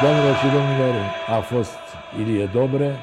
Doamnelor 0.03 0.37
și 0.37 0.49
domnilor, 0.57 0.95
a 1.37 1.41
fost 1.41 1.79
Ilie 2.21 2.45
Dobre. 2.45 2.97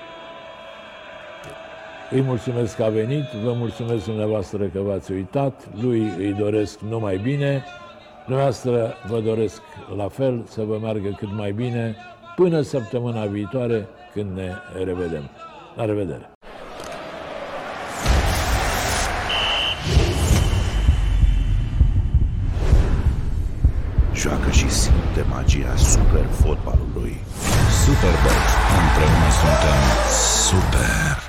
Îi 2.10 2.22
mulțumesc 2.22 2.76
că 2.76 2.84
a 2.84 2.90
venit, 2.90 3.26
vă 3.44 3.54
mulțumesc 3.54 4.06
dumneavoastră 4.06 4.64
că 4.66 4.80
v-ați 4.80 5.12
uitat, 5.12 5.68
lui 5.82 6.14
îi 6.18 6.34
doresc 6.34 6.80
numai 6.80 7.18
bine, 7.18 7.64
dumneavoastră 8.26 8.94
vă 9.08 9.20
doresc 9.20 9.62
la 9.96 10.08
fel 10.08 10.44
să 10.48 10.62
vă 10.64 10.78
meargă 10.82 11.10
cât 11.18 11.30
mai 11.36 11.52
bine 11.52 11.96
până 12.36 12.62
săptămâna 12.62 13.26
viitoare 13.26 13.88
când 14.14 14.36
ne 14.36 14.52
revedem. 14.84 15.30
La 15.76 15.86
revedere! 15.86 16.35
Și 25.16 25.22
simte 25.22 25.34
magia 25.34 25.76
super 25.76 26.26
fotbalului. 26.42 27.18
Superbox. 27.84 28.42
Împreună 28.82 29.30
suntem 29.40 29.80
Super! 30.48 31.25